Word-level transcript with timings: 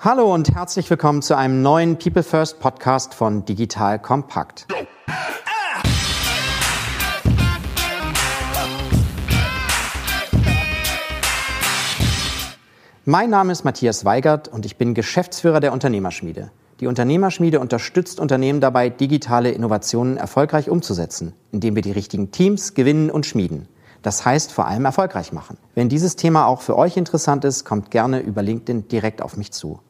Hallo 0.00 0.32
und 0.32 0.54
herzlich 0.54 0.88
willkommen 0.90 1.22
zu 1.22 1.36
einem 1.36 1.60
neuen 1.60 1.98
People 1.98 2.22
First 2.22 2.60
Podcast 2.60 3.14
von 3.14 3.44
Digital 3.44 3.98
Kompakt. 3.98 4.68
Mein 13.04 13.30
Name 13.30 13.50
ist 13.50 13.64
Matthias 13.64 14.04
Weigert 14.04 14.46
und 14.46 14.64
ich 14.64 14.76
bin 14.76 14.94
Geschäftsführer 14.94 15.58
der 15.58 15.72
Unternehmerschmiede. 15.72 16.52
Die 16.78 16.86
Unternehmerschmiede 16.86 17.58
unterstützt 17.58 18.20
Unternehmen 18.20 18.60
dabei, 18.60 18.90
digitale 18.90 19.50
Innovationen 19.50 20.16
erfolgreich 20.16 20.70
umzusetzen, 20.70 21.34
indem 21.50 21.74
wir 21.74 21.82
die 21.82 21.90
richtigen 21.90 22.30
Teams 22.30 22.74
gewinnen 22.74 23.10
und 23.10 23.26
schmieden. 23.26 23.66
Das 24.02 24.24
heißt 24.24 24.52
vor 24.52 24.68
allem 24.68 24.84
erfolgreich 24.84 25.32
machen. 25.32 25.58
Wenn 25.74 25.88
dieses 25.88 26.14
Thema 26.14 26.46
auch 26.46 26.60
für 26.60 26.78
euch 26.78 26.96
interessant 26.96 27.44
ist, 27.44 27.64
kommt 27.64 27.90
gerne 27.90 28.20
über 28.20 28.42
LinkedIn 28.42 28.86
direkt 28.86 29.22
auf 29.22 29.36
mich 29.36 29.50
zu. 29.50 29.80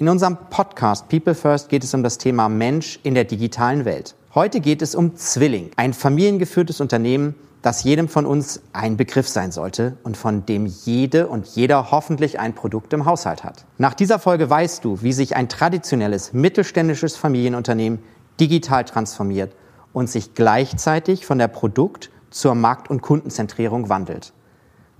In 0.00 0.08
unserem 0.08 0.38
Podcast 0.48 1.10
People 1.10 1.34
First 1.34 1.68
geht 1.68 1.84
es 1.84 1.92
um 1.92 2.02
das 2.02 2.16
Thema 2.16 2.48
Mensch 2.48 2.98
in 3.02 3.14
der 3.14 3.24
digitalen 3.24 3.84
Welt. 3.84 4.14
Heute 4.34 4.60
geht 4.60 4.80
es 4.80 4.94
um 4.94 5.14
Zwilling, 5.14 5.72
ein 5.76 5.92
familiengeführtes 5.92 6.80
Unternehmen, 6.80 7.34
das 7.60 7.84
jedem 7.84 8.08
von 8.08 8.24
uns 8.24 8.62
ein 8.72 8.96
Begriff 8.96 9.28
sein 9.28 9.52
sollte 9.52 9.98
und 10.02 10.16
von 10.16 10.46
dem 10.46 10.64
jede 10.64 11.26
und 11.26 11.46
jeder 11.48 11.90
hoffentlich 11.90 12.40
ein 12.40 12.54
Produkt 12.54 12.94
im 12.94 13.04
Haushalt 13.04 13.44
hat. 13.44 13.66
Nach 13.76 13.92
dieser 13.92 14.18
Folge 14.18 14.48
weißt 14.48 14.86
du, 14.86 15.02
wie 15.02 15.12
sich 15.12 15.36
ein 15.36 15.50
traditionelles 15.50 16.32
mittelständisches 16.32 17.18
Familienunternehmen 17.18 17.98
digital 18.40 18.86
transformiert 18.86 19.54
und 19.92 20.08
sich 20.08 20.32
gleichzeitig 20.32 21.26
von 21.26 21.36
der 21.36 21.48
Produkt- 21.48 22.08
zur 22.30 22.54
Markt- 22.54 22.88
und 22.88 23.02
Kundenzentrierung 23.02 23.90
wandelt. 23.90 24.32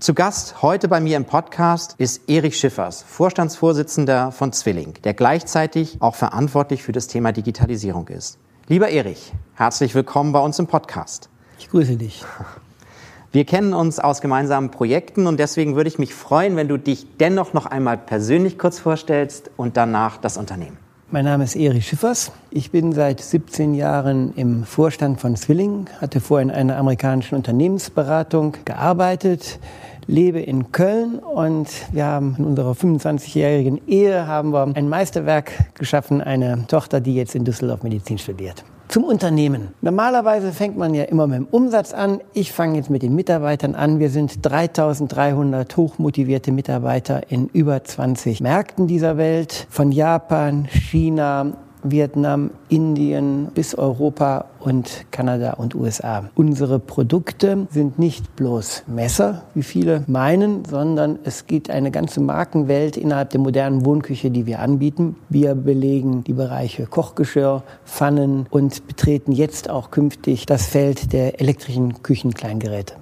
Zu 0.01 0.15
Gast 0.15 0.63
heute 0.63 0.87
bei 0.87 0.99
mir 0.99 1.15
im 1.15 1.25
Podcast 1.25 1.93
ist 1.99 2.27
Erich 2.27 2.57
Schiffers, 2.57 3.03
Vorstandsvorsitzender 3.03 4.31
von 4.31 4.51
Zwilling, 4.51 4.95
der 5.03 5.13
gleichzeitig 5.13 6.01
auch 6.01 6.15
verantwortlich 6.15 6.81
für 6.81 6.91
das 6.91 7.05
Thema 7.05 7.31
Digitalisierung 7.31 8.07
ist. 8.07 8.39
Lieber 8.67 8.89
Erich, 8.89 9.31
herzlich 9.53 9.93
willkommen 9.93 10.31
bei 10.31 10.39
uns 10.39 10.57
im 10.57 10.65
Podcast. 10.65 11.29
Ich 11.59 11.69
grüße 11.69 11.97
dich. 11.97 12.25
Wir 13.31 13.45
kennen 13.45 13.75
uns 13.75 13.99
aus 13.99 14.21
gemeinsamen 14.21 14.71
Projekten 14.71 15.27
und 15.27 15.39
deswegen 15.39 15.75
würde 15.75 15.89
ich 15.89 15.99
mich 15.99 16.15
freuen, 16.15 16.55
wenn 16.55 16.67
du 16.67 16.77
dich 16.77 17.05
dennoch 17.19 17.53
noch 17.53 17.67
einmal 17.67 17.99
persönlich 17.99 18.57
kurz 18.57 18.79
vorstellst 18.79 19.51
und 19.55 19.77
danach 19.77 20.17
das 20.17 20.35
Unternehmen. 20.35 20.79
Mein 21.13 21.25
Name 21.25 21.43
ist 21.43 21.57
Erich 21.57 21.89
Schiffers. 21.89 22.31
Ich 22.51 22.71
bin 22.71 22.93
seit 22.93 23.19
17 23.19 23.73
Jahren 23.73 24.33
im 24.37 24.63
Vorstand 24.63 25.19
von 25.19 25.35
Zwilling, 25.35 25.89
hatte 25.99 26.21
vorher 26.21 26.45
in 26.45 26.51
einer 26.51 26.77
amerikanischen 26.77 27.35
Unternehmensberatung 27.35 28.55
gearbeitet, 28.63 29.59
lebe 30.07 30.39
in 30.39 30.71
Köln 30.71 31.19
und 31.19 31.67
wir 31.91 32.05
haben 32.05 32.35
in 32.37 32.45
unserer 32.45 32.71
25-jährigen 32.71 33.81
Ehe 33.89 34.25
haben 34.25 34.53
wir 34.53 34.71
ein 34.73 34.87
Meisterwerk 34.87 35.75
geschaffen, 35.75 36.21
eine 36.21 36.65
Tochter, 36.67 37.01
die 37.01 37.15
jetzt 37.15 37.35
in 37.35 37.43
Düsseldorf 37.43 37.83
Medizin 37.83 38.17
studiert. 38.17 38.63
Zum 38.91 39.05
Unternehmen. 39.05 39.69
Normalerweise 39.79 40.51
fängt 40.51 40.75
man 40.75 40.93
ja 40.93 41.05
immer 41.05 41.25
mit 41.25 41.37
dem 41.37 41.47
Umsatz 41.49 41.93
an. 41.93 42.19
Ich 42.33 42.51
fange 42.51 42.75
jetzt 42.75 42.89
mit 42.89 43.03
den 43.03 43.15
Mitarbeitern 43.15 43.73
an. 43.73 43.99
Wir 43.99 44.09
sind 44.09 44.45
3300 44.45 45.77
hochmotivierte 45.77 46.51
Mitarbeiter 46.51 47.31
in 47.31 47.47
über 47.53 47.81
20 47.81 48.41
Märkten 48.41 48.87
dieser 48.87 49.15
Welt. 49.15 49.65
Von 49.69 49.93
Japan, 49.93 50.65
China, 50.65 51.53
Vietnam, 51.83 52.51
Indien 52.69 53.49
bis 53.53 53.75
Europa 53.75 54.45
und 54.59 55.05
Kanada 55.11 55.53
und 55.53 55.75
USA. 55.75 56.29
Unsere 56.35 56.79
Produkte 56.79 57.67
sind 57.69 57.99
nicht 57.99 58.35
bloß 58.35 58.83
Messer, 58.87 59.43
wie 59.53 59.63
viele 59.63 60.03
meinen, 60.07 60.65
sondern 60.65 61.19
es 61.23 61.47
gibt 61.47 61.69
eine 61.69 61.91
ganze 61.91 62.21
Markenwelt 62.21 62.97
innerhalb 62.97 63.31
der 63.31 63.39
modernen 63.39 63.85
Wohnküche, 63.85 64.31
die 64.31 64.45
wir 64.45 64.59
anbieten. 64.59 65.15
Wir 65.29 65.55
belegen 65.55 66.23
die 66.23 66.33
Bereiche 66.33 66.85
Kochgeschirr, 66.85 67.63
Pfannen 67.85 68.45
und 68.49 68.87
betreten 68.87 69.31
jetzt 69.31 69.69
auch 69.69 69.91
künftig 69.91 70.45
das 70.45 70.67
Feld 70.67 71.13
der 71.13 71.39
elektrischen 71.41 72.03
Küchenkleingeräte. 72.03 72.95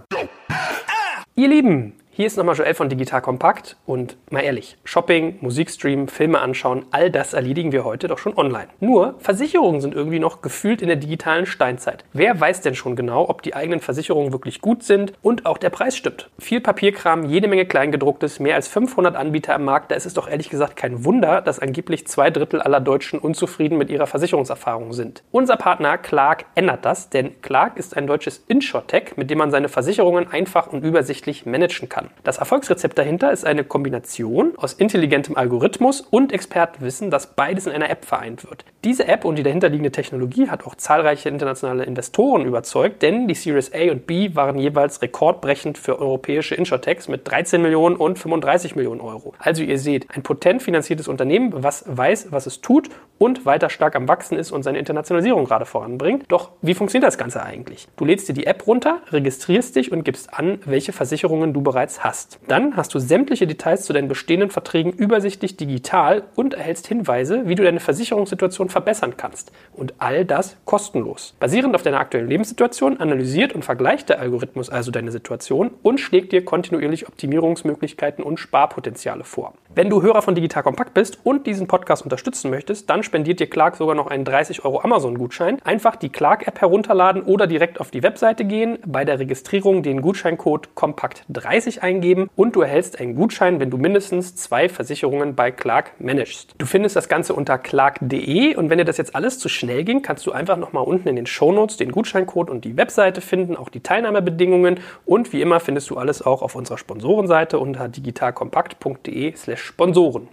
Ihr 1.36 1.48
Lieben, 1.48 1.94
hier 2.20 2.28
ist 2.28 2.36
nochmal 2.36 2.58
Joel 2.58 2.74
von 2.74 2.90
Digital 2.90 3.22
Kompakt 3.22 3.78
und 3.86 4.18
mal 4.30 4.42
ehrlich, 4.42 4.76
Shopping, 4.84 5.38
Musikstream, 5.40 6.10
Filme 6.10 6.42
anschauen, 6.42 6.86
all 6.92 7.10
das 7.10 7.32
erledigen 7.32 7.72
wir 7.72 7.86
heute 7.86 8.10
doch 8.10 8.18
schon 8.18 8.38
online. 8.38 8.68
Nur 8.82 9.16
Versicherungen 9.20 9.80
sind 9.80 9.96
irgendwie 9.96 10.20
noch 10.20 10.42
gefühlt 10.42 10.82
in 10.82 10.90
der 10.90 10.98
digitalen 10.98 11.46
Steinzeit. 11.46 12.04
Wer 12.12 12.38
weiß 12.38 12.60
denn 12.60 12.76
schon 12.76 12.98
genau, 12.98 13.30
ob 13.30 13.42
die 13.42 13.56
eigenen 13.56 13.80
Versicherungen 13.80 14.34
wirklich 14.34 14.60
gut 14.60 14.84
sind 14.84 15.14
und 15.22 15.46
auch 15.46 15.58
der 15.58 15.70
Preis 15.70 15.96
stimmt? 15.96 16.30
Viel 16.40 16.60
Papierkram, 16.60 17.24
jede 17.24 17.48
Menge 17.48 17.66
Kleingedrucktes, 17.66 18.42
mehr 18.42 18.56
als 18.56 18.68
500 18.68 19.16
Anbieter 19.16 19.56
am 19.56 19.64
Markt, 19.64 19.90
da 19.90 19.96
ist 19.96 20.06
es 20.06 20.14
doch 20.14 20.30
ehrlich 20.30 20.50
gesagt 20.50 20.76
kein 20.76 21.06
Wunder, 21.06 21.42
dass 21.42 21.60
angeblich 21.60 22.06
zwei 22.08 22.32
Drittel 22.32 22.62
aller 22.62 22.82
Deutschen 22.82 23.20
unzufrieden 23.20 23.78
mit 23.78 23.90
ihrer 23.90 24.08
Versicherungserfahrung 24.08 24.92
sind. 24.92 25.24
Unser 25.32 25.56
Partner 25.56 25.98
Clark 25.98 26.48
ändert 26.56 26.84
das, 26.84 27.10
denn 27.10 27.42
Clark 27.42 27.78
ist 27.78 27.96
ein 27.96 28.08
deutsches 28.08 28.44
Insurtech, 28.50 29.16
mit 29.16 29.30
dem 29.30 29.38
man 29.38 29.52
seine 29.52 29.70
Versicherungen 29.70 30.30
einfach 30.30 30.68
und 30.68 30.84
übersichtlich 30.84 31.46
managen 31.46 31.88
kann. 31.88 32.09
Das 32.24 32.38
Erfolgsrezept 32.38 32.98
dahinter 32.98 33.32
ist 33.32 33.46
eine 33.46 33.64
Kombination 33.64 34.54
aus 34.58 34.74
intelligentem 34.74 35.38
Algorithmus 35.38 36.02
und 36.02 36.32
Expertenwissen, 36.32 37.10
das 37.10 37.36
beides 37.36 37.66
in 37.66 37.72
einer 37.72 37.90
App 37.90 38.06
vereint 38.06 38.48
wird. 38.50 38.66
Diese 38.84 39.08
App 39.08 39.26
und 39.26 39.38
die 39.38 39.44
dahinterliegende 39.44 39.92
Technologie 39.92 40.50
hat 40.50 40.66
auch 40.66 40.76
zahlreiche 40.76 41.30
internationale 41.30 41.84
Investoren 41.86 42.46
überzeugt, 42.46 43.02
denn 43.02 43.28
die 43.28 43.36
Series 43.36 43.72
A 43.74 43.92
und 43.92 44.08
B 44.08 44.36
waren 44.36 44.58
jeweils 44.58 45.02
rekordbrechend 45.02 45.78
für 45.78 46.00
europäische 46.00 46.56
Insurtechs 46.56 47.08
mit 47.08 47.30
13 47.30 47.62
Millionen 47.62 47.96
und 47.96 48.20
35 48.20 48.76
Millionen 48.76 49.02
Euro. 49.02 49.34
Also 49.40 49.64
ihr 49.64 49.80
seht, 49.80 50.08
ein 50.16 50.24
potent 50.24 50.62
finanziertes 50.62 51.08
Unternehmen, 51.08 51.52
was 51.56 51.84
weiß, 51.88 52.32
was 52.32 52.46
es 52.46 52.62
tut 52.62 52.90
und 53.18 53.46
weiter 53.46 53.70
stark 53.70 53.96
am 53.96 54.08
Wachsen 54.08 54.38
ist 54.38 54.52
und 54.52 54.64
seine 54.64 54.80
Internationalisierung 54.80 55.46
gerade 55.46 55.66
voranbringt. 55.66 56.26
Doch 56.30 56.52
wie 56.62 56.74
funktioniert 56.74 57.08
das 57.08 57.18
Ganze 57.18 57.44
eigentlich? 57.44 57.88
Du 57.98 58.06
lädst 58.06 58.30
dir 58.30 58.34
die 58.34 58.46
App 58.46 58.66
runter, 58.66 59.02
registrierst 59.12 59.76
dich 59.76 59.92
und 59.92 60.04
gibst 60.04 60.34
an, 60.34 60.60
welche 60.66 60.94
Versicherungen 60.94 61.54
du 61.54 61.62
bereits 61.62 61.89
hast. 61.98 62.40
Dann 62.48 62.76
hast 62.78 62.94
du 62.94 63.00
sämtliche 63.00 63.48
Details 63.48 63.86
zu 63.86 63.94
deinen 63.94 64.08
bestehenden 64.08 64.52
Verträgen 64.52 64.92
übersichtlich 64.92 65.58
digital 65.58 66.24
und 66.36 66.54
erhältst 66.54 66.86
Hinweise, 66.86 67.48
wie 67.48 67.56
du 67.56 67.64
deine 67.64 67.80
Versicherungssituation 67.80 68.70
verbessern 68.70 69.16
kannst. 69.18 69.52
Und 69.74 69.96
all 69.98 70.26
das 70.26 70.58
kostenlos. 70.66 71.34
Basierend 71.40 71.74
auf 71.74 71.82
deiner 71.82 72.00
aktuellen 72.00 72.30
Lebenssituation 72.30 73.00
analysiert 73.00 73.54
und 73.54 73.66
vergleicht 73.66 74.10
der 74.10 74.20
Algorithmus 74.20 74.70
also 74.70 74.92
deine 74.92 75.12
Situation 75.12 75.72
und 75.82 76.00
schlägt 76.00 76.32
dir 76.32 76.46
kontinuierlich 76.46 77.08
Optimierungsmöglichkeiten 77.08 78.24
und 78.24 78.40
Sparpotenziale 78.40 79.24
vor. 79.24 79.54
Wenn 79.74 79.90
du 79.90 80.02
Hörer 80.02 80.22
von 80.22 80.36
Digital 80.36 80.64
Kompakt 80.64 80.94
bist 80.94 81.20
und 81.24 81.48
diesen 81.48 81.68
Podcast 81.68 82.04
unterstützen 82.04 82.50
möchtest, 82.50 82.90
dann 82.90 83.04
spendiert 83.04 83.40
dir 83.40 83.50
Clark 83.50 83.76
sogar 83.76 83.96
noch 83.96 84.08
einen 84.08 84.26
30 84.26 84.66
Euro 84.66 84.82
Amazon-Gutschein. 84.82 85.60
Einfach 85.64 85.96
die 85.96 86.10
Clark-App 86.10 86.60
herunterladen 86.62 87.22
oder 87.22 87.48
direkt 87.48 87.80
auf 87.80 87.92
die 87.92 88.04
Webseite 88.04 88.46
gehen, 88.46 88.80
bei 88.86 89.06
der 89.06 89.20
Registrierung 89.20 89.84
den 89.84 90.02
Gutscheincode 90.02 90.70
Kompakt30 90.76 91.79
eingeben 91.82 92.30
und 92.36 92.56
du 92.56 92.62
erhältst 92.62 93.00
einen 93.00 93.16
Gutschein, 93.16 93.60
wenn 93.60 93.70
du 93.70 93.78
mindestens 93.78 94.36
zwei 94.36 94.70
Versicherungen 94.70 95.36
bei 95.36 95.52
Clark 95.52 95.92
managst. 96.00 96.56
Du 96.58 96.66
findest 96.66 96.96
das 96.96 97.10
Ganze 97.10 97.34
unter 97.34 97.58
clark.de 97.58 98.56
und 98.56 98.70
wenn 98.70 98.78
dir 98.78 98.86
das 98.86 98.98
jetzt 98.98 99.16
alles 99.16 99.40
zu 99.40 99.50
schnell 99.50 99.84
ging, 99.84 100.02
kannst 100.02 100.26
du 100.26 100.32
einfach 100.32 100.58
nochmal 100.58 100.84
unten 100.84 101.08
in 101.08 101.16
den 101.16 101.26
Shownotes 101.26 101.78
den 101.78 101.92
Gutscheincode 101.92 102.50
und 102.50 102.66
die 102.66 102.78
Webseite 102.78 103.22
finden, 103.22 103.56
auch 103.56 103.70
die 103.70 103.82
Teilnahmebedingungen 103.82 104.80
und 105.06 105.34
wie 105.34 105.42
immer 105.42 105.60
findest 105.60 105.90
du 105.90 105.98
alles 105.98 106.22
auch 106.22 106.42
auf 106.42 106.56
unserer 106.56 106.78
Sponsorenseite 106.78 107.60
unter 107.60 107.88
digitalkompakt.de 107.88 109.36
slash 109.36 109.62
Sponsoren. 109.62 110.28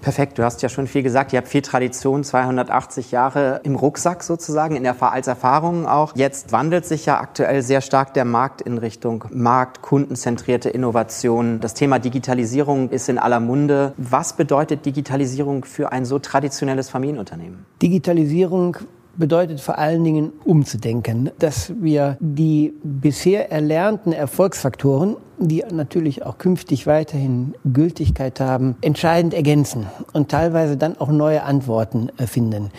Perfekt, 0.00 0.38
du 0.38 0.44
hast 0.44 0.62
ja 0.62 0.70
schon 0.70 0.86
viel 0.86 1.02
gesagt. 1.02 1.32
Ihr 1.32 1.38
habt 1.38 1.48
viel 1.48 1.60
Tradition, 1.60 2.24
280 2.24 3.10
Jahre 3.10 3.60
im 3.64 3.74
Rucksack 3.74 4.22
sozusagen, 4.22 4.74
in 4.76 4.82
der, 4.82 5.00
als 5.02 5.26
Erfahrung 5.26 5.86
auch. 5.86 6.12
Jetzt 6.16 6.52
wandelt 6.52 6.86
sich 6.86 7.04
ja 7.04 7.20
aktuell 7.20 7.62
sehr 7.62 7.82
stark 7.82 8.14
der 8.14 8.24
Markt 8.24 8.62
in 8.62 8.78
Richtung 8.78 9.24
Markt, 9.30 9.82
kundenzentrierte 9.82 10.70
Innovation. 10.70 11.60
Das 11.60 11.74
Thema 11.74 11.98
Digitalisierung 11.98 12.88
ist 12.88 13.10
in 13.10 13.18
aller 13.18 13.40
Munde. 13.40 13.92
Was 13.98 14.32
bedeutet 14.32 14.86
Digitalisierung 14.86 15.64
für 15.64 15.92
ein 15.92 16.06
so 16.06 16.18
traditionelles 16.18 16.88
Familienunternehmen? 16.88 17.66
Digitalisierung 17.82 18.78
bedeutet 19.20 19.60
vor 19.60 19.78
allen 19.78 20.02
Dingen 20.02 20.32
umzudenken, 20.44 21.30
dass 21.38 21.72
wir 21.80 22.16
die 22.18 22.74
bisher 22.82 23.52
erlernten 23.52 24.12
Erfolgsfaktoren, 24.12 25.16
die 25.38 25.62
natürlich 25.70 26.24
auch 26.26 26.38
künftig 26.38 26.88
weiterhin 26.88 27.54
Gültigkeit 27.72 28.40
haben, 28.40 28.74
entscheidend 28.80 29.34
ergänzen 29.34 29.86
und 30.12 30.30
teilweise 30.30 30.76
dann 30.76 30.98
auch 30.98 31.10
neue 31.10 31.44
Antworten 31.44 32.10
finden. 32.26 32.70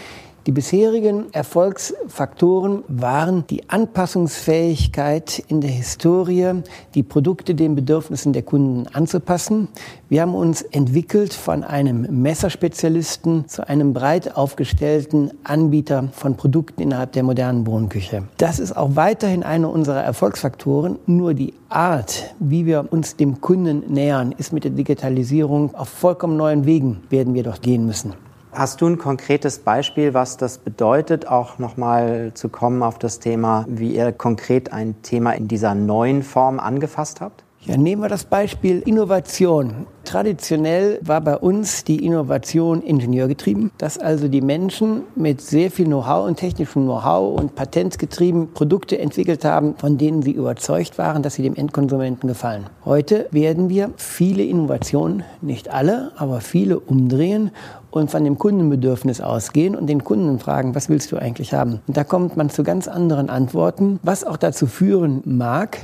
Die 0.48 0.52
bisherigen 0.52 1.32
Erfolgsfaktoren 1.34 2.84
waren 2.88 3.46
die 3.46 3.70
Anpassungsfähigkeit 3.70 5.38
in 5.48 5.62
der 5.62 5.70
Historie, 5.70 6.64
die 6.96 7.04
Produkte 7.04 7.54
den 7.54 7.76
Bedürfnissen 7.76 8.34
der 8.34 8.42
Kunden 8.42 8.88
anzupassen. 8.88 9.68
Wir 10.10 10.24
haben 10.24 10.34
uns 10.34 10.64
entwickelt 10.64 11.36
von 11.36 11.64
einem 11.64 12.24
Messerspezialisten 12.24 13.48
zu 13.48 13.70
einem 13.70 13.94
breit 13.94 14.36
aufgestellten 14.36 15.30
Anbieter 15.44 16.10
von 16.12 16.36
Produkten 16.36 16.82
innerhalb 16.82 17.12
der 17.12 17.22
modernen 17.22 17.68
Wohnküche. 17.68 18.24
Das 18.38 18.58
ist 18.58 18.76
auch 18.76 18.96
weiterhin 18.96 19.44
einer 19.44 19.70
unserer 19.70 20.02
Erfolgsfaktoren. 20.02 20.98
Nur 21.06 21.36
die 21.36 21.54
Art, 21.70 22.34
wie 22.40 22.66
wir 22.66 22.88
uns 22.90 23.16
dem 23.16 23.42
Kunden 23.42 23.94
nähern, 23.94 24.34
ist 24.36 24.54
mit 24.54 24.64
der 24.64 24.72
Digitalisierung 24.72 25.76
auf 25.76 25.90
vollkommen 25.90 26.36
neuen 26.36 26.66
Wegen 26.66 27.04
werden 27.12 27.36
wir 27.36 27.44
dort 27.44 27.62
gehen 27.62 27.86
müssen. 27.86 28.16
Hast 28.54 28.82
du 28.82 28.88
ein 28.88 28.98
konkretes 28.98 29.60
Beispiel, 29.60 30.14
was 30.14 30.36
das 30.36 30.58
bedeutet, 30.58 31.26
auch 31.26 31.58
nochmal 31.58 32.32
zu 32.34 32.50
kommen 32.50 32.84
auf 32.84 33.00
das 33.00 33.20
Thema, 33.20 33.66
wie 33.70 33.96
ihr 33.96 34.12
konkret 34.12 34.74
ein 34.74 35.02
Thema 35.04 35.32
in 35.32 35.48
dieser 35.48 35.74
neuen 35.74 36.22
Form 36.22 36.60
angefasst 36.60 37.22
habt? 37.22 37.46
Ja, 37.64 37.78
nehmen 37.78 38.02
wir 38.02 38.10
das 38.10 38.26
Beispiel 38.26 38.80
Innovation. 38.80 39.86
Traditionell 40.04 41.00
war 41.04 41.22
bei 41.22 41.38
uns 41.38 41.84
die 41.84 42.04
Innovation 42.04 42.82
ingenieurgetrieben, 42.82 43.70
dass 43.78 44.00
also 44.00 44.28
die 44.28 44.42
Menschen 44.42 45.04
mit 45.16 45.42
sehr 45.42 45.70
viel 45.70 45.86
Know-how 45.86 46.28
und 46.28 46.38
technischem 46.38 46.86
Know-how 46.86 47.40
und 47.40 47.54
patentgetrieben 47.54 48.52
Produkte 48.54 48.98
entwickelt 48.98 49.46
haben, 49.46 49.76
von 49.78 50.00
denen 50.00 50.24
sie 50.24 50.32
überzeugt 50.32 50.98
waren, 50.98 51.22
dass 51.22 51.36
sie 51.36 51.44
dem 51.44 51.56
Endkonsumenten 51.56 52.28
gefallen. 52.28 52.66
Heute 52.84 53.28
werden 53.30 53.70
wir 53.70 53.92
viele 53.96 54.44
Innovationen, 54.44 55.24
nicht 55.42 55.70
alle, 55.70 56.14
aber 56.18 56.42
viele 56.42 56.80
umdrehen 56.80 57.52
und 57.92 58.10
von 58.10 58.24
dem 58.24 58.38
Kundenbedürfnis 58.38 59.22
ausgehen 59.22 59.76
und 59.76 59.88
den 59.88 60.04
Kunden 60.04 60.40
fragen, 60.40 60.74
was 60.74 60.90
willst 60.90 61.12
du 61.12 61.18
eigentlich 61.18 61.54
haben? 61.54 61.82
Und 61.88 61.98
da 61.98 62.04
kommt 62.04 62.38
man 62.38 62.50
zu 62.50 62.64
ganz 62.64 62.88
anderen 62.88 63.30
Antworten, 63.30 64.00
was 64.02 64.24
auch 64.24 64.38
dazu 64.38 64.66
führen 64.66 65.22
mag, 65.26 65.78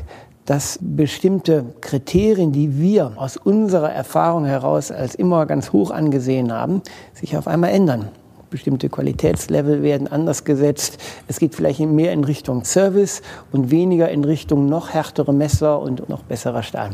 dass 0.46 0.80
bestimmte 0.82 1.66
Kriterien, 1.82 2.54
die 2.54 2.80
wir 2.80 3.12
aus 3.18 3.36
unserer 3.36 3.92
Erfahrung 3.92 4.46
heraus 4.46 4.92
als 4.92 5.14
immer 5.14 5.46
ganz 5.46 5.74
hoch 5.74 5.92
angesehen 5.92 6.54
haben, 6.54 6.82
sich 7.14 7.36
auf 7.38 7.48
einmal 7.48 7.72
ändern. 7.72 8.08
Bestimmte 8.50 8.88
Qualitätslevel 8.88 9.84
werden 9.84 10.08
anders 10.08 10.46
gesetzt. 10.46 11.00
Es 11.28 11.38
geht 11.38 11.54
vielleicht 11.54 11.82
mehr 11.82 12.14
in 12.14 12.24
Richtung 12.24 12.64
Service 12.64 13.22
und 13.52 13.72
weniger 13.72 14.10
in 14.10 14.24
Richtung 14.24 14.68
noch 14.68 14.94
härtere 14.94 15.34
Messer 15.34 15.82
und 15.82 16.08
noch 16.08 16.24
besserer 16.24 16.64
Stahl. 16.64 16.92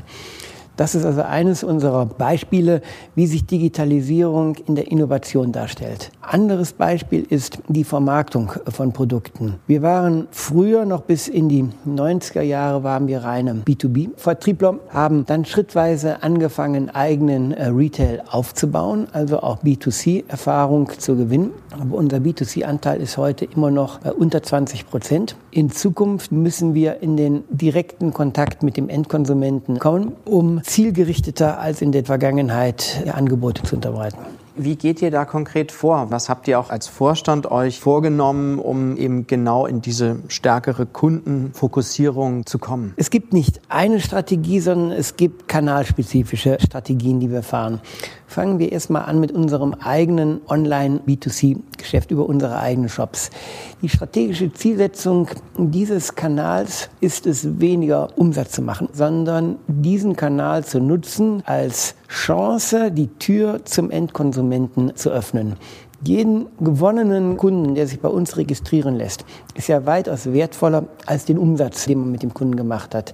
Das 0.76 0.96
ist 0.96 1.06
also 1.06 1.22
eines 1.22 1.64
unserer 1.64 2.06
Beispiele, 2.08 2.82
wie 3.14 3.28
sich 3.28 3.46
Digitalisierung 3.46 4.56
in 4.68 4.74
der 4.76 4.90
Innovation 4.92 5.52
darstellt. 5.52 6.12
Anderes 6.22 6.74
Beispiel 6.74 7.26
ist 7.30 7.60
die 7.68 7.84
Vermarktung 7.84 8.52
von 8.70 8.92
Produkten. 8.92 9.56
Wir 9.68 9.84
waren 9.84 10.28
früher 10.32 10.86
noch 10.86 11.02
bis 11.02 11.28
in 11.28 11.48
die 11.48 11.66
90er 11.88 12.42
Jahre 12.42 12.84
waren 12.84 13.08
wir 13.08 13.24
reine 13.24 13.54
B2B-Vertriebler, 13.66 14.80
haben 14.90 15.26
dann 15.28 15.46
schrittweise 15.46 16.24
angefangen, 16.24 16.90
eigenen 16.90 17.52
äh, 17.52 17.68
Retail 17.68 18.24
aufzubauen, 18.30 19.08
also 19.12 19.42
auch 19.42 19.62
B2C-Erfahrung 19.64 20.90
zu 20.98 21.16
gewinnen. 21.16 21.52
Aber 21.72 21.98
unser 21.98 22.18
B2C-Anteil 22.18 23.02
ist 23.02 23.18
heute 23.18 23.46
immer 23.46 23.70
noch 23.70 24.00
bei 24.00 24.12
unter 24.12 24.42
20 24.42 24.88
Prozent. 24.88 25.36
In 25.52 25.70
Zukunft 25.70 26.32
müssen 26.32 26.74
wir 26.74 27.02
in 27.02 27.16
den 27.16 27.44
direkten 27.50 28.12
Kontakt 28.12 28.64
mit 28.64 28.78
dem 28.78 28.90
Endkonsumenten 28.90 29.78
kommen, 29.78 30.14
um 30.26 30.63
zielgerichteter 30.64 31.60
als 31.60 31.82
in 31.82 31.92
der 31.92 32.06
Vergangenheit 32.06 33.04
Angebote 33.14 33.64
zu 33.64 33.76
unterbreiten. 33.76 34.18
Wie 34.56 34.76
geht 34.76 35.02
ihr 35.02 35.10
da 35.10 35.26
konkret 35.26 35.72
vor? 35.72 36.12
Was 36.12 36.30
habt 36.30 36.48
ihr 36.48 36.60
auch 36.60 36.70
als 36.70 36.88
Vorstand 36.88 37.50
euch 37.50 37.80
vorgenommen, 37.80 38.60
um 38.60 38.98
eben 38.98 39.26
genau 39.26 39.66
in 39.66 39.82
diese 39.82 40.20
stärkere 40.28 40.86
Kundenfokussierung 40.86 42.46
zu 42.46 42.60
kommen? 42.60 42.94
Es 42.96 43.10
gibt 43.10 43.34
nicht 43.34 43.62
eine 43.68 44.00
Strategie, 44.00 44.60
sondern 44.60 44.92
es 44.92 45.16
gibt 45.18 45.48
kanalspezifische 45.48 46.58
Strategien, 46.64 47.20
die 47.20 47.32
wir 47.32 47.42
fahren. 47.42 47.82
Fangen 48.34 48.58
wir 48.58 48.72
erstmal 48.72 49.04
an 49.04 49.20
mit 49.20 49.32
unserem 49.32 49.76
eigenen 49.76 50.42
Online-B2C-Geschäft 50.48 52.10
über 52.10 52.26
unsere 52.26 52.58
eigenen 52.58 52.90
Shops. 52.90 53.30
Die 53.84 53.90
strategische 53.90 54.52
Zielsetzung 54.52 55.28
dieses 55.56 56.16
Kanals 56.16 56.90
ist 57.00 57.28
es, 57.28 57.60
weniger 57.60 58.08
Umsatz 58.18 58.54
zu 58.54 58.64
machen, 58.64 58.90
sondern 58.92 59.58
diesen 59.68 60.16
Kanal 60.16 60.66
zu 60.66 60.80
nutzen 60.80 61.44
als 61.46 61.94
Chance, 62.08 62.90
die 62.92 63.10
Tür 63.20 63.66
zum 63.66 63.92
Endkonsumenten 63.92 64.96
zu 64.96 65.12
öffnen. 65.12 65.54
Jeden 66.04 66.48
gewonnenen 66.60 67.38
Kunden, 67.38 67.76
der 67.76 67.86
sich 67.86 68.00
bei 68.00 68.10
uns 68.10 68.36
registrieren 68.36 68.96
lässt, 68.96 69.26
ist 69.54 69.68
ja 69.68 69.86
weitaus 69.86 70.34
wertvoller 70.34 70.88
als 71.06 71.26
den 71.26 71.38
Umsatz, 71.38 71.86
den 71.86 72.00
man 72.00 72.12
mit 72.12 72.24
dem 72.24 72.34
Kunden 72.34 72.56
gemacht 72.56 72.96
hat. 72.96 73.14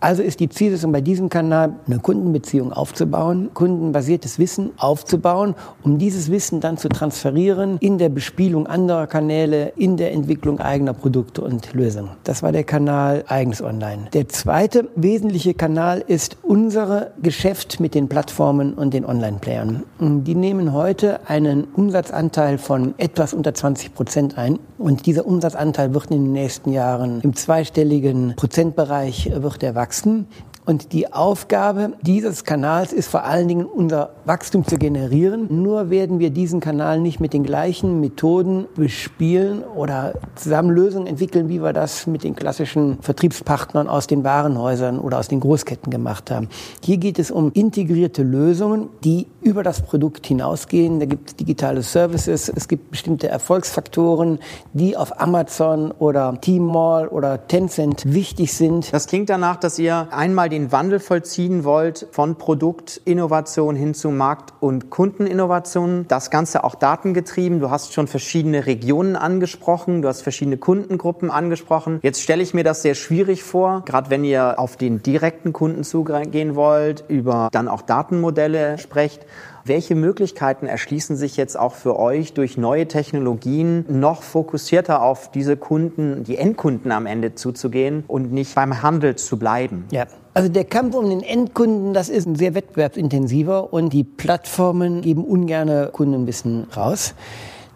Also 0.00 0.22
ist 0.22 0.38
die 0.38 0.48
Zielsetzung 0.48 0.92
bei 0.92 1.00
diesem 1.00 1.28
Kanal, 1.28 1.72
eine 1.86 1.98
Kundenbeziehung 1.98 2.72
aufzubauen, 2.72 3.50
kundenbasiertes 3.52 4.38
Wissen 4.38 4.70
aufzubauen, 4.76 5.56
um 5.82 5.98
dieses 5.98 6.30
Wissen 6.30 6.60
dann 6.60 6.76
zu 6.76 6.88
transferieren 6.88 7.78
in 7.80 7.98
der 7.98 8.08
Bespielung 8.08 8.68
anderer 8.68 9.08
Kanäle, 9.08 9.72
in 9.76 9.96
der 9.96 10.12
Entwicklung 10.12 10.60
eigener 10.60 10.94
Produkte 10.94 11.42
und 11.42 11.74
Lösungen. 11.74 12.10
Das 12.22 12.44
war 12.44 12.52
der 12.52 12.62
Kanal 12.62 13.24
Eigens 13.26 13.60
Online. 13.60 14.06
Der 14.12 14.28
zweite 14.28 14.88
wesentliche 14.94 15.54
Kanal 15.54 16.04
ist 16.06 16.36
unsere 16.42 17.10
Geschäft 17.20 17.80
mit 17.80 17.96
den 17.96 18.08
Plattformen 18.08 18.74
und 18.74 18.94
den 18.94 19.04
Online-Playern. 19.04 19.82
Die 19.98 20.36
nehmen 20.36 20.72
heute 20.72 21.28
einen 21.28 21.64
Umsatzanteil 21.74 22.58
von 22.58 22.94
etwas 22.98 23.34
unter 23.34 23.52
20 23.52 23.94
Prozent 23.94 24.38
ein 24.38 24.60
und 24.78 25.06
dieser 25.06 25.26
Umsatzanteil 25.26 25.92
wird 25.92 26.12
in 26.12 26.22
den 26.22 26.32
nächsten 26.32 26.70
Jahren 26.70 27.20
im 27.22 27.34
zweistelligen 27.34 28.34
Prozentbereich 28.36 29.32
wird 29.34 29.64
er 29.64 29.74
wachsen. 29.88 30.26
Und 30.68 30.92
die 30.92 31.10
Aufgabe 31.10 31.94
dieses 32.02 32.44
Kanals 32.44 32.92
ist 32.92 33.08
vor 33.08 33.24
allen 33.24 33.48
Dingen 33.48 33.64
unser 33.64 34.10
Wachstum 34.26 34.66
zu 34.66 34.76
generieren. 34.76 35.46
Nur 35.62 35.88
werden 35.88 36.18
wir 36.18 36.28
diesen 36.28 36.60
Kanal 36.60 37.00
nicht 37.00 37.20
mit 37.20 37.32
den 37.32 37.42
gleichen 37.42 38.00
Methoden 38.00 38.66
bespielen 38.76 39.62
oder 39.62 40.12
zusammen 40.34 40.68
Lösungen 40.68 41.06
entwickeln, 41.06 41.48
wie 41.48 41.62
wir 41.62 41.72
das 41.72 42.06
mit 42.06 42.22
den 42.22 42.36
klassischen 42.36 42.98
Vertriebspartnern 43.00 43.88
aus 43.88 44.08
den 44.08 44.24
Warenhäusern 44.24 44.98
oder 44.98 45.18
aus 45.18 45.28
den 45.28 45.40
Großketten 45.40 45.90
gemacht 45.90 46.30
haben. 46.30 46.50
Hier 46.84 46.98
geht 46.98 47.18
es 47.18 47.30
um 47.30 47.50
integrierte 47.54 48.22
Lösungen, 48.22 48.90
die 49.04 49.26
über 49.40 49.62
das 49.62 49.80
Produkt 49.80 50.26
hinausgehen. 50.26 51.00
Da 51.00 51.06
gibt 51.06 51.30
es 51.30 51.36
digitale 51.36 51.80
Services, 51.80 52.52
es 52.54 52.68
gibt 52.68 52.90
bestimmte 52.90 53.28
Erfolgsfaktoren, 53.28 54.38
die 54.74 54.98
auf 54.98 55.18
Amazon 55.18 55.92
oder 55.92 56.38
Tmall 56.42 57.08
oder 57.08 57.48
Tencent 57.48 58.12
wichtig 58.12 58.52
sind. 58.52 58.92
Das 58.92 59.06
klingt 59.06 59.30
danach, 59.30 59.56
dass 59.56 59.78
ihr 59.78 60.08
einmal 60.10 60.50
den 60.50 60.57
Wandel 60.72 61.00
vollziehen 61.00 61.64
wollt 61.64 62.06
von 62.10 62.36
Produktinnovation 62.36 63.76
hin 63.76 63.94
zu 63.94 64.10
Markt- 64.10 64.52
und 64.60 64.90
Kundeninnovation. 64.90 66.06
Das 66.08 66.30
Ganze 66.30 66.64
auch 66.64 66.74
datengetrieben. 66.74 67.60
Du 67.60 67.70
hast 67.70 67.92
schon 67.92 68.08
verschiedene 68.08 68.66
Regionen 68.66 69.16
angesprochen, 69.16 70.02
du 70.02 70.08
hast 70.08 70.22
verschiedene 70.22 70.56
Kundengruppen 70.56 71.30
angesprochen. 71.30 72.00
Jetzt 72.02 72.20
stelle 72.20 72.42
ich 72.42 72.54
mir 72.54 72.64
das 72.64 72.82
sehr 72.82 72.94
schwierig 72.94 73.42
vor, 73.42 73.82
gerade 73.84 74.10
wenn 74.10 74.24
ihr 74.24 74.58
auf 74.58 74.76
den 74.76 75.02
direkten 75.02 75.52
Kunden 75.52 75.84
zugehen 75.84 76.54
wollt, 76.54 77.04
über 77.08 77.48
dann 77.52 77.68
auch 77.68 77.82
Datenmodelle 77.82 78.78
sprecht. 78.78 79.26
Welche 79.68 79.94
Möglichkeiten 79.94 80.66
erschließen 80.66 81.14
sich 81.16 81.36
jetzt 81.36 81.58
auch 81.58 81.74
für 81.74 81.98
euch 81.98 82.32
durch 82.32 82.56
neue 82.56 82.88
Technologien, 82.88 83.84
noch 83.88 84.22
fokussierter 84.22 85.02
auf 85.02 85.30
diese 85.30 85.58
Kunden, 85.58 86.24
die 86.24 86.38
Endkunden 86.38 86.90
am 86.90 87.04
Ende 87.04 87.34
zuzugehen 87.34 88.04
und 88.08 88.32
nicht 88.32 88.54
beim 88.54 88.82
Handel 88.82 89.16
zu 89.16 89.38
bleiben? 89.38 89.84
Ja. 89.90 90.06
Also 90.38 90.50
der 90.50 90.64
Kampf 90.64 90.94
um 90.94 91.10
den 91.10 91.20
Endkunden, 91.20 91.94
das 91.94 92.08
ist 92.08 92.24
ein 92.24 92.36
sehr 92.36 92.54
wettbewerbsintensiver 92.54 93.72
und 93.72 93.92
die 93.92 94.04
Plattformen 94.04 95.00
geben 95.00 95.24
ungerne 95.24 95.90
Kundenwissen 95.92 96.68
raus. 96.76 97.16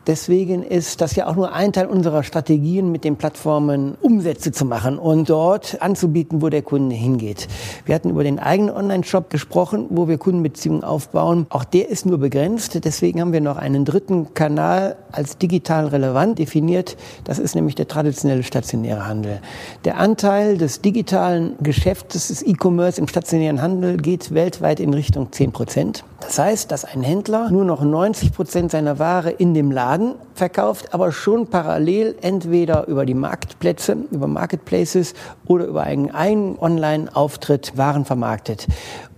Deswegen 0.08 0.64
ist 0.64 1.00
das 1.00 1.14
ja 1.14 1.28
auch 1.28 1.36
nur 1.36 1.52
ein 1.52 1.72
Teil 1.72 1.86
unserer 1.86 2.24
Strategien, 2.24 2.90
mit 2.90 3.04
den 3.04 3.14
Plattformen 3.14 3.94
Umsätze 4.00 4.50
zu 4.50 4.64
machen 4.64 4.98
und 4.98 5.30
dort 5.30 5.80
anzubieten, 5.80 6.42
wo 6.42 6.48
der 6.48 6.62
Kunde 6.62 6.96
hingeht. 6.96 7.46
Wir 7.86 7.94
hatten 7.94 8.10
über 8.10 8.24
den 8.24 8.40
eigenen 8.40 8.74
Online-Shop 8.74 9.30
gesprochen, 9.30 9.86
wo 9.90 10.08
wir 10.08 10.18
Kundenbeziehungen 10.18 10.82
aufbauen. 10.82 11.46
Auch 11.50 11.62
der 11.62 11.88
ist 11.88 12.04
nur 12.04 12.18
begrenzt. 12.18 12.84
Deswegen 12.84 13.20
haben 13.20 13.32
wir 13.32 13.40
noch 13.40 13.56
einen 13.56 13.84
dritten 13.84 14.34
Kanal 14.34 14.96
als 15.12 15.38
digital 15.38 15.86
relevant 15.86 16.40
definiert. 16.40 16.96
Das 17.22 17.38
ist 17.38 17.54
nämlich 17.54 17.76
der 17.76 17.86
traditionelle 17.86 18.42
stationäre 18.42 19.06
Handel. 19.06 19.40
Der 19.84 19.98
Anteil 19.98 20.58
des 20.58 20.80
digitalen 20.80 21.54
Geschäftes 21.62 22.26
des 22.26 22.42
E-Commerce 22.42 23.00
im 23.00 23.06
stationären 23.06 23.62
Handel 23.62 23.98
geht 23.98 24.34
weltweit 24.34 24.80
in 24.80 24.94
Richtung 24.94 25.30
10 25.30 25.52
Prozent. 25.52 26.04
Das 26.20 26.38
heißt, 26.38 26.70
dass 26.70 26.84
ein 26.84 27.02
Händler 27.02 27.50
nur 27.50 27.64
noch 27.64 27.82
90 27.82 28.32
Prozent 28.32 28.70
seiner 28.70 28.98
Ware 28.98 29.30
in 29.30 29.54
dem 29.54 29.70
Laden 29.70 29.91
verkauft 30.34 30.94
aber 30.94 31.12
schon 31.12 31.46
parallel 31.48 32.16
entweder 32.20 32.86
über 32.88 33.06
die 33.06 33.14
Marktplätze, 33.14 33.96
über 34.10 34.26
Marketplaces 34.26 35.14
oder 35.46 35.66
über 35.66 35.82
einen, 35.82 36.10
einen 36.10 36.58
Online-Auftritt 36.58 37.76
Waren 37.76 38.04
vermarktet. 38.04 38.66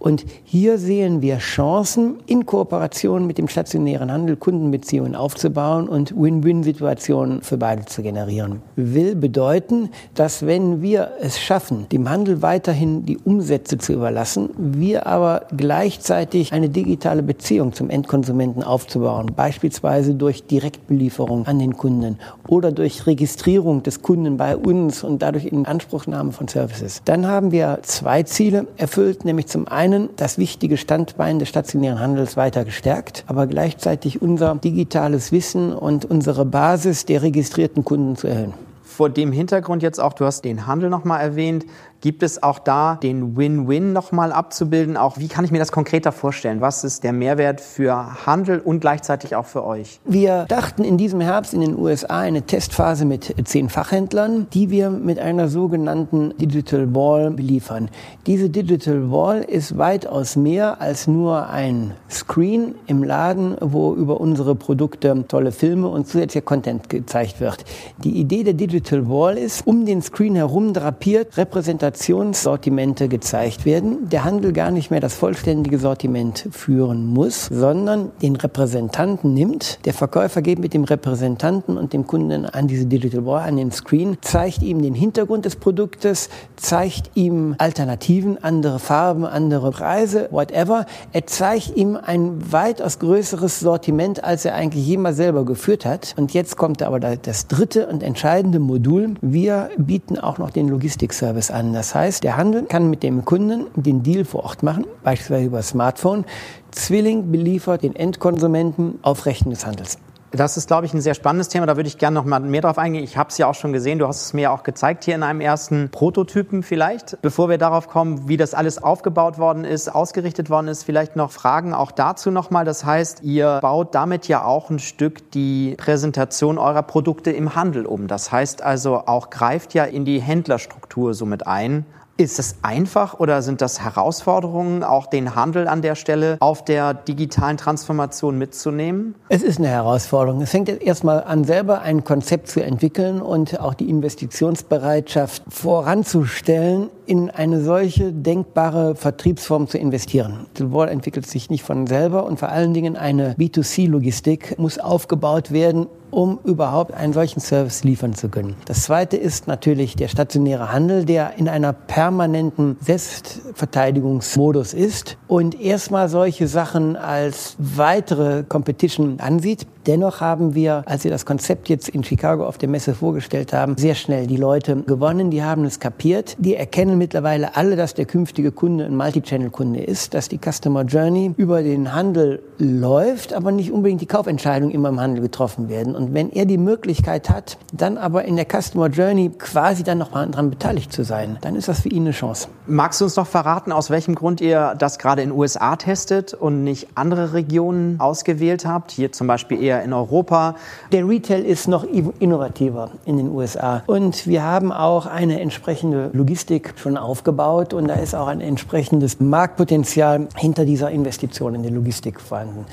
Und 0.05 0.27
hier 0.45 0.77
sehen 0.77 1.23
wir 1.23 1.39
Chancen, 1.39 2.19
in 2.27 2.45
Kooperation 2.45 3.27
mit 3.27 3.39
dem 3.39 3.49
stationären 3.49 4.13
Handel 4.13 4.37
Kundenbeziehungen 4.37 5.15
aufzubauen 5.15 5.89
und 5.89 6.15
Win-Win-Situationen 6.15 7.41
für 7.41 7.57
beide 7.57 7.87
zu 7.87 8.03
generieren. 8.03 8.61
Will 8.77 9.15
bedeuten, 9.17 9.89
dass 10.13 10.45
wenn 10.45 10.83
wir 10.83 11.13
es 11.23 11.41
schaffen, 11.41 11.89
dem 11.91 12.11
Handel 12.11 12.43
weiterhin 12.43 13.07
die 13.07 13.17
Umsätze 13.17 13.79
zu 13.79 13.95
überlassen, 13.95 14.51
wir 14.59 15.07
aber 15.07 15.47
gleichzeitig 15.57 16.53
eine 16.53 16.69
digitale 16.69 17.23
Beziehung 17.23 17.73
zum 17.73 17.89
Endkonsumenten 17.89 18.63
aufzubauen, 18.63 19.33
beispielsweise 19.35 20.15
durch 20.15 20.47
Direktbelieferung 20.65 21.47
an 21.47 21.59
den 21.59 21.77
Kunden 21.77 22.19
oder 22.49 22.73
durch 22.73 23.07
Registrierung 23.07 23.83
des 23.83 24.01
Kunden 24.01 24.39
bei 24.39 24.57
uns 24.57 25.05
und 25.05 25.21
dadurch 25.21 25.45
in 25.45 25.67
Anspruchnahme 25.67 26.33
von 26.33 26.49
Services. 26.49 27.03
Dann 27.05 27.27
haben 27.27 27.53
wir 27.53 27.81
zwei 27.83 28.23
Ziele 28.23 28.67
erfüllt, 28.79 29.27
nämlich 29.27 29.47
zum 29.47 29.69
einen 29.69 30.09
das 30.17 30.39
wichtige 30.39 30.79
Standbein 30.79 31.39
des 31.39 31.51
stationären 31.51 32.01
Handels 32.01 32.39
weiter 32.39 32.65
gestärkt, 32.65 33.25
aber 33.27 33.47
gleichzeitig 33.47 34.23
unser 34.23 34.55
digitales 34.55 35.33
Wissen 35.33 35.75
und 35.75 36.07
unsere 36.07 36.47
Basis 36.47 37.05
der 37.05 37.21
registrierten 37.21 37.85
Kunden 37.85 38.17
zu 38.17 38.29
erhöhen. 38.29 38.55
Vor 38.83 39.11
dem 39.11 39.33
Hintergrund 39.33 39.83
jetzt 39.83 39.99
auch, 39.99 40.13
du 40.13 40.25
hast 40.25 40.45
den 40.45 40.67
Handel 40.67 40.89
nochmal 40.89 41.21
erwähnt. 41.21 41.67
Gibt 42.05 42.23
es 42.23 42.43
auch 42.43 42.59
da 42.59 42.97
den 42.97 43.35
Win-Win 43.35 43.95
nochmal 43.95 44.31
abzubilden? 44.31 44.99
Auch 44.99 45.17
wie 45.17 45.27
kann 45.27 45.47
ich 45.47 45.51
mir 45.51 45.59
das 45.59 45.73
konkreter 45.73 46.13
vorstellen? 46.13 46.61
Was 46.61 46.85
ist 46.85 47.03
der 47.03 47.15
Mehrwert 47.15 47.63
für 47.63 48.27
Handel 48.27 48.59
und 48.59 48.81
gleichzeitig 48.81 49.35
auch 49.35 49.47
für 49.47 49.65
euch? 49.65 50.01
Wir 50.05 50.45
dachten 50.45 50.85
in 50.85 50.99
diesem 50.99 51.23
Herbst 51.23 51.55
in 51.55 51.63
den 51.63 51.79
USA 51.79 52.21
eine 52.21 52.43
Testphase 52.43 53.07
mit 53.07 53.35
zehn 53.49 53.71
Fachhändlern, 53.71 54.49
die 54.53 54.69
wir 54.69 54.91
mit 54.91 55.19
einer 55.19 55.49
sogenannten 55.49 56.37
Digital 56.37 56.95
Wall 56.95 57.31
beliefern. 57.31 57.89
Diese 58.27 58.51
Digital 58.51 59.11
Wall 59.11 59.41
ist 59.41 59.79
weitaus 59.79 60.37
mehr 60.37 60.83
als 60.83 61.07
nur 61.07 61.49
ein 61.49 61.95
Screen 62.11 62.75
im 62.87 63.03
Laden, 63.03 63.57
wo 63.63 63.95
über 63.95 64.21
unsere 64.21 64.55
Produkte 64.55 65.25
tolle 65.27 65.53
Filme 65.53 65.89
und 65.89 66.07
zusätzlicher 66.07 66.45
Content 66.45 66.91
gezeigt 66.91 67.41
wird. 67.41 67.65
Die 67.97 68.21
Idee 68.21 68.43
der 68.43 68.53
Digital 68.53 69.09
Wall 69.09 69.39
ist, 69.39 69.67
um 69.67 69.87
den 69.87 70.03
Screen 70.03 70.35
herum 70.35 70.75
drapiert, 70.75 71.39
repräsentativ 71.39 71.94
Kombinationssortimente 71.95 73.09
gezeigt 73.09 73.65
werden, 73.65 74.09
der 74.09 74.25
Handel 74.25 74.53
gar 74.53 74.73
nicht 74.73 74.91
mehr 74.91 75.01
das 75.01 75.15
vollständige 75.15 75.79
Sortiment 75.79 76.49
führen 76.51 77.07
muss, 77.07 77.47
sondern 77.47 78.11
den 78.21 78.35
Repräsentanten 78.35 79.33
nimmt. 79.33 79.79
Der 79.85 79.95
Verkäufer 79.95 80.43
geht 80.43 80.59
mit 80.59 80.75
dem 80.75 80.83
Repräsentanten 80.83 81.79
und 81.79 81.93
dem 81.93 82.07
Kunden 82.07 82.47
an 82.47 82.67
diese 82.67 82.87
Digital 82.87 83.25
Wall, 83.25 83.49
an 83.49 83.57
den 83.57 83.71
Screen, 83.71 84.19
zeigt 84.23 84.63
ihm 84.63 84.83
den 84.83 84.95
Hintergrund 84.95 85.45
des 85.45 85.55
Produktes, 85.55 86.31
zeigt 86.57 87.13
ihm 87.15 87.55
Alternativen, 87.59 88.43
andere 88.43 88.81
Farben, 88.81 89.25
andere 89.25 89.71
Preise, 89.71 90.29
whatever. 90.33 90.87
Er 91.13 91.27
zeigt 91.27 91.77
ihm 91.77 91.97
ein 91.97 92.53
weitaus 92.53 92.99
größeres 92.99 93.61
Sortiment, 93.61 94.25
als 94.25 94.45
er 94.45 94.55
eigentlich 94.55 94.85
jemals 94.85 95.17
selber 95.17 95.45
geführt 95.45 95.87
hat. 95.87 96.15
Und 96.17 96.35
jetzt 96.35 96.57
kommt 96.57 96.83
aber 96.83 96.99
das 96.99 97.47
dritte 97.47 97.87
und 97.87 98.03
entscheidende 98.03 98.59
Modul. 98.59 99.15
Wir 99.21 99.71
bieten 99.77 100.19
auch 100.19 100.39
noch 100.39 100.51
den 100.51 100.69
Logistikservice 100.69 101.53
an. 101.53 101.73
Das 101.73 101.84
das 101.85 101.95
heißt, 101.95 102.25
der 102.25 102.39
Handel 102.39 102.63
kann 102.63 102.89
mit 102.89 103.03
dem 103.03 103.27
Kunden 103.27 103.67
den 103.77 104.03
Deal 104.03 104.25
vor 104.25 104.45
Ort 104.45 104.63
machen, 104.63 104.87
beispielsweise 105.03 105.45
über 105.45 105.61
Smartphone. 105.61 106.25
Zwilling 106.71 107.31
beliefert 107.31 107.83
den 107.83 107.95
Endkonsumenten 107.95 109.01
auf 109.03 109.27
Rechten 109.27 109.51
des 109.51 109.67
Handels. 109.67 109.99
Das 110.37 110.57
ist, 110.57 110.67
glaube 110.67 110.85
ich, 110.85 110.93
ein 110.93 111.01
sehr 111.01 111.15
spannendes 111.15 111.49
Thema. 111.49 111.67
Da 111.67 111.77
würde 111.77 111.87
ich 111.87 111.97
gerne 111.97 112.15
noch 112.15 112.25
mal 112.25 112.41
mehr 112.41 112.61
drauf 112.61 112.77
eingehen. 112.77 113.05
Ich 113.05 113.17
habe 113.17 113.31
es 113.31 113.39
ja 113.39 113.47
auch 113.47 113.55
schon 113.55 113.73
gesehen. 113.73 114.01
Du 114.01 114.09
hast 114.09 114.21
es 114.21 114.33
mir 114.33 114.51
auch 114.51 114.65
gezeigt 114.65 115.05
hier 115.05 115.15
in 115.15 115.23
einem 115.23 115.41
ersten 115.41 115.91
Prototypen 115.91 116.65
vielleicht. 116.65 117.23
Bevor 117.23 117.49
wir 117.49 117.57
darauf 117.57 117.87
kommen, 117.87 118.29
wie 118.29 118.37
das 118.37 118.53
alles 118.53 118.83
aufgebaut 118.83 119.39
worden 119.39 119.65
ist, 119.65 119.89
ausgerichtet 119.89 120.51
worden 120.51 120.67
ist, 120.67 120.83
vielleicht 120.83 121.15
noch 121.15 121.31
Fragen 121.31 121.73
auch 121.73 121.93
dazu 121.93 122.33
nochmal. 122.33 122.65
Das 122.65 122.85
heißt, 122.85 123.23
ihr 123.23 123.61
baut 123.63 123.95
damit 123.95 124.27
ja 124.27 124.45
auch 124.45 124.71
ein 124.71 124.81
Stück 124.81 125.31
die 125.31 125.77
Präsentation 125.77 126.59
eurer 126.59 126.83
Produkte 126.83 127.31
im 127.31 127.55
Handel 127.55 127.87
um. 127.87 128.09
Das 128.09 128.33
heißt 128.33 128.61
also 128.61 129.05
auch 129.07 129.31
greift 129.31 129.73
ja 129.73 129.85
in 129.85 130.05
die 130.05 130.21
Händlerstruktur 130.21 131.15
somit 131.15 131.47
ein. 131.47 131.87
Ist 132.17 132.39
es 132.39 132.57
einfach 132.63 133.19
oder 133.19 133.43
sind 133.43 133.61
das 133.61 133.81
Herausforderungen, 133.81 134.85
auch 134.85 135.07
den 135.07 135.35
Handel 135.35 135.67
an 135.67 135.83
der 135.83 135.97
Stelle 135.97 136.37
auf 136.39 136.65
der 136.65 136.95
digitalen 136.95 137.57
Transformation 137.57 138.39
mitzunehmen? 138.39 139.17
Es 139.29 139.43
ist 139.43 139.59
eine 139.59 139.67
Herausforderung. 139.67 140.41
Es 140.41 140.51
fängt 140.51 140.69
erstmal 140.69 141.25
an, 141.25 141.43
selber 141.43 141.81
ein 141.81 142.05
Konzept 142.05 142.47
zu 142.47 142.63
entwickeln 142.63 143.21
und 143.21 143.59
auch 143.59 143.75
die 143.75 143.91
Investitionsbereitschaft 143.91 145.43
voranzustellen, 145.49 146.89
in 147.07 147.31
eine 147.31 147.63
solche 147.63 148.13
denkbare 148.13 148.95
Vertriebsform 148.95 149.69
zu 149.69 149.79
investieren. 149.79 150.47
Wall 150.59 150.89
entwickelt 150.89 151.27
sich 151.27 151.51
nicht 151.51 151.63
von 151.63 151.87
selber 151.87 152.25
und 152.25 152.39
vor 152.39 152.49
allen 152.49 152.75
Dingen 152.75 152.97
eine 152.97 153.35
B2C-Logistik 153.35 154.59
muss 154.59 154.79
aufgebaut 154.79 155.51
werden, 155.53 155.87
um 156.15 156.39
überhaupt 156.45 156.95
einen 156.95 157.13
solchen 157.13 157.41
Service 157.41 157.83
liefern 157.83 158.15
zu 158.15 158.29
können. 158.29 158.55
Das 158.67 158.85
zweite 158.85 159.17
ist 159.17 159.49
natürlich 159.49 159.97
der 159.97 160.09
stationäre 160.09 160.73
Handel, 160.73 161.05
der 161.05 161.37
in 161.37 161.49
einer 161.49 161.73
permanenten 161.73 162.77
Selbstverteidigungsmodus 162.81 164.75
ist 164.75 165.19
und 165.27 165.61
erstmal 165.61 166.09
solche 166.09 166.47
Sachen 166.47 166.97
als 166.97 167.57
weitere 167.59 168.45
Competition 168.45 169.19
ansieht. 169.19 169.67
Dennoch 169.87 170.21
haben 170.21 170.55
wir, 170.55 170.83
als 170.87 171.05
wir 171.05 171.11
das 171.11 171.27
Konzept 171.27 171.69
jetzt 171.69 171.91
in 171.91 172.05
Chicago 172.05 172.47
auf 172.47 172.57
der 172.57 172.71
Messe 172.71 172.95
vorgestellt 172.95 173.53
haben, 173.53 173.77
sehr 173.77 173.95
schnell 173.95 174.27
die 174.27 174.37
Leute 174.37 174.77
gewonnen. 174.77 175.31
Die 175.31 175.43
haben 175.43 175.65
es 175.65 175.79
kapiert. 175.79 176.37
Die 176.39 176.55
erkennen 176.55 176.94
mittlerweile 176.97 177.57
alle, 177.57 177.77
dass 177.77 177.95
der 177.95 178.05
künftige 178.05 178.53
Kunde 178.53 178.85
ein 178.85 178.97
Multichannel-Kunde 178.97 179.83
ist, 179.83 180.15
dass 180.15 180.29
die 180.29 180.39
Customer 180.39 180.83
Journey 180.83 181.33
über 181.37 181.63
den 181.63 181.95
Handel 181.95 182.43
läuft, 182.59 183.33
aber 183.33 183.53
nicht 183.53 183.73
unbedingt 183.73 184.01
die 184.01 184.07
Kaufentscheidungen 184.07 184.75
immer 184.75 184.89
im 184.89 185.01
Handel 185.01 185.23
getroffen 185.23 185.69
werden. 185.69 185.95
Und 185.95 186.15
wenn 186.15 186.31
er 186.31 186.47
die 186.47 186.59
Möglichkeit 186.59 187.31
hat, 187.31 187.59
dann 187.73 187.99
aber 187.99 188.25
in 188.25 188.37
der 188.37 188.47
Customer 188.47 188.89
Journey 188.89 189.31
quasi 189.39 189.83
dann 189.83 189.99
noch 189.99 190.13
mal 190.13 190.31
dran 190.31 190.51
beteiligt 190.51 190.93
zu 190.93 191.05
sein, 191.05 191.39
dann 191.41 191.57
ist 191.57 191.69
das 191.69 191.81
für 191.81 191.89
ihn 191.89 192.03
eine 192.03 192.13
Chance. 192.13 192.49
Magst 192.67 193.01
du 193.01 193.05
uns 193.05 193.17
noch 193.17 193.27
verraten, 193.27 193.73
aus 193.73 193.91
welchem 193.91 194.15
Grund 194.15 194.41
ihr 194.41 194.75
das 194.79 194.99
gerade 194.99 195.23
in 195.23 195.31
den 195.31 195.39
USA 195.39 195.77
testet 195.77 196.35
und 196.35 196.65
nicht 196.65 196.89
andere 196.95 197.33
Regionen 197.33 198.01
ausgewählt 198.01 198.65
habt? 198.65 198.91
Hier 198.91 199.13
zum 199.13 199.27
Beispiel 199.27 199.63
eher 199.63 199.83
in 199.83 199.93
Europa. 199.93 200.55
Der 200.93 201.07
Retail 201.07 201.45
ist 201.45 201.69
noch 201.69 201.85
innovativer 201.85 202.91
in 203.05 203.17
den 203.17 203.31
USA. 203.31 203.83
Und 203.87 204.27
wir 204.27 204.43
haben 204.43 204.73
auch 204.73 205.07
eine 205.07 205.41
entsprechende 205.41 206.11
Logistik 206.13 206.79
schon 206.85 206.97
aufgebaut 206.99 207.73
und 207.73 207.89
da 207.89 207.95
ist 207.95 208.15
auch 208.15 208.27
ein 208.27 208.43
entsprechendes 208.43 209.19
Marktpotenzial 209.19 210.29
hinter 210.37 210.67
dieser 210.67 210.91
Investition 210.91 211.55
in 211.55 211.63
die 211.63 211.71
Logistik 211.71 212.21
vorhanden. 212.21 212.67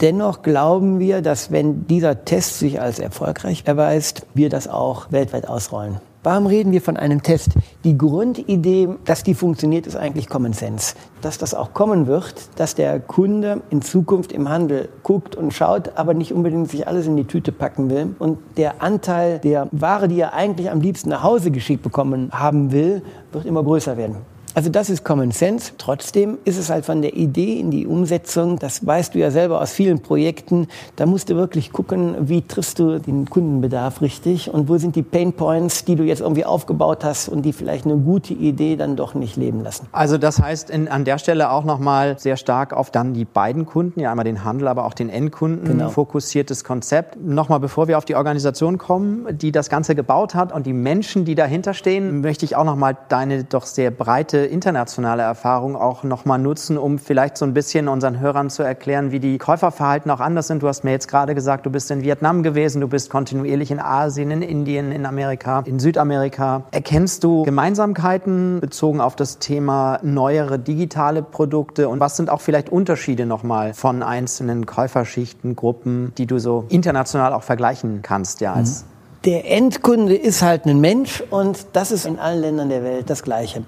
Dennoch 0.00 0.42
glauben 0.42 0.98
wir, 0.98 1.22
dass 1.22 1.50
wenn 1.50 1.86
dieser 1.86 2.24
Test 2.26 2.58
sich 2.58 2.80
als 2.80 2.98
erfolgreich 2.98 3.62
erweist, 3.64 4.26
wir 4.34 4.50
das 4.50 4.68
auch 4.68 5.10
weltweit 5.10 5.48
ausrollen. 5.48 6.00
Warum 6.26 6.46
reden 6.48 6.72
wir 6.72 6.82
von 6.82 6.96
einem 6.96 7.22
Test? 7.22 7.52
Die 7.84 7.96
Grundidee, 7.96 8.88
dass 9.04 9.22
die 9.22 9.32
funktioniert, 9.32 9.86
ist 9.86 9.94
eigentlich 9.94 10.28
Common 10.28 10.54
Sense. 10.54 10.96
Dass 11.22 11.38
das 11.38 11.54
auch 11.54 11.72
kommen 11.72 12.08
wird, 12.08 12.48
dass 12.56 12.74
der 12.74 12.98
Kunde 12.98 13.60
in 13.70 13.80
Zukunft 13.80 14.32
im 14.32 14.48
Handel 14.48 14.88
guckt 15.04 15.36
und 15.36 15.54
schaut, 15.54 15.92
aber 15.94 16.14
nicht 16.14 16.32
unbedingt 16.32 16.68
sich 16.68 16.88
alles 16.88 17.06
in 17.06 17.16
die 17.16 17.26
Tüte 17.26 17.52
packen 17.52 17.90
will. 17.90 18.16
Und 18.18 18.38
der 18.56 18.82
Anteil 18.82 19.38
der 19.38 19.68
Ware, 19.70 20.08
die 20.08 20.18
er 20.18 20.34
eigentlich 20.34 20.68
am 20.68 20.80
liebsten 20.80 21.10
nach 21.10 21.22
Hause 21.22 21.52
geschickt 21.52 21.84
bekommen 21.84 22.32
haben 22.32 22.72
will, 22.72 23.02
wird 23.30 23.44
immer 23.44 23.62
größer 23.62 23.96
werden. 23.96 24.16
Also 24.56 24.70
das 24.70 24.88
ist 24.88 25.04
Common 25.04 25.32
Sense. 25.32 25.72
Trotzdem 25.76 26.38
ist 26.46 26.56
es 26.56 26.70
halt 26.70 26.86
von 26.86 27.02
der 27.02 27.14
Idee 27.14 27.60
in 27.60 27.70
die 27.70 27.86
Umsetzung, 27.86 28.58
das 28.58 28.86
weißt 28.86 29.14
du 29.14 29.18
ja 29.18 29.30
selber 29.30 29.60
aus 29.60 29.72
vielen 29.72 30.00
Projekten, 30.00 30.68
da 30.96 31.04
musst 31.04 31.28
du 31.28 31.36
wirklich 31.36 31.72
gucken, 31.72 32.16
wie 32.20 32.40
triffst 32.40 32.78
du 32.78 32.98
den 32.98 33.28
Kundenbedarf 33.28 34.00
richtig 34.00 34.48
und 34.48 34.70
wo 34.70 34.78
sind 34.78 34.96
die 34.96 35.02
Pain 35.02 35.34
Points, 35.34 35.84
die 35.84 35.94
du 35.94 36.04
jetzt 36.04 36.20
irgendwie 36.20 36.46
aufgebaut 36.46 37.04
hast 37.04 37.28
und 37.28 37.42
die 37.42 37.52
vielleicht 37.52 37.84
eine 37.84 37.98
gute 37.98 38.32
Idee 38.32 38.76
dann 38.76 38.96
doch 38.96 39.12
nicht 39.12 39.36
leben 39.36 39.62
lassen. 39.62 39.88
Also 39.92 40.16
das 40.16 40.40
heißt 40.40 40.70
in, 40.70 40.88
an 40.88 41.04
der 41.04 41.18
Stelle 41.18 41.50
auch 41.50 41.64
nochmal 41.64 42.18
sehr 42.18 42.38
stark 42.38 42.72
auf 42.72 42.90
dann 42.90 43.12
die 43.12 43.26
beiden 43.26 43.66
Kunden, 43.66 44.00
ja 44.00 44.10
einmal 44.10 44.24
den 44.24 44.42
Handel, 44.42 44.68
aber 44.68 44.86
auch 44.86 44.94
den 44.94 45.10
Endkunden 45.10 45.66
genau. 45.66 45.90
fokussiertes 45.90 46.64
Konzept. 46.64 47.22
Nochmal 47.22 47.60
bevor 47.60 47.88
wir 47.88 47.98
auf 47.98 48.06
die 48.06 48.14
Organisation 48.14 48.78
kommen, 48.78 49.36
die 49.36 49.52
das 49.52 49.68
Ganze 49.68 49.94
gebaut 49.94 50.34
hat 50.34 50.50
und 50.50 50.64
die 50.64 50.72
Menschen, 50.72 51.26
die 51.26 51.34
dahinter 51.34 51.74
stehen, 51.74 52.22
möchte 52.22 52.46
ich 52.46 52.56
auch 52.56 52.64
nochmal 52.64 52.96
deine 53.10 53.44
doch 53.44 53.66
sehr 53.66 53.90
breite 53.90 54.45
internationale 54.46 55.22
Erfahrung 55.22 55.76
auch 55.76 56.02
nochmal 56.02 56.38
nutzen, 56.38 56.78
um 56.78 56.98
vielleicht 56.98 57.36
so 57.36 57.44
ein 57.44 57.54
bisschen 57.54 57.88
unseren 57.88 58.20
Hörern 58.20 58.50
zu 58.50 58.62
erklären, 58.62 59.12
wie 59.12 59.20
die 59.20 59.38
Käuferverhalten 59.38 60.10
auch 60.10 60.20
anders 60.20 60.46
sind. 60.46 60.62
Du 60.62 60.68
hast 60.68 60.84
mir 60.84 60.90
jetzt 60.90 61.08
gerade 61.08 61.34
gesagt, 61.34 61.66
du 61.66 61.70
bist 61.70 61.90
in 61.90 62.02
Vietnam 62.02 62.42
gewesen, 62.42 62.80
du 62.80 62.88
bist 62.88 63.10
kontinuierlich 63.10 63.70
in 63.70 63.80
Asien, 63.80 64.30
in 64.30 64.42
Indien, 64.42 64.92
in 64.92 65.06
Amerika, 65.06 65.62
in 65.66 65.78
Südamerika. 65.78 66.62
Erkennst 66.70 67.24
du 67.24 67.42
Gemeinsamkeiten 67.44 68.60
bezogen 68.60 69.00
auf 69.00 69.16
das 69.16 69.38
Thema 69.38 69.98
neuere 70.02 70.58
digitale 70.58 71.22
Produkte 71.22 71.88
und 71.88 72.00
was 72.00 72.16
sind 72.16 72.30
auch 72.30 72.40
vielleicht 72.40 72.70
Unterschiede 72.70 73.26
nochmal 73.26 73.74
von 73.74 74.02
einzelnen 74.02 74.66
Käuferschichten, 74.66 75.56
Gruppen, 75.56 76.12
die 76.18 76.26
du 76.26 76.38
so 76.38 76.64
international 76.68 77.32
auch 77.32 77.42
vergleichen 77.42 78.02
kannst, 78.02 78.40
ja, 78.40 78.54
als 78.54 78.84
der 79.26 79.50
Endkunde 79.50 80.14
ist 80.14 80.42
halt 80.42 80.66
ein 80.66 80.80
Mensch 80.80 81.22
und 81.30 81.66
das 81.72 81.90
ist 81.90 82.06
in 82.06 82.18
allen 82.18 82.40
Ländern 82.40 82.68
der 82.68 82.84
Welt 82.84 83.10
das 83.10 83.24
Gleiche. 83.24 83.64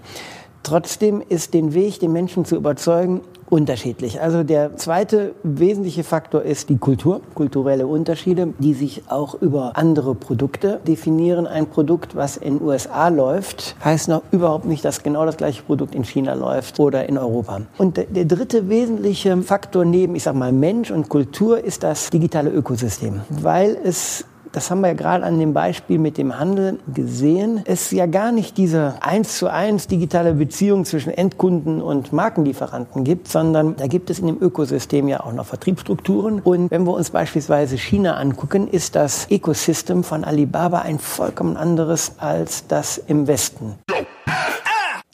Trotzdem 0.68 1.22
ist 1.26 1.54
den 1.54 1.72
Weg, 1.72 1.98
den 2.00 2.12
Menschen 2.12 2.44
zu 2.44 2.54
überzeugen, 2.54 3.22
unterschiedlich. 3.48 4.20
Also 4.20 4.42
der 4.44 4.76
zweite 4.76 5.32
wesentliche 5.42 6.04
Faktor 6.04 6.42
ist 6.42 6.68
die 6.68 6.76
Kultur, 6.76 7.22
kulturelle 7.34 7.87
Unterschiede, 7.87 8.52
die 8.58 8.75
sich 8.75 9.04
auch 9.08 9.40
über 9.40 9.78
andere 9.78 10.14
Produkte 10.14 10.78
definieren. 10.87 11.46
Ein 11.46 11.68
Produkt, 11.70 12.16
was 12.16 12.37
in 12.37 12.60
USA 12.60 13.08
läuft, 13.08 13.76
heißt 13.82 14.08
noch 14.08 14.20
überhaupt 14.30 14.66
nicht, 14.66 14.84
dass 14.84 15.02
genau 15.02 15.25
das 15.25 15.38
gleiche 15.38 15.62
Produkt 15.62 15.94
in 15.94 16.04
China 16.04 16.34
läuft 16.34 16.78
oder 16.78 17.08
in 17.08 17.16
Europa. 17.16 17.62
Und 17.78 17.96
der 17.96 18.26
dritte 18.26 18.68
wesentliche 18.68 19.38
Faktor 19.38 19.87
neben, 19.87 20.16
ich 20.16 20.25
sag 20.25 20.34
mal, 20.34 20.52
Mensch 20.52 20.90
und 20.90 21.08
Kultur 21.08 21.64
ist 21.64 21.82
das 21.82 22.10
digitale 22.10 22.50
Ökosystem, 22.50 23.22
weil 23.30 23.75
es 23.82 24.26
das 24.52 24.71
haben 24.71 24.81
wir 24.81 24.88
ja 24.88 24.95
gerade 24.95 25.25
an 25.25 25.38
dem 25.38 25.52
Beispiel 25.52 25.99
mit 25.99 26.19
dem 26.19 26.38
Handel 26.38 26.78
gesehen, 26.93 27.62
es 27.64 27.90
ja 27.90 28.07
gar 28.07 28.33
nicht 28.33 28.57
diese 28.57 28.95
eins 29.00 29.38
zu 29.38 29.49
eins 29.49 29.87
digitale 29.87 30.35
Beziehung 30.35 30.85
zwischen 30.85 31.11
Endkunden 31.11 31.81
und 31.81 32.12
Markenlieferanten 32.12 33.05
gibt, 33.05 33.28
sondern 33.28 33.76
da 33.76 33.87
gibt 33.87 34.11
es 34.11 34.19
in 34.19 34.26
dem 34.26 34.40
Ökosystem 34.40 35.09
ja 35.09 35.21
auch 35.21 35.33
noch 35.33 35.47
Vertriebsstrukturen. 35.47 36.40
Und 36.40 36.71
wenn 36.71 36.85
wir 36.85 36.93
uns 36.93 37.11
beispielsweise 37.11 37.76
China 37.78 38.17
angucken, 38.17 38.69
ist 38.69 38.95
das 38.95 39.26
Ökosystem 39.31 40.05
von 40.05 40.25
Alibaba 40.25 40.81
ein 40.81 40.99
vollkommen 40.99 41.57
anderes 41.57 42.12
als 42.19 42.67
das 42.67 42.99
im 42.99 43.26
Westen. 43.26 43.75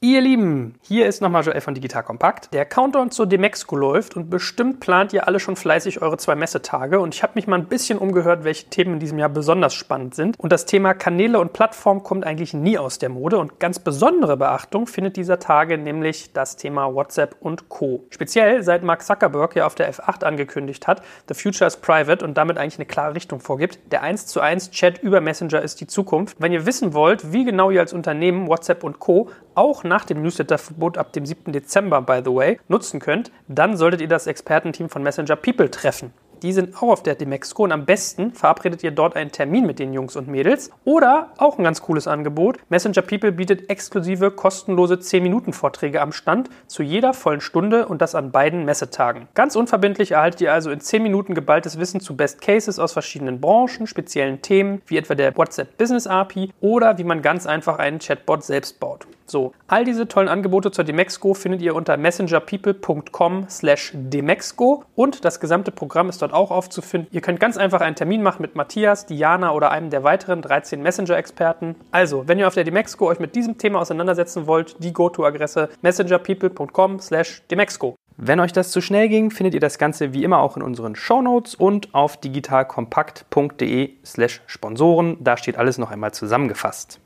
Ihr 0.07 0.21
Lieben, 0.21 0.75
hier 0.83 1.07
ist 1.07 1.23
nochmal 1.23 1.45
Joel 1.45 1.63
von 1.63 1.73
Digital 1.73 2.03
Kompakt. 2.03 2.53
Der 2.53 2.67
Countdown 2.67 3.11
zur 3.11 3.25
Demexco 3.25 3.75
läuft 3.75 4.19
und 4.19 4.29
bestimmt 4.29 4.79
plant 4.79 5.15
ihr 5.15 5.27
alle 5.27 5.41
schon 5.41 5.57
fleißig 5.57 6.03
eure 6.03 6.19
zwei 6.19 6.35
Messetage. 6.35 7.01
Und 7.01 7.15
ich 7.15 7.23
habe 7.23 7.33
mich 7.37 7.47
mal 7.47 7.57
ein 7.57 7.69
bisschen 7.69 7.97
umgehört, 7.97 8.45
welche 8.45 8.69
Themen 8.69 8.93
in 8.93 9.01
diesem 9.01 9.19
Jahr 9.19 9.31
besonders 9.31 9.73
spannend 9.73 10.15
sind. 10.15 10.39
Und 10.39 10.53
das 10.53 10.67
Thema 10.67 10.93
Kanäle 10.93 11.41
und 11.41 11.55
Plattform 11.55 12.03
kommt 12.03 12.27
eigentlich 12.27 12.53
nie 12.53 12.77
aus 12.77 12.99
der 12.99 13.09
Mode. 13.09 13.39
Und 13.39 13.59
ganz 13.61 13.79
besondere 13.79 14.37
Beachtung 14.37 14.87
findet 14.87 15.17
dieser 15.17 15.39
Tage 15.39 15.79
nämlich 15.79 16.35
das 16.35 16.57
Thema 16.57 16.95
WhatsApp 16.95 17.37
und 17.41 17.71
Co. 17.71 18.05
Speziell 18.11 18.63
seit 18.63 18.83
Mark 18.83 19.05
Zuckerberg 19.05 19.57
ja 19.57 19.65
auf 19.65 19.75
der 19.75 19.91
F8 19.91 20.23
angekündigt 20.25 20.87
hat, 20.87 21.01
The 21.29 21.35
Future 21.35 21.67
is 21.67 21.79
Private 21.79 22.23
und 22.23 22.37
damit 22.37 22.59
eigentlich 22.59 22.77
eine 22.77 22.85
klare 22.85 23.15
Richtung 23.15 23.41
vorgibt. 23.41 23.79
Der 23.91 24.03
1 24.03 24.27
zu 24.27 24.43
1 24.43 24.71
Chat 24.71 24.99
über 25.03 25.23
Messenger 25.23 25.63
ist 25.63 25.81
die 25.81 25.87
Zukunft. 25.87 26.37
Wenn 26.39 26.53
ihr 26.53 26.67
wissen 26.67 26.93
wollt, 26.93 27.33
wie 27.33 27.47
genau 27.47 27.71
ihr 27.71 27.81
als 27.81 27.95
Unternehmen 27.95 28.49
WhatsApp 28.49 28.85
und 28.85 28.99
Co. 28.99 29.31
auch 29.55 29.83
nach 29.83 29.94
nach 29.95 30.05
dem 30.05 30.23
Newsletter-Verbot 30.23 30.99
ab 30.99 31.13
dem 31.13 31.25
7. 31.25 31.53
Dezember, 31.53 32.03
by 32.03 32.21
the 32.25 32.35
way, 32.35 32.59
nutzen 32.67 32.99
könnt, 32.99 33.31
dann 33.47 33.77
solltet 33.77 34.01
ihr 34.01 34.09
das 34.09 34.27
Expertenteam 34.27 34.89
von 34.89 35.05
Messenger 35.05 35.37
People 35.37 35.71
treffen. 35.71 36.13
Die 36.43 36.53
sind 36.53 36.77
auch 36.77 36.91
auf 36.91 37.03
der 37.05 37.15
Demexco 37.15 37.63
und 37.63 37.71
am 37.71 37.87
besten 37.87 38.35
verabredet 38.35 38.83
ihr 38.83 38.91
dort 38.91 39.15
einen 39.15 39.31
Termin 39.31 39.65
mit 39.67 39.79
den 39.79 39.95
Jungs 39.95 40.17
und 40.17 40.27
Mädels. 40.27 40.71
Oder 40.85 41.33
auch 41.39 41.57
ein 41.57 41.65
ganz 41.65 41.81
cooles 41.81 42.09
Angebot. 42.09 42.59
Messenger 42.69 43.03
People 43.03 43.31
bietet 43.31 43.71
exklusive 43.71 44.33
kostenlose 44.33 44.97
10-Minuten-Vorträge 44.97 46.03
am 46.03 46.11
Stand 46.11 46.51
zu 46.67 46.83
jeder 46.83 47.15
vollen 47.15 47.41
Stunde 47.41 47.87
und 47.87 48.03
das 48.03 48.17
an 48.17 48.33
beiden 48.33 48.65
Messetagen. 48.65 49.29
Ganz 49.35 49.55
unverbindlich 49.55 50.11
erhaltet 50.11 50.41
ihr 50.41 50.53
also 50.53 50.73
in 50.73 50.81
10 50.81 51.05
Minuten 51.05 51.35
geballtes 51.35 51.79
Wissen 51.79 52.01
zu 52.01 52.17
Best 52.17 52.43
Cases 52.43 52.81
aus 52.81 52.93
verschiedenen 52.93 53.41
Branchen, 53.41 53.87
speziellen 53.87 54.43
Themen 54.43 54.83
wie 54.87 54.99
etwa 54.99 55.15
der 55.15 55.35
WhatsApp 55.37 55.79
Business 55.79 56.09
API 56.09 56.53
oder 56.61 56.99
wie 56.99 57.05
man 57.05 57.23
ganz 57.23 57.47
einfach 57.47 57.79
einen 57.79 58.01
Chatbot 58.01 58.43
selbst 58.45 58.81
baut. 58.81 59.07
So, 59.27 59.53
all 59.67 59.85
diese 59.85 60.07
tollen 60.07 60.29
Angebote 60.29 60.71
zur 60.71 60.85
Demexco 60.85 61.35
findet 61.35 61.63
ihr 61.63 61.75
unter 61.75 61.97
messengerpeople.com 61.97 63.47
slash 63.49 63.93
demexco 63.95 64.85
und 64.95 65.25
das 65.25 65.41
gesamte 65.41 65.71
Programm 65.71 66.09
ist 66.09 66.21
dort 66.21 66.33
auch 66.33 66.51
aufzufinden. 66.51 67.09
Ihr 67.11 67.21
könnt 67.21 67.41
ganz 67.41 67.57
einfach 67.57 67.81
einen 67.81 67.97
Termin 67.97 68.23
machen 68.23 68.43
mit 68.43 68.55
Matthias, 68.55 69.07
Diana 69.07 69.53
oder 69.53 69.71
einem 69.71 69.91
der 69.91 70.05
weiteren 70.05 70.43
13 70.43 70.83
Messenger-Experten. 70.83 71.77
Also, 71.91 72.29
wenn 72.29 72.39
ihr 72.39 72.47
auf 72.47 72.55
der 72.55 72.65
Demexco 72.65 73.07
euch 73.07 73.19
mit 73.19 73.35
diesem 73.35 73.57
Thema 73.57 73.81
auseinandersetzen 73.81 74.47
wollt, 74.47 74.77
die 74.83 74.93
Go-To-Adresse 74.93 75.71
messengerpeople.com 75.83 77.01
slash 77.01 77.43
demexco. 77.51 77.97
Wenn 78.17 78.39
euch 78.39 78.53
das 78.53 78.71
zu 78.71 78.81
schnell 78.81 79.09
ging, 79.09 79.31
findet 79.31 79.55
ihr 79.55 79.61
das 79.61 79.79
Ganze 79.79 80.13
wie 80.13 80.23
immer 80.23 80.39
auch 80.39 80.57
in 80.57 80.63
unseren 80.63 80.95
Shownotes 80.95 81.57
und 81.57 81.95
auf 81.95 82.17
digitalkompakt.de 82.17 83.95
slash 84.05 84.43
Sponsoren. 84.47 85.17
Da 85.21 85.37
steht 85.37 85.57
alles 85.57 85.79
noch 85.79 85.91
einmal 85.91 86.13
zusammengefasst. 86.13 87.01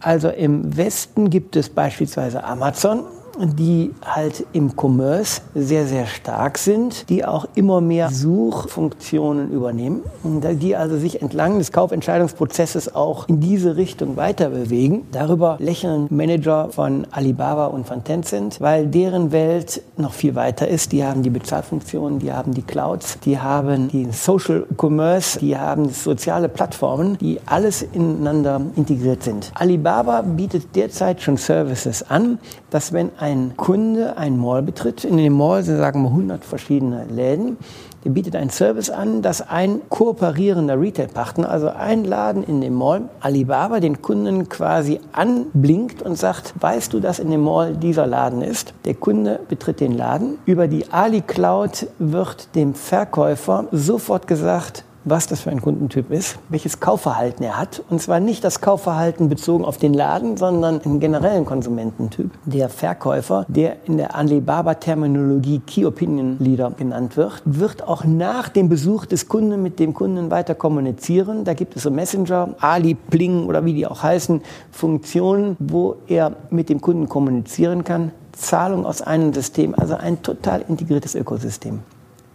Also 0.00 0.28
im 0.30 0.76
Westen 0.76 1.30
gibt 1.30 1.56
es 1.56 1.68
beispielsweise 1.68 2.42
Amazon 2.42 3.04
die 3.46 3.92
halt 4.04 4.46
im 4.52 4.72
Commerce 4.76 5.40
sehr, 5.54 5.86
sehr 5.86 6.06
stark 6.06 6.58
sind, 6.58 7.08
die 7.08 7.24
auch 7.24 7.46
immer 7.54 7.80
mehr 7.80 8.10
Suchfunktionen 8.10 9.50
übernehmen, 9.50 10.02
die 10.24 10.76
also 10.76 10.96
sich 10.96 11.22
entlang 11.22 11.58
des 11.58 11.72
Kaufentscheidungsprozesses 11.72 12.94
auch 12.94 13.28
in 13.28 13.40
diese 13.40 13.76
Richtung 13.76 14.16
weiter 14.16 14.50
bewegen. 14.50 15.06
Darüber 15.12 15.56
lächeln 15.60 16.06
Manager 16.10 16.68
von 16.70 17.06
Alibaba 17.10 17.66
und 17.66 17.86
von 17.86 18.04
Tencent, 18.04 18.60
weil 18.60 18.86
deren 18.86 19.32
Welt 19.32 19.82
noch 19.96 20.12
viel 20.12 20.34
weiter 20.34 20.68
ist. 20.68 20.92
Die 20.92 21.04
haben 21.04 21.22
die 21.22 21.30
Bezahlfunktionen, 21.30 22.18
die 22.18 22.32
haben 22.32 22.52
die 22.52 22.62
Clouds, 22.62 23.18
die 23.20 23.38
haben 23.38 23.88
die 23.88 24.08
Social 24.12 24.66
Commerce, 24.76 25.38
die 25.38 25.56
haben 25.56 25.88
soziale 25.90 26.48
Plattformen, 26.48 27.16
die 27.18 27.38
alles 27.46 27.82
ineinander 27.82 28.60
integriert 28.76 29.22
sind. 29.22 29.50
Alibaba 29.54 30.22
bietet 30.22 30.74
derzeit 30.74 31.20
schon 31.20 31.36
Services 31.36 32.02
an, 32.08 32.38
dass 32.70 32.92
wenn 32.92 33.10
ein 33.18 33.29
Kunde 33.56 34.16
ein 34.16 34.38
Mall 34.38 34.62
betritt, 34.62 35.04
in 35.04 35.16
dem 35.16 35.34
Mall 35.34 35.62
sind, 35.62 35.78
sagen 35.78 36.02
wir, 36.02 36.10
100 36.10 36.44
verschiedene 36.44 37.04
Läden, 37.04 37.56
der 38.04 38.10
bietet 38.10 38.34
einen 38.34 38.50
Service 38.50 38.88
an, 38.88 39.20
dass 39.20 39.46
ein 39.46 39.80
kooperierender 39.90 40.80
Retail-Partner, 40.80 41.50
also 41.50 41.68
ein 41.68 42.04
Laden 42.04 42.44
in 42.44 42.60
dem 42.60 42.74
Mall, 42.74 43.10
Alibaba, 43.20 43.80
den 43.80 44.00
Kunden 44.00 44.48
quasi 44.48 45.00
anblinkt 45.12 46.02
und 46.02 46.16
sagt, 46.16 46.54
weißt 46.60 46.92
du, 46.92 47.00
dass 47.00 47.18
in 47.18 47.30
dem 47.30 47.42
Mall 47.42 47.76
dieser 47.76 48.06
Laden 48.06 48.42
ist? 48.42 48.72
Der 48.84 48.94
Kunde 48.94 49.40
betritt 49.48 49.80
den 49.80 49.96
Laden. 49.96 50.38
Über 50.46 50.66
die 50.66 50.90
Ali 50.90 51.20
Cloud 51.20 51.88
wird 51.98 52.54
dem 52.54 52.74
Verkäufer 52.74 53.66
sofort 53.70 54.26
gesagt, 54.26 54.84
was 55.04 55.26
das 55.26 55.40
für 55.40 55.50
ein 55.50 55.60
Kundentyp 55.60 56.10
ist, 56.10 56.38
welches 56.48 56.80
Kaufverhalten 56.80 57.44
er 57.44 57.58
hat. 57.58 57.82
Und 57.88 58.02
zwar 58.02 58.20
nicht 58.20 58.44
das 58.44 58.60
Kaufverhalten 58.60 59.28
bezogen 59.28 59.64
auf 59.64 59.78
den 59.78 59.94
Laden, 59.94 60.36
sondern 60.36 60.80
einen 60.80 61.00
generellen 61.00 61.44
Konsumententyp. 61.44 62.30
Der 62.44 62.68
Verkäufer, 62.68 63.46
der 63.48 63.76
in 63.86 63.96
der 63.96 64.14
Alibaba-Terminologie 64.14 65.60
Key 65.66 65.86
Opinion 65.86 66.36
Leader 66.38 66.70
genannt 66.70 67.16
wird, 67.16 67.42
wird 67.44 67.86
auch 67.86 68.04
nach 68.04 68.48
dem 68.48 68.68
Besuch 68.68 69.06
des 69.06 69.28
Kunden 69.28 69.62
mit 69.62 69.78
dem 69.78 69.94
Kunden 69.94 70.30
weiter 70.30 70.54
kommunizieren. 70.54 71.44
Da 71.44 71.54
gibt 71.54 71.76
es 71.76 71.82
so 71.82 71.90
Messenger, 71.90 72.54
Ali, 72.60 72.94
Pling 72.94 73.46
oder 73.46 73.64
wie 73.64 73.74
die 73.74 73.86
auch 73.86 74.02
heißen, 74.02 74.42
Funktionen, 74.70 75.56
wo 75.58 75.96
er 76.06 76.36
mit 76.50 76.68
dem 76.68 76.80
Kunden 76.80 77.08
kommunizieren 77.08 77.84
kann. 77.84 78.12
Zahlung 78.32 78.86
aus 78.86 79.02
einem 79.02 79.32
System, 79.32 79.74
also 79.76 79.94
ein 79.94 80.22
total 80.22 80.64
integriertes 80.68 81.14
Ökosystem. 81.14 81.80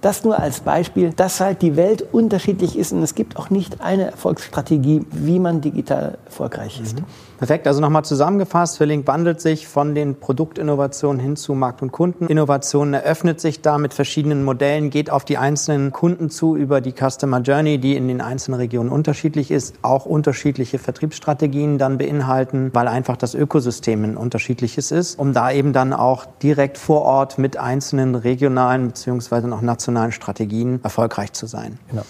Das 0.06 0.24
nur 0.24 0.40
als 0.40 0.60
Beispiel, 0.60 1.14
dass 1.14 1.42
halt 1.42 1.64
die 1.64 1.76
Welt 1.78 2.06
unterschiedlich 2.12 2.78
ist 2.78 2.92
und 2.92 3.02
es 3.02 3.16
gibt 3.16 3.38
auch 3.38 3.50
nicht 3.50 3.82
eine 3.82 4.12
Erfolgsstrategie, 4.12 5.04
wie 5.10 5.40
man 5.40 5.62
digital 5.62 6.20
erfolgreich 6.26 6.80
ist. 6.80 7.00
Mhm. 7.00 7.06
Perfekt. 7.38 7.68
Also 7.68 7.82
nochmal 7.82 8.06
zusammengefasst, 8.06 8.78
Filling 8.78 9.06
wandelt 9.08 9.42
sich 9.42 9.68
von 9.68 9.94
den 9.94 10.20
Produktinnovationen 10.20 11.20
hin 11.20 11.36
zu 11.36 11.54
Markt- 11.54 11.82
und 11.82 11.92
Kundeninnovationen, 11.92 12.94
eröffnet 12.94 13.42
sich 13.42 13.62
da 13.62 13.78
mit 13.78 13.94
verschiedenen 13.94 14.44
Modellen, 14.44 14.90
geht 14.90 15.10
auf 15.10 15.26
die 15.26 15.38
einzelnen 15.38 15.92
Kunden 15.92 16.30
zu 16.30 16.56
über 16.56 16.82
die 16.82 16.94
Customer 16.94 17.42
Journey, 17.42 17.78
die 17.78 17.96
in 17.96 18.08
den 18.08 18.22
einzelnen 18.22 18.60
Regionen 18.60 18.90
unterschiedlich 18.90 19.52
ist, 19.52 19.76
auch 19.82 20.06
unterschiedliche 20.06 20.80
Vertriebsstrategien 20.80 21.78
dann 21.78 21.98
beinhalten, 21.98 22.70
weil 22.74 22.88
einfach 22.88 23.18
das 23.18 23.34
Ökosystem 23.34 24.04
ein 24.04 24.18
unterschiedliches 24.18 24.92
ist, 24.92 25.20
um 25.20 25.34
da 25.34 25.52
eben 25.52 25.74
dann 25.74 25.94
auch 25.94 26.26
direkt 26.42 26.78
vor 26.78 27.02
Ort 27.02 27.38
mit 27.38 27.58
einzelnen 27.58 28.16
regionalen 28.16 28.88
beziehungsweise 28.88 29.54
auch 29.54 29.62
nationalen 29.62 30.12
Strategien 30.12 30.80
erfolgreich 30.84 31.34
zu 31.34 31.48
sein. 31.48 31.80
Genau. 31.90 32.04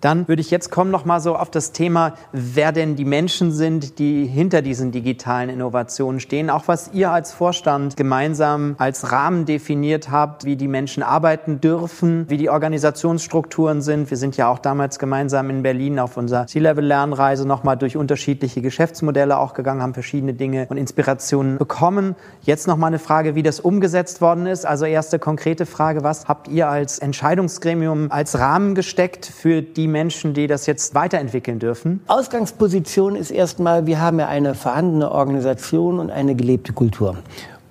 Dann 0.00 0.28
würde 0.28 0.40
ich 0.40 0.50
jetzt 0.50 0.70
kommen 0.70 0.90
noch 0.90 1.04
mal 1.04 1.20
so 1.20 1.36
auf 1.36 1.50
das 1.50 1.72
Thema, 1.72 2.14
wer 2.32 2.72
denn 2.72 2.96
die 2.96 3.04
Menschen 3.04 3.52
sind, 3.52 3.98
die 3.98 4.24
hinter 4.26 4.62
diesen 4.62 4.92
digitalen 4.92 5.50
Innovationen 5.50 6.20
stehen. 6.20 6.48
Auch 6.48 6.68
was 6.68 6.90
ihr 6.94 7.10
als 7.10 7.32
Vorstand 7.32 7.98
gemeinsam 7.98 8.76
als 8.78 9.12
Rahmen 9.12 9.44
definiert 9.44 10.10
habt, 10.10 10.44
wie 10.44 10.56
die 10.56 10.68
Menschen 10.68 11.02
arbeiten 11.02 11.60
dürfen, 11.60 12.24
wie 12.30 12.38
die 12.38 12.48
Organisationsstrukturen 12.48 13.82
sind. 13.82 14.08
Wir 14.08 14.16
sind 14.16 14.38
ja 14.38 14.48
auch 14.48 14.58
damals 14.58 14.98
gemeinsam 14.98 15.50
in 15.50 15.62
Berlin 15.62 15.98
auf 15.98 16.16
unserer 16.16 16.46
C-Level-Lernreise 16.46 17.46
noch 17.46 17.62
mal 17.62 17.76
durch 17.76 17.98
unterschiedliche 17.98 18.62
Geschäftsmodelle 18.62 19.38
auch 19.38 19.52
gegangen, 19.52 19.82
haben 19.82 19.94
verschiedene 19.94 20.32
Dinge 20.32 20.66
und 20.70 20.78
Inspirationen 20.78 21.58
bekommen. 21.58 22.16
Jetzt 22.40 22.66
noch 22.66 22.78
mal 22.78 22.86
eine 22.86 22.98
Frage, 22.98 23.34
wie 23.34 23.42
das 23.42 23.60
umgesetzt 23.60 24.22
worden 24.22 24.46
ist. 24.46 24.64
Also 24.64 24.86
erste 24.86 25.18
konkrete 25.18 25.66
Frage, 25.66 26.02
was 26.02 26.26
habt 26.26 26.48
ihr 26.48 26.68
als 26.68 26.98
Entscheidungsgremium 26.98 28.10
als 28.10 28.38
Rahmen 28.38 28.74
gesteckt 28.74 29.26
für 29.26 29.60
die 29.60 29.89
Menschen, 29.90 30.34
die 30.34 30.46
das 30.46 30.66
jetzt 30.66 30.94
weiterentwickeln 30.94 31.58
dürfen? 31.58 32.00
Ausgangsposition 32.06 33.16
ist 33.16 33.30
erstmal, 33.30 33.86
wir 33.86 34.00
haben 34.00 34.18
ja 34.18 34.28
eine 34.28 34.54
vorhandene 34.54 35.10
Organisation 35.10 35.98
und 35.98 36.10
eine 36.10 36.34
gelebte 36.34 36.72
Kultur. 36.72 37.16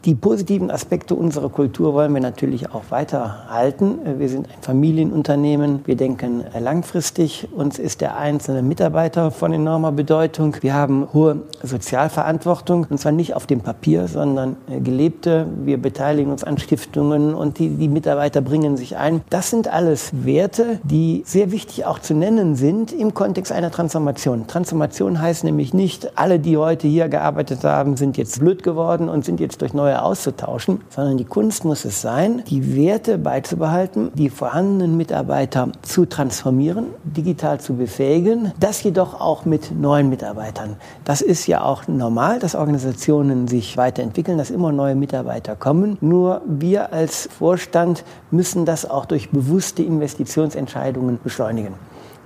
Die 0.05 0.15
positiven 0.15 0.71
Aspekte 0.71 1.13
unserer 1.13 1.49
Kultur 1.49 1.93
wollen 1.93 2.13
wir 2.13 2.21
natürlich 2.21 2.71
auch 2.71 2.83
weiterhalten. 2.88 3.99
Wir 4.17 4.29
sind 4.29 4.47
ein 4.47 4.62
Familienunternehmen. 4.62 5.81
Wir 5.83 5.97
denken 5.97 6.45
langfristig. 6.57 7.49
Uns 7.53 7.77
ist 7.77 7.99
der 7.99 8.17
einzelne 8.17 8.62
Mitarbeiter 8.62 9.29
von 9.29 9.51
enormer 9.51 9.91
Bedeutung. 9.91 10.55
Wir 10.62 10.73
haben 10.73 11.09
hohe 11.12 11.41
Sozialverantwortung. 11.63 12.88
Und 12.89 12.97
zwar 12.97 13.12
nicht 13.12 13.35
auf 13.35 13.45
dem 13.45 13.59
Papier, 13.59 14.07
sondern 14.07 14.55
äh, 14.69 14.79
gelebte. 14.79 15.47
Wir 15.65 15.77
beteiligen 15.81 16.31
uns 16.31 16.45
an 16.45 16.57
Stiftungen 16.59 17.35
und 17.35 17.59
die, 17.59 17.67
die 17.67 17.89
Mitarbeiter 17.89 18.39
bringen 18.39 18.77
sich 18.77 18.95
ein. 18.95 19.19
Das 19.29 19.49
sind 19.49 19.67
alles 19.67 20.12
Werte, 20.23 20.79
die 20.83 21.23
sehr 21.25 21.51
wichtig 21.51 21.85
auch 21.85 21.99
zu 21.99 22.13
nennen 22.13 22.55
sind 22.55 22.93
im 22.93 23.13
Kontext 23.13 23.51
einer 23.51 23.69
Transformation. 23.69 24.47
Transformation 24.47 25.21
heißt 25.21 25.43
nämlich 25.43 25.73
nicht, 25.73 26.17
alle, 26.17 26.39
die 26.39 26.55
heute 26.55 26.88
hier 26.88 27.09
gearbeitet 27.09 27.65
haben, 27.65 27.97
sind 27.97 28.15
jetzt 28.15 28.39
blöd 28.39 28.63
geworden 28.63 29.09
und 29.09 29.25
sind 29.25 29.41
jetzt 29.41 29.62
durch 29.62 29.73
neue 29.73 29.88
neue 29.89 30.02
auszutauschen, 30.02 30.82
sondern 30.89 31.17
die 31.17 31.25
Kunst 31.25 31.65
muss 31.65 31.86
es 31.86 32.02
sein, 32.02 32.43
die 32.47 32.75
Werte 32.75 33.17
beizubehalten, 33.17 34.12
die 34.13 34.30
vorhandenen 34.30 34.97
Mitarbeiter 34.97 35.69
zu 35.82 36.06
transformieren, 36.06 36.88
digital 37.04 37.60
zu 37.60 37.75
befähigen, 37.75 38.54
das 38.60 38.84
jedoch 38.84 39.19
auch 39.19 39.45
mit 39.45 39.71
neuen 39.71 40.10
Mitarbeitern. 40.10 40.75
Das 41.06 41.21
ist 41.21 41.47
ja 41.47 41.63
auch 41.63 41.88
normal, 41.88 42.39
dass 42.39 42.56
Organisationen 42.56 43.47
sich 43.47 43.78
weiterentwickeln, 43.78 44.38
dass 44.38 44.52
immer 44.52 44.71
neue 44.71 44.95
Mitarbeiter 44.95 45.56
kommen. 45.56 45.97
Nur 46.02 46.41
wir 46.45 46.93
als 46.93 47.28
Vorstand 47.38 48.04
müssen 48.32 48.65
das 48.65 48.89
auch 48.89 49.06
durch 49.06 49.32
bewusste 49.32 49.82
Investitionsentscheidungen 49.82 51.19
beschleunigen 51.23 51.73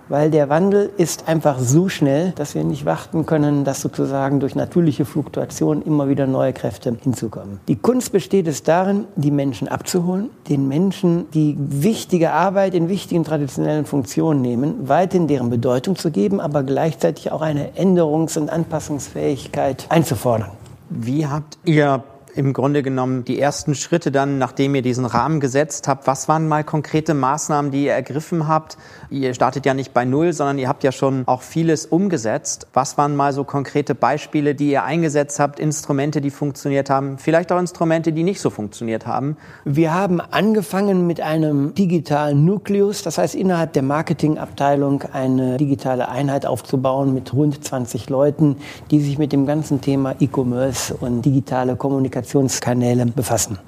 weil 0.09 0.31
der 0.31 0.49
Wandel 0.49 0.91
ist 0.97 1.27
einfach 1.27 1.59
so 1.59 1.89
schnell, 1.89 2.33
dass 2.35 2.55
wir 2.55 2.63
nicht 2.63 2.85
warten 2.85 3.25
können, 3.25 3.63
dass 3.63 3.81
sozusagen 3.81 4.39
durch 4.39 4.55
natürliche 4.55 5.05
Fluktuation 5.05 5.81
immer 5.81 6.09
wieder 6.09 6.27
neue 6.27 6.53
Kräfte 6.53 6.95
hinzukommen. 7.01 7.59
Die 7.67 7.75
Kunst 7.75 8.11
besteht 8.11 8.47
es 8.47 8.63
darin, 8.63 9.05
die 9.15 9.31
Menschen 9.31 9.67
abzuholen, 9.67 10.29
den 10.49 10.67
Menschen 10.67 11.25
die 11.33 11.55
wichtige 11.57 12.31
Arbeit 12.31 12.73
in 12.73 12.89
wichtigen 12.89 13.23
traditionellen 13.23 13.85
Funktionen 13.85 14.41
nehmen, 14.41 14.87
weiterhin 14.87 15.27
deren 15.27 15.49
Bedeutung 15.49 15.95
zu 15.95 16.11
geben, 16.11 16.39
aber 16.39 16.63
gleichzeitig 16.63 17.31
auch 17.31 17.41
eine 17.41 17.71
Änderungs- 17.75 18.37
und 18.37 18.49
Anpassungsfähigkeit 18.49 19.87
einzufordern. 19.89 20.51
Wie 20.89 21.25
habt 21.25 21.57
ihr 21.65 22.03
im 22.36 22.54
Grunde 22.54 22.82
genommen 22.82 23.26
die 23.26 23.39
ersten 23.39 23.76
Schritte 23.76 24.12
dann, 24.12 24.38
nachdem 24.38 24.74
ihr 24.76 24.82
diesen 24.82 25.06
Rahmen 25.06 25.39
gesetzt 25.39 25.88
habt? 25.88 26.08
Was 26.08 26.28
waren 26.28 26.48
mal 26.48 26.63
konkrete 26.63 27.13
Maßnahmen, 27.13 27.72
die 27.72 27.86
ihr 27.86 27.93
ergriffen 27.93 28.48
habt? 28.48 28.78
Ihr 29.10 29.34
startet 29.34 29.65
ja 29.65 29.74
nicht 29.74 29.93
bei 29.93 30.06
Null, 30.06 30.34
sondern 30.34 30.58
ihr 30.58 30.67
habt 30.67 30.84
ja 30.84 30.91
schon 30.91 31.24
auch 31.28 31.43
vieles 31.43 31.86
umgesetzt. 31.86 32.67
Was 32.74 32.98
waren 32.98 33.15
mal 33.15 33.34
so 33.34 33.43
konkrete 33.43 33.93
Beispiele, 33.93 34.56
die 34.56 34.72
ihr 34.72 34.84
eingesetzt 34.84 35.39
habt, 35.39 35.60
Instrumente, 35.60 36.22
die 36.22 36.32
funktioniert 36.32 36.89
haben, 36.89 37.19
vielleicht 37.19 37.52
auch 37.52 37.60
Instrumente, 37.60 38.12
die 38.12 38.24
nicht 38.24 38.41
so 38.41 38.50
funktioniert 38.50 39.06
haben? 39.06 39.38
Wir 39.63 39.93
haben 39.93 40.19
angefangen 40.19 41.06
mit 41.06 41.22
einem 41.22 41.76
digitalen 41.76 42.46
Nukleus, 42.46 43.04
das 43.04 43.19
heißt 43.19 43.36
innerhalb 43.36 43.74
der 43.74 43.84
Marketingabteilung 43.84 45.04
eine 45.13 45.58
digitale 45.58 46.10
Einheit 46.10 46.46
aufzubauen 46.48 47.13
mit 47.13 47.34
rund 47.34 47.63
20 47.63 48.10
Leuten, 48.10 48.58
die 48.89 49.02
sich 49.02 49.19
mit 49.19 49.32
dem 49.32 49.46
ganzen 49.46 49.82
Thema 49.82 50.15
E-Commerce 50.19 50.96
und 50.96 51.24
digitale 51.24 51.76
Kommunikation 51.76 52.22
Kommunikationskanäle 52.23 53.05
befassen. 53.07 53.59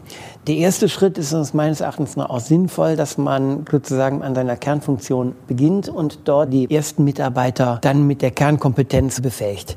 Der 0.48 0.56
erste 0.56 0.90
Schritt 0.90 1.18
ist 1.18 1.34
es 1.34 1.54
meines 1.54 1.82
Erachtens 1.82 2.18
auch 2.18 2.40
sinnvoll, 2.40 2.96
dass 2.96 3.18
man 3.18 3.66
sozusagen 3.70 4.22
an 4.22 4.36
seiner 4.36 4.56
Kernfunktion 4.56 5.36
beginnt 5.48 5.90
und 5.90 6.20
dort 6.26 6.54
die 6.54 6.74
ersten 6.74 7.04
Mitarbeiter 7.04 7.80
dann 7.82 8.08
mit 8.08 8.22
der 8.22 8.32
Kernkompetenz 8.32 9.22
befähigt. 9.22 9.76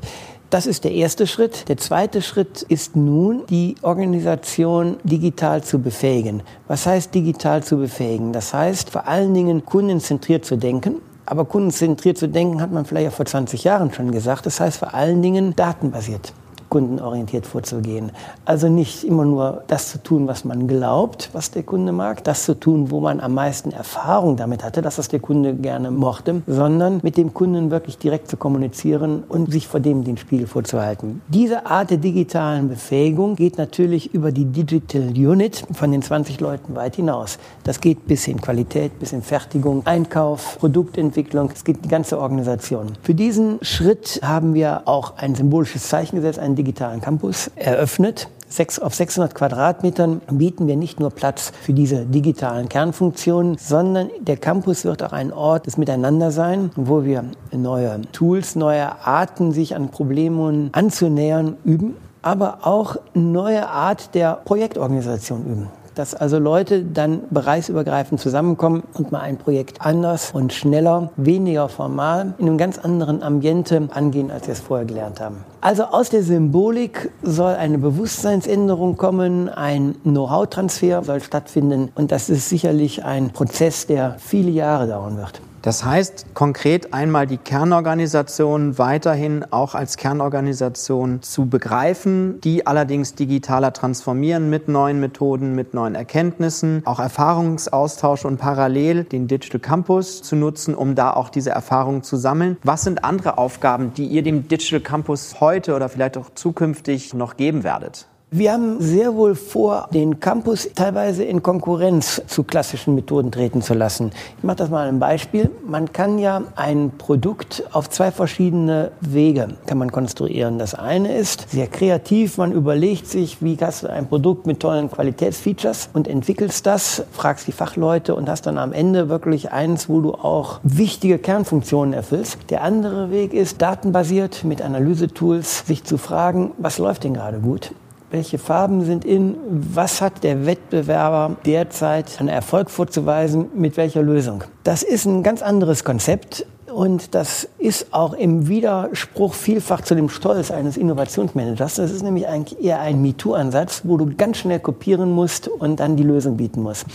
Das 0.49 0.65
ist 0.65 0.83
der 0.83 0.93
erste 0.93 1.27
Schritt. 1.27 1.69
Der 1.69 1.77
zweite 1.77 2.23
Schritt 2.23 2.63
ist 2.63 2.95
nun, 2.95 3.43
die 3.49 3.75
Organisation 3.83 4.97
digital 5.03 5.63
zu 5.63 5.79
befähigen. 5.79 6.41
Was 6.67 6.87
heißt 6.87 7.13
digital 7.13 7.61
zu 7.63 7.77
befähigen? 7.77 8.33
Das 8.33 8.53
heißt 8.53 8.89
vor 8.89 9.07
allen 9.07 9.33
Dingen 9.35 9.63
kundenzentriert 9.65 10.45
zu 10.45 10.55
denken. 10.55 11.01
Aber 11.27 11.45
kundenzentriert 11.45 12.17
zu 12.17 12.27
denken 12.27 12.61
hat 12.61 12.71
man 12.71 12.85
vielleicht 12.85 13.09
auch 13.09 13.15
vor 13.15 13.27
20 13.27 13.63
Jahren 13.63 13.93
schon 13.93 14.11
gesagt. 14.11 14.47
Das 14.47 14.59
heißt 14.59 14.79
vor 14.79 14.95
allen 14.95 15.21
Dingen 15.21 15.55
datenbasiert 15.55 16.33
kundenorientiert 16.69 17.45
vorzugehen. 17.45 18.11
Also 18.45 18.69
nicht 18.69 19.03
immer 19.03 19.25
nur 19.25 19.63
das 19.67 19.89
zu 19.89 20.01
tun, 20.01 20.27
was 20.27 20.45
man 20.45 20.67
glaubt, 20.67 21.29
was 21.33 21.51
der 21.51 21.63
Kunde 21.63 21.91
mag, 21.91 22.23
das 22.23 22.45
zu 22.45 22.59
tun, 22.59 22.91
wo 22.91 22.99
man 22.99 23.19
am 23.19 23.33
meisten 23.33 23.71
Erfahrung 23.71 24.37
damit 24.37 24.63
hatte, 24.63 24.81
dass 24.81 24.97
das 24.97 25.07
der 25.07 25.19
Kunde 25.19 25.55
gerne 25.55 25.91
mochte, 25.91 26.41
sondern 26.47 26.99
mit 27.03 27.17
dem 27.17 27.33
Kunden 27.33 27.71
wirklich 27.71 27.97
direkt 27.97 28.29
zu 28.29 28.37
kommunizieren 28.37 29.23
und 29.27 29.51
sich 29.51 29.67
vor 29.67 29.79
dem 29.79 30.03
den 30.03 30.17
Spiegel 30.17 30.47
vorzuhalten. 30.47 31.21
Diese 31.27 31.65
Art 31.65 31.89
der 31.89 31.97
digitalen 31.97 32.69
Befähigung 32.69 33.35
geht 33.35 33.57
natürlich 33.57 34.13
über 34.13 34.31
die 34.31 34.45
Digital 34.45 35.09
Unit 35.15 35.65
von 35.73 35.91
den 35.91 36.01
20 36.01 36.39
Leuten 36.39 36.75
weit 36.75 36.95
hinaus. 36.95 37.39
Das 37.63 37.81
geht 37.81 38.07
bis 38.07 38.27
in 38.27 38.39
Qualität, 38.41 38.99
bis 38.99 39.11
in 39.13 39.21
Fertigung, 39.21 39.85
Einkauf, 39.85 40.57
Produktentwicklung. 40.59 41.49
Es 41.53 41.63
geht 41.63 41.83
die 41.83 41.89
ganze 41.89 42.19
Organisation. 42.19 42.87
Für 43.01 43.13
diesen 43.13 43.59
Schritt 43.61 44.19
haben 44.23 44.53
wir 44.53 44.83
auch 44.85 45.17
ein 45.17 45.35
symbolisches 45.35 45.87
Zeichen 45.87 46.17
gesetzt, 46.17 46.39
ein 46.39 46.55
digitalen 46.59 47.01
Campus 47.01 47.49
eröffnet. 47.55 48.27
Sechs, 48.49 48.79
auf 48.79 48.93
600 48.93 49.33
Quadratmetern 49.33 50.21
bieten 50.29 50.67
wir 50.67 50.75
nicht 50.75 50.99
nur 50.99 51.11
Platz 51.11 51.51
für 51.61 51.71
diese 51.73 52.05
digitalen 52.05 52.67
Kernfunktionen, 52.67 53.57
sondern 53.57 54.09
der 54.19 54.37
Campus 54.37 54.85
wird 54.85 55.03
auch 55.03 55.13
ein 55.13 55.31
Ort 55.31 55.67
des 55.67 55.77
Miteinander 55.77 56.31
sein, 56.31 56.71
wo 56.75 57.05
wir 57.05 57.23
neue 57.51 58.01
Tools, 58.11 58.55
neue 58.55 59.05
Arten, 59.05 59.51
sich 59.51 59.75
an 59.75 59.89
Problemen 59.89 60.69
anzunähern, 60.73 61.57
üben 61.63 61.95
aber 62.21 62.67
auch 62.67 62.97
neue 63.13 63.69
Art 63.69 64.13
der 64.13 64.33
Projektorganisation 64.43 65.45
üben 65.45 65.78
dass 65.99 66.15
also 66.15 66.39
Leute 66.39 66.85
dann 66.85 67.23
bereichsübergreifend 67.29 68.21
zusammenkommen 68.21 68.83
und 68.93 69.11
mal 69.11 69.19
ein 69.19 69.35
Projekt 69.35 69.81
anders 69.81 70.31
und 70.31 70.53
schneller, 70.53 71.11
weniger 71.17 71.67
formal, 71.67 72.35
in 72.37 72.47
einem 72.47 72.57
ganz 72.57 72.77
anderen 72.77 73.21
Ambiente 73.21 73.89
angehen, 73.91 74.31
als 74.31 74.47
wir 74.47 74.53
es 74.53 74.61
vorher 74.61 74.85
gelernt 74.85 75.19
haben. 75.19 75.43
Also 75.59 75.83
aus 75.83 76.09
der 76.09 76.23
Symbolik 76.23 77.11
soll 77.21 77.53
eine 77.55 77.77
Bewusstseinsänderung 77.77 78.95
kommen, 78.95 79.49
ein 79.49 79.95
Know-how-Transfer 80.03 81.03
soll 81.03 81.19
stattfinden 81.19 81.91
und 81.95 82.13
das 82.13 82.29
ist 82.29 82.47
sicherlich 82.47 83.03
ein 83.03 83.31
Prozess, 83.31 83.85
der 83.85 84.15
viele 84.19 84.51
Jahre 84.51 84.87
dauern 84.87 85.17
wird. 85.17 85.41
Das 85.61 85.83
heißt 85.83 86.27
konkret 86.33 86.93
einmal 86.93 87.27
die 87.27 87.37
Kernorganisation 87.37 88.77
weiterhin 88.77 89.45
auch 89.51 89.75
als 89.75 89.97
Kernorganisation 89.97 91.21
zu 91.21 91.47
begreifen, 91.47 92.39
die 92.41 92.65
allerdings 92.65 93.15
digitaler 93.15 93.73
transformieren 93.73 94.49
mit 94.49 94.69
neuen 94.69 95.01
Methoden, 95.01 95.55
mit 95.55 95.73
neuen 95.73 95.95
Erkenntnissen, 95.95 96.81
auch 96.85 96.99
Erfahrungsaustausch 96.99 98.23
und 98.23 98.37
parallel 98.37 99.03
den 99.03 99.27
Digital 99.27 99.59
Campus 99.59 100.21
zu 100.21 100.37
nutzen, 100.37 100.75
um 100.75 100.95
da 100.95 101.11
auch 101.11 101.29
diese 101.29 101.49
Erfahrungen 101.49 102.03
zu 102.03 102.15
sammeln. 102.15 102.57
Was 102.63 102.83
sind 102.83 103.03
andere 103.03 103.37
Aufgaben, 103.37 103.93
die 103.93 104.05
ihr 104.05 104.23
dem 104.23 104.47
Digital 104.47 104.79
Campus 104.79 105.41
heute 105.41 105.75
oder 105.75 105.89
vielleicht 105.89 106.17
auch 106.17 106.29
zukünftig 106.35 107.13
noch 107.13 107.35
geben 107.35 107.63
werdet? 107.65 108.07
Wir 108.31 108.53
haben 108.53 108.79
sehr 108.79 109.15
wohl 109.15 109.33
vor, 109.33 109.89
den 109.91 110.19
Campus 110.19 110.69
teilweise 110.75 111.23
in 111.23 111.41
Konkurrenz 111.41 112.21
zu 112.27 112.43
klassischen 112.43 112.93
Methoden 112.93 113.31
treten 113.31 113.63
zu 113.63 113.73
lassen. 113.73 114.11
Ich 114.37 114.43
mache 114.43 114.57
das 114.57 114.69
mal 114.69 114.87
ein 114.87 114.99
Beispiel. 114.99 115.49
Man 115.67 115.91
kann 115.93 116.19
ja 116.19 116.43
ein 116.55 116.91
Produkt 116.95 117.63
auf 117.71 117.89
zwei 117.89 118.11
verschiedene 118.11 118.91
Wege 119.01 119.55
kann 119.65 119.79
man 119.79 119.91
konstruieren. 119.91 120.59
Das 120.59 120.75
eine 120.75 121.17
ist 121.17 121.49
sehr 121.49 121.65
kreativ. 121.65 122.37
Man 122.37 122.51
überlegt 122.51 123.07
sich, 123.07 123.41
wie 123.41 123.57
hast 123.59 123.81
du 123.81 123.89
ein 123.89 124.07
Produkt 124.07 124.45
mit 124.45 124.59
tollen 124.59 124.91
Qualitätsfeatures 124.91 125.89
und 125.93 126.07
entwickelst 126.07 126.67
das, 126.67 127.05
fragst 127.11 127.47
die 127.47 127.51
Fachleute 127.51 128.13
und 128.13 128.29
hast 128.29 128.45
dann 128.45 128.59
am 128.59 128.73
Ende 128.73 129.09
wirklich 129.09 129.51
eins, 129.51 129.89
wo 129.89 130.01
du 130.01 130.13
auch 130.13 130.59
wichtige 130.61 131.17
Kernfunktionen 131.17 131.95
erfüllst. 131.95 132.37
Der 132.51 132.61
andere 132.61 133.09
Weg 133.09 133.33
ist 133.33 133.59
datenbasiert 133.59 134.43
mit 134.43 134.61
Analysetools, 134.61 135.65
sich 135.65 135.83
zu 135.83 135.97
fragen, 135.97 136.51
was 136.59 136.77
läuft 136.77 137.05
denn 137.05 137.15
gerade 137.15 137.39
gut? 137.39 137.71
Welche 138.11 138.37
Farben 138.37 138.83
sind 138.83 139.05
in, 139.05 139.35
was 139.49 140.01
hat 140.01 140.23
der 140.23 140.45
Wettbewerber 140.45 141.37
derzeit 141.45 142.19
an 142.19 142.27
Erfolg 142.27 142.69
vorzuweisen, 142.69 143.47
mit 143.55 143.77
welcher 143.77 144.01
Lösung. 144.01 144.43
Das 144.63 144.83
ist 144.83 145.05
ein 145.05 145.23
ganz 145.23 145.41
anderes 145.41 145.83
Konzept 145.83 146.45
und 146.69 147.15
das 147.15 147.47
ist 147.57 147.93
auch 147.93 148.13
im 148.13 148.47
Widerspruch 148.47 149.33
vielfach 149.33 149.81
zu 149.81 149.95
dem 149.95 150.09
Stolz 150.09 150.51
eines 150.51 150.77
Innovationsmanagers. 150.77 151.75
Das 151.75 151.91
ist 151.91 152.03
nämlich 152.03 152.27
eigentlich 152.27 152.63
eher 152.63 152.79
ein 152.79 153.01
MeToo-Ansatz, 153.01 153.81
wo 153.85 153.97
du 153.97 154.15
ganz 154.15 154.37
schnell 154.37 154.59
kopieren 154.59 155.11
musst 155.11 155.47
und 155.47 155.79
dann 155.79 155.95
die 155.95 156.03
Lösung 156.03 156.37
bieten 156.37 156.61
musst. 156.61 156.85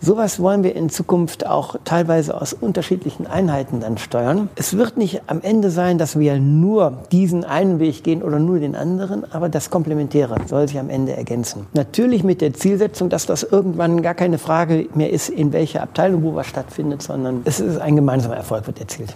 Sowas 0.00 0.38
wollen 0.40 0.62
wir 0.62 0.76
in 0.76 0.90
Zukunft 0.90 1.46
auch 1.46 1.76
teilweise 1.84 2.38
aus 2.40 2.52
unterschiedlichen 2.52 3.26
Einheiten 3.26 3.80
dann 3.80 3.98
steuern. 3.98 4.50
Es 4.54 4.76
wird 4.76 4.96
nicht 4.96 5.22
am 5.26 5.40
Ende 5.40 5.70
sein, 5.70 5.98
dass 5.98 6.18
wir 6.18 6.38
nur 6.38 6.98
diesen 7.10 7.44
einen 7.44 7.80
Weg 7.80 8.04
gehen 8.04 8.22
oder 8.22 8.38
nur 8.38 8.58
den 8.58 8.76
anderen, 8.76 9.30
aber 9.32 9.48
das 9.48 9.70
Komplementäre 9.70 10.36
soll 10.46 10.68
sich 10.68 10.78
am 10.78 10.90
Ende 10.90 11.16
ergänzen. 11.16 11.66
Natürlich 11.72 12.24
mit 12.24 12.40
der 12.40 12.54
Zielsetzung, 12.54 13.08
dass 13.08 13.26
das 13.26 13.42
irgendwann 13.42 14.02
gar 14.02 14.14
keine 14.14 14.38
Frage 14.38 14.86
mehr 14.94 15.10
ist, 15.10 15.28
in 15.28 15.52
welcher 15.52 15.82
Abteilung 15.82 16.22
wo 16.22 16.34
was 16.34 16.46
stattfindet, 16.46 17.02
sondern 17.02 17.40
es 17.44 17.58
ist 17.58 17.78
ein 17.78 17.96
gemeinsamer 17.96 18.36
Erfolg, 18.36 18.66
wird 18.66 18.80
erzielt. 18.80 19.15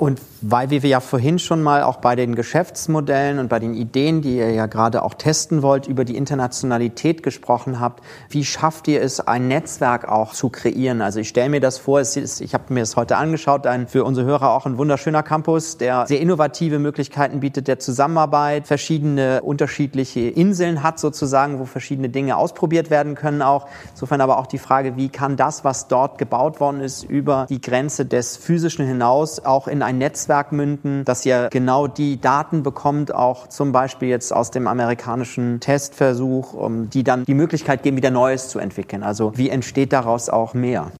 Und 0.00 0.22
weil 0.40 0.70
wir 0.70 0.80
ja 0.80 1.00
vorhin 1.00 1.38
schon 1.38 1.62
mal 1.62 1.82
auch 1.82 1.98
bei 1.98 2.16
den 2.16 2.34
Geschäftsmodellen 2.34 3.38
und 3.38 3.50
bei 3.50 3.58
den 3.58 3.74
Ideen, 3.74 4.22
die 4.22 4.38
ihr 4.38 4.50
ja 4.50 4.64
gerade 4.64 5.02
auch 5.02 5.12
testen 5.12 5.60
wollt, 5.60 5.86
über 5.86 6.06
die 6.06 6.16
Internationalität 6.16 7.22
gesprochen 7.22 7.80
habt, 7.80 8.02
wie 8.30 8.46
schafft 8.46 8.88
ihr 8.88 9.02
es, 9.02 9.20
ein 9.20 9.48
Netzwerk 9.48 10.08
auch 10.08 10.32
zu 10.32 10.48
kreieren? 10.48 11.02
Also 11.02 11.20
ich 11.20 11.28
stelle 11.28 11.50
mir 11.50 11.60
das 11.60 11.76
vor, 11.76 12.00
ist, 12.00 12.16
ich 12.16 12.54
habe 12.54 12.72
mir 12.72 12.80
das 12.80 12.96
heute 12.96 13.18
angeschaut, 13.18 13.66
ein, 13.66 13.88
für 13.88 14.04
unsere 14.04 14.26
Hörer 14.26 14.52
auch 14.52 14.64
ein 14.64 14.78
wunderschöner 14.78 15.22
Campus, 15.22 15.76
der 15.76 16.06
sehr 16.06 16.20
innovative 16.20 16.78
Möglichkeiten 16.78 17.40
bietet 17.40 17.68
der 17.68 17.78
Zusammenarbeit, 17.78 18.66
verschiedene 18.66 19.42
unterschiedliche 19.42 20.20
Inseln 20.20 20.82
hat 20.82 20.98
sozusagen, 20.98 21.58
wo 21.58 21.66
verschiedene 21.66 22.08
Dinge 22.08 22.38
ausprobiert 22.38 22.88
werden 22.88 23.16
können 23.16 23.42
auch. 23.42 23.66
Insofern 23.90 24.22
aber 24.22 24.38
auch 24.38 24.46
die 24.46 24.56
Frage, 24.56 24.96
wie 24.96 25.10
kann 25.10 25.36
das, 25.36 25.62
was 25.62 25.88
dort 25.88 26.16
gebaut 26.16 26.58
worden 26.58 26.80
ist, 26.80 27.04
über 27.04 27.44
die 27.50 27.60
Grenze 27.60 28.06
des 28.06 28.38
physischen 28.38 28.86
hinaus 28.86 29.44
auch 29.44 29.68
in 29.68 29.82
ein 29.82 29.89
Netzwerk 29.98 30.52
münden, 30.52 31.04
dass 31.04 31.24
ihr 31.26 31.48
genau 31.50 31.86
die 31.86 32.20
Daten 32.20 32.62
bekommt, 32.62 33.14
auch 33.14 33.48
zum 33.48 33.72
Beispiel 33.72 34.08
jetzt 34.08 34.32
aus 34.32 34.50
dem 34.50 34.66
amerikanischen 34.66 35.60
Testversuch, 35.60 36.54
um 36.54 36.90
die 36.90 37.04
dann 37.04 37.24
die 37.24 37.34
Möglichkeit 37.34 37.82
geben, 37.82 37.96
wieder 37.96 38.10
Neues 38.10 38.48
zu 38.48 38.58
entwickeln. 38.58 39.02
Also 39.02 39.36
wie 39.36 39.50
entsteht 39.50 39.92
daraus 39.92 40.28
auch 40.28 40.54
mehr? 40.54 40.92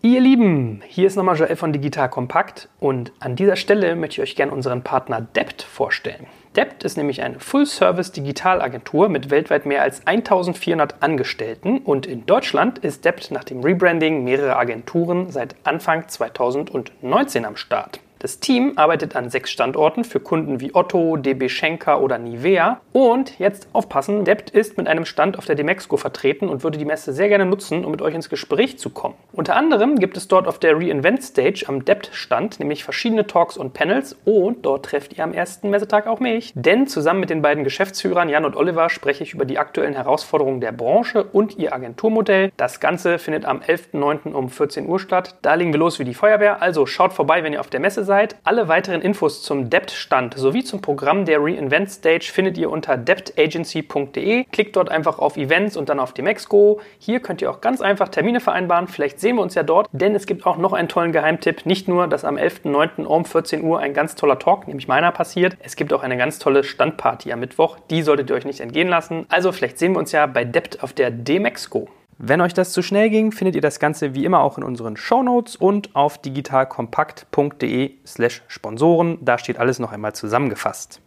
Ihr 0.00 0.20
Lieben, 0.20 0.80
hier 0.86 1.08
ist 1.08 1.16
nochmal 1.16 1.36
Joel 1.36 1.56
von 1.56 1.72
Digital 1.72 2.08
Kompakt 2.08 2.68
und 2.78 3.10
an 3.18 3.34
dieser 3.34 3.56
Stelle 3.56 3.96
möchte 3.96 4.14
ich 4.14 4.30
euch 4.30 4.36
gerne 4.36 4.52
unseren 4.52 4.84
Partner 4.84 5.20
Debt 5.20 5.60
vorstellen. 5.60 6.28
Debt 6.54 6.84
ist 6.84 6.96
nämlich 6.96 7.20
eine 7.20 7.40
Full-Service-Digitalagentur 7.40 9.08
mit 9.08 9.30
weltweit 9.30 9.66
mehr 9.66 9.82
als 9.82 10.06
1400 10.06 11.02
Angestellten 11.02 11.78
und 11.78 12.06
in 12.06 12.26
Deutschland 12.26 12.78
ist 12.78 13.04
Debt 13.04 13.32
nach 13.32 13.42
dem 13.42 13.60
Rebranding 13.60 14.22
mehrerer 14.22 14.56
Agenturen 14.56 15.32
seit 15.32 15.56
Anfang 15.64 16.06
2019 16.06 17.44
am 17.44 17.56
Start. 17.56 17.98
Das 18.18 18.40
Team 18.40 18.72
arbeitet 18.76 19.14
an 19.14 19.30
sechs 19.30 19.50
Standorten 19.50 20.04
für 20.04 20.18
Kunden 20.18 20.60
wie 20.60 20.74
Otto, 20.74 21.16
DB 21.16 21.48
Schenker 21.48 22.00
oder 22.00 22.18
Nivea. 22.18 22.80
Und 22.92 23.38
jetzt 23.38 23.68
aufpassen, 23.72 24.24
Debt 24.24 24.50
ist 24.50 24.76
mit 24.76 24.88
einem 24.88 25.04
Stand 25.04 25.38
auf 25.38 25.44
der 25.44 25.54
Demexco 25.54 25.96
vertreten 25.96 26.48
und 26.48 26.64
würde 26.64 26.78
die 26.78 26.84
Messe 26.84 27.12
sehr 27.12 27.28
gerne 27.28 27.46
nutzen, 27.46 27.84
um 27.84 27.92
mit 27.92 28.02
euch 28.02 28.14
ins 28.14 28.28
Gespräch 28.28 28.78
zu 28.78 28.90
kommen. 28.90 29.14
Unter 29.32 29.54
anderem 29.54 29.96
gibt 29.96 30.16
es 30.16 30.26
dort 30.26 30.48
auf 30.48 30.58
der 30.58 30.76
Reinvent 30.76 31.22
Stage 31.22 31.64
am 31.68 31.84
Debt-Stand 31.84 32.58
nämlich 32.58 32.84
verschiedene 32.84 33.26
Talks 33.26 33.56
und 33.56 33.72
Panels 33.72 34.16
und 34.24 34.64
dort 34.66 34.86
trefft 34.86 35.16
ihr 35.16 35.24
am 35.24 35.32
ersten 35.32 35.70
Messetag 35.70 36.06
auch 36.06 36.20
mich. 36.20 36.52
Denn 36.56 36.86
zusammen 36.86 37.20
mit 37.20 37.30
den 37.30 37.42
beiden 37.42 37.64
Geschäftsführern 37.64 38.28
Jan 38.28 38.44
und 38.44 38.56
Oliver 38.56 38.90
spreche 38.90 39.22
ich 39.22 39.34
über 39.34 39.44
die 39.44 39.58
aktuellen 39.58 39.94
Herausforderungen 39.94 40.60
der 40.60 40.72
Branche 40.72 41.24
und 41.24 41.56
ihr 41.58 41.72
Agenturmodell. 41.72 42.50
Das 42.56 42.80
Ganze 42.80 43.18
findet 43.18 43.44
am 43.44 43.60
11.09. 43.60 44.32
um 44.32 44.48
14 44.48 44.88
Uhr 44.88 44.98
statt. 44.98 45.36
Da 45.42 45.54
legen 45.54 45.72
wir 45.72 45.78
los 45.78 45.98
wie 45.98 46.04
die 46.04 46.14
Feuerwehr. 46.14 46.62
Also 46.62 46.86
schaut 46.86 47.12
vorbei, 47.12 47.44
wenn 47.44 47.52
ihr 47.52 47.60
auf 47.60 47.68
der 47.68 47.80
Messe 47.80 48.04
seid. 48.08 48.34
Alle 48.42 48.66
weiteren 48.66 49.00
Infos 49.00 49.44
zum 49.44 49.70
Debt-Stand 49.70 50.34
sowie 50.36 50.64
zum 50.64 50.80
Programm 50.80 51.24
der 51.24 51.40
Reinvent 51.40 51.92
Stage 51.92 52.28
findet 52.32 52.58
ihr 52.58 52.70
unter 52.70 52.96
debtagency.de. 52.96 54.44
Klickt 54.50 54.74
dort 54.74 54.88
einfach 54.88 55.20
auf 55.20 55.36
Events 55.36 55.76
und 55.76 55.88
dann 55.88 56.00
auf 56.00 56.12
die 56.12 56.22
Mexco. 56.22 56.80
Hier 56.98 57.20
könnt 57.20 57.40
ihr 57.40 57.50
auch 57.50 57.60
ganz 57.60 57.80
einfach 57.80 58.08
Termine 58.08 58.40
vereinbaren. 58.40 58.88
Vielleicht 58.88 59.20
sehen 59.20 59.36
wir 59.36 59.42
uns 59.42 59.54
ja 59.54 59.62
dort, 59.62 59.88
denn 59.92 60.16
es 60.16 60.26
gibt 60.26 60.44
auch 60.44 60.56
noch 60.56 60.72
einen 60.72 60.88
tollen 60.88 61.12
Geheimtipp. 61.12 61.66
Nicht 61.66 61.86
nur, 61.86 62.08
dass 62.08 62.24
am 62.24 62.36
11.09. 62.36 63.04
um 63.04 63.24
14 63.24 63.62
Uhr 63.62 63.78
ein 63.78 63.94
ganz 63.94 64.16
toller 64.16 64.40
Talk, 64.40 64.66
nämlich 64.66 64.88
meiner, 64.88 65.12
passiert. 65.12 65.56
Es 65.60 65.76
gibt 65.76 65.92
auch 65.92 66.02
eine 66.02 66.16
ganz 66.16 66.40
tolle 66.40 66.64
Standparty 66.64 67.32
am 67.32 67.38
Mittwoch. 67.38 67.78
Die 67.90 68.02
solltet 68.02 68.30
ihr 68.30 68.36
euch 68.36 68.44
nicht 68.44 68.60
entgehen 68.60 68.88
lassen. 68.88 69.26
Also 69.28 69.52
vielleicht 69.52 69.78
sehen 69.78 69.92
wir 69.92 69.98
uns 69.98 70.10
ja 70.12 70.26
bei 70.26 70.44
Debt 70.44 70.82
auf 70.82 70.92
der 70.92 71.10
Demexco. 71.10 71.88
Wenn 72.20 72.40
euch 72.40 72.52
das 72.52 72.72
zu 72.72 72.82
schnell 72.82 73.10
ging, 73.10 73.30
findet 73.30 73.54
ihr 73.54 73.60
das 73.60 73.78
Ganze 73.78 74.12
wie 74.12 74.24
immer 74.24 74.40
auch 74.40 74.58
in 74.58 74.64
unseren 74.64 74.96
Shownotes 74.96 75.54
und 75.54 75.94
auf 75.94 76.18
digitalkompakt.de 76.18 77.92
slash 78.04 78.42
Sponsoren. 78.48 79.18
Da 79.24 79.38
steht 79.38 79.58
alles 79.58 79.78
noch 79.78 79.92
einmal 79.92 80.16
zusammengefasst. 80.16 81.00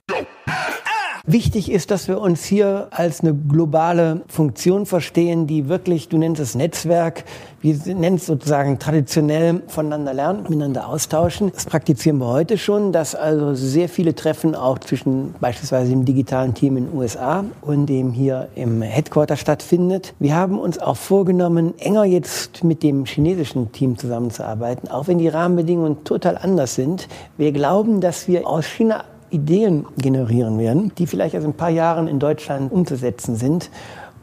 Wichtig 1.28 1.72
ist, 1.72 1.92
dass 1.92 2.08
wir 2.08 2.20
uns 2.20 2.44
hier 2.44 2.88
als 2.90 3.22
eine 3.22 3.36
globale 3.36 4.22
Funktion 4.28 4.88
verstehen, 4.88 5.46
die 5.46 5.70
wirklich, 5.70 6.10
du 6.10 6.18
nennst 6.18 6.42
es 6.42 6.56
Netzwerk, 6.56 7.26
wir 7.62 7.76
nennen 7.86 8.16
es 8.16 8.26
sozusagen 8.26 8.80
traditionell 8.80 9.62
voneinander 9.68 10.16
lernen, 10.16 10.44
miteinander 10.44 10.90
austauschen. 10.90 11.52
Das 11.54 11.66
praktizieren 11.66 12.18
wir 12.18 12.26
heute 12.26 12.58
schon, 12.58 12.92
dass 12.92 13.14
also 13.14 13.54
sehr 13.54 13.88
viele 13.88 14.16
Treffen 14.16 14.56
auch 14.56 14.80
zwischen 14.80 15.36
beispielsweise 15.40 15.92
dem 15.92 16.06
digitalen 16.06 16.56
Team 16.56 16.76
in 16.78 16.88
den 16.88 16.98
USA 16.98 17.46
und 17.62 17.86
dem 17.86 18.14
hier 18.14 18.48
im 18.56 18.82
Headquarter 18.82 19.38
stattfindet. 19.38 20.16
Wir 20.18 20.36
haben 20.36 20.60
uns 20.60 20.80
auch 20.80 20.98
vorgenommen, 20.98 21.76
enger 21.78 22.06
jetzt 22.06 22.64
mit 22.64 22.82
dem 22.82 23.06
chinesischen 23.06 23.72
Team 23.72 23.96
zusammenzuarbeiten, 23.96 24.90
auch 24.90 25.08
wenn 25.08 25.20
die 25.20 25.28
Rahmenbedingungen 25.28 26.04
total 26.04 26.40
anders 26.40 26.74
sind. 26.74 27.08
Wir 27.38 27.52
glauben, 27.52 28.02
dass 28.02 28.28
wir 28.28 28.48
aus 28.48 28.66
China 28.66 29.04
Ideen 29.32 29.86
generieren 29.98 30.60
werden, 30.60 30.92
die 30.98 31.08
vielleicht 31.08 31.34
erst 31.34 31.46
in 31.46 31.52
ein 31.52 31.58
paar 31.58 31.70
Jahren 31.70 32.08
in 32.08 32.20
Deutschland 32.20 32.72
umzusetzen 32.72 33.36
sind 33.36 33.70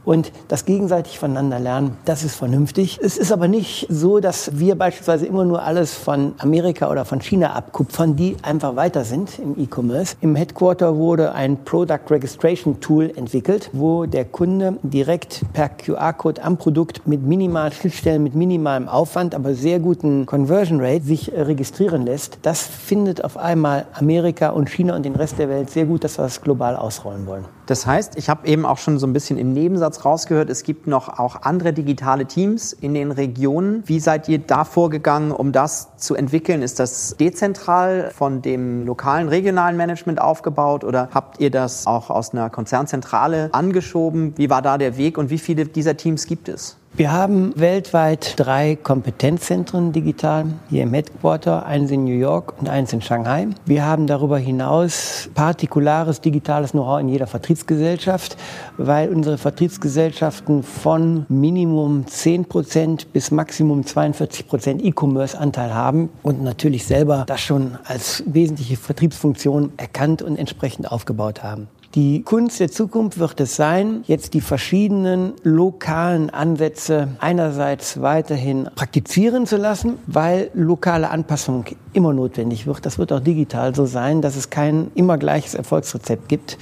und 0.08 0.32
das 0.48 0.64
gegenseitig 0.64 1.18
voneinander 1.18 1.60
lernen, 1.60 1.98
das 2.06 2.24
ist 2.24 2.34
vernünftig. 2.34 2.98
Es 3.02 3.18
ist 3.18 3.30
aber 3.30 3.46
nicht 3.46 3.86
so, 3.90 4.20
dass 4.20 4.58
wir 4.58 4.74
beispielsweise 4.74 5.26
immer 5.26 5.44
nur 5.44 5.62
alles 5.62 5.92
von 5.92 6.32
Amerika 6.38 6.90
oder 6.90 7.04
von 7.04 7.20
China 7.20 7.52
abkupfern, 7.52 8.16
die 8.16 8.36
einfach 8.40 8.74
weiter 8.74 9.04
sind 9.04 9.38
im 9.38 9.62
E-Commerce. 9.62 10.16
Im 10.22 10.34
Headquarter 10.34 10.96
wurde 10.96 11.34
ein 11.34 11.62
Product 11.62 12.08
Registration 12.08 12.80
Tool 12.80 13.12
entwickelt, 13.16 13.68
wo 13.74 14.06
der 14.06 14.24
Kunde 14.24 14.78
direkt 14.82 15.42
per 15.52 15.68
QR-Code 15.68 16.42
am 16.42 16.56
Produkt 16.56 17.06
mit 17.06 17.22
minimalen 17.26 17.72
Schnittstellen, 17.72 18.22
mit 18.22 18.34
minimalem 18.34 18.88
Aufwand, 18.88 19.34
aber 19.34 19.52
sehr 19.52 19.78
guten 19.78 20.24
Conversion 20.24 20.80
Rate 20.80 21.04
sich 21.04 21.32
registrieren 21.36 22.06
lässt. 22.06 22.38
Das 22.40 22.62
findet 22.62 23.24
auf 23.24 23.36
einmal 23.36 23.84
Amerika 23.92 24.48
und 24.48 24.70
China 24.70 24.96
und 24.96 25.04
den 25.04 25.16
Rest 25.16 25.38
der 25.38 25.50
Welt 25.50 25.68
sehr 25.68 25.84
gut, 25.84 26.02
dass 26.02 26.16
wir 26.18 26.22
das 26.22 26.40
global 26.40 26.76
ausrollen 26.76 27.26
wollen. 27.26 27.57
Das 27.68 27.86
heißt, 27.86 28.16
ich 28.16 28.30
habe 28.30 28.48
eben 28.48 28.64
auch 28.64 28.78
schon 28.78 28.98
so 28.98 29.06
ein 29.06 29.12
bisschen 29.12 29.36
im 29.36 29.52
Nebensatz 29.52 30.06
rausgehört, 30.06 30.48
es 30.48 30.62
gibt 30.62 30.86
noch 30.86 31.18
auch 31.18 31.42
andere 31.42 31.74
digitale 31.74 32.24
Teams 32.24 32.72
in 32.72 32.94
den 32.94 33.10
Regionen. 33.10 33.82
Wie 33.84 34.00
seid 34.00 34.26
ihr 34.26 34.38
da 34.38 34.64
vorgegangen, 34.64 35.32
um 35.32 35.52
das 35.52 35.94
zu 35.98 36.14
entwickeln? 36.14 36.62
Ist 36.62 36.80
das 36.80 37.14
dezentral 37.20 38.10
von 38.14 38.40
dem 38.40 38.86
lokalen, 38.86 39.28
regionalen 39.28 39.76
Management 39.76 40.18
aufgebaut 40.18 40.82
oder 40.82 41.10
habt 41.12 41.40
ihr 41.40 41.50
das 41.50 41.86
auch 41.86 42.08
aus 42.08 42.32
einer 42.32 42.48
Konzernzentrale 42.48 43.50
angeschoben? 43.52 44.32
Wie 44.38 44.48
war 44.48 44.62
da 44.62 44.78
der 44.78 44.96
Weg 44.96 45.18
und 45.18 45.28
wie 45.28 45.38
viele 45.38 45.66
dieser 45.66 45.94
Teams 45.94 46.24
gibt 46.24 46.48
es? 46.48 46.78
Wir 46.94 47.12
haben 47.12 47.52
weltweit 47.54 48.34
drei 48.36 48.74
Kompetenzzentren 48.74 49.92
digital 49.92 50.46
hier 50.68 50.82
im 50.82 50.94
Headquarter, 50.94 51.64
eins 51.64 51.92
in 51.92 52.04
New 52.04 52.18
York 52.18 52.58
und 52.58 52.68
eins 52.68 52.92
in 52.92 53.02
Shanghai. 53.02 53.46
Wir 53.66 53.84
haben 53.84 54.08
darüber 54.08 54.36
hinaus 54.38 55.30
partikulares 55.34 56.20
digitales 56.20 56.72
Know-how 56.72 57.00
in 57.00 57.08
jeder 57.08 57.28
Vertriebsgesellschaft, 57.28 58.36
weil 58.78 59.10
unsere 59.10 59.38
Vertriebsgesellschaften 59.38 60.64
von 60.64 61.24
Minimum 61.28 62.06
10 62.06 62.46
Prozent 62.46 63.12
bis 63.12 63.30
Maximum 63.30 63.86
42 63.86 64.48
Prozent 64.48 64.84
E-Commerce-Anteil 64.84 65.72
haben 65.72 66.08
und 66.22 66.42
natürlich 66.42 66.84
selber 66.84 67.24
das 67.28 67.40
schon 67.40 67.78
als 67.84 68.24
wesentliche 68.26 68.76
Vertriebsfunktion 68.76 69.72
erkannt 69.76 70.20
und 70.20 70.36
entsprechend 70.36 70.90
aufgebaut 70.90 71.44
haben. 71.44 71.68
Die 71.94 72.22
Kunst 72.22 72.60
der 72.60 72.70
Zukunft 72.70 73.18
wird 73.18 73.40
es 73.40 73.56
sein, 73.56 74.02
jetzt 74.06 74.34
die 74.34 74.42
verschiedenen 74.42 75.32
lokalen 75.42 76.28
Ansätze 76.28 77.08
einerseits 77.18 78.02
weiterhin 78.02 78.68
praktizieren 78.74 79.46
zu 79.46 79.56
lassen, 79.56 79.94
weil 80.06 80.50
lokale 80.52 81.08
Anpassung 81.08 81.64
immer 81.94 82.12
notwendig 82.12 82.66
wird. 82.66 82.84
Das 82.84 82.98
wird 82.98 83.10
auch 83.10 83.20
digital 83.20 83.74
so 83.74 83.86
sein, 83.86 84.20
dass 84.20 84.36
es 84.36 84.50
kein 84.50 84.90
immer 84.96 85.16
gleiches 85.16 85.54
Erfolgsrezept 85.54 86.28
gibt. 86.28 86.58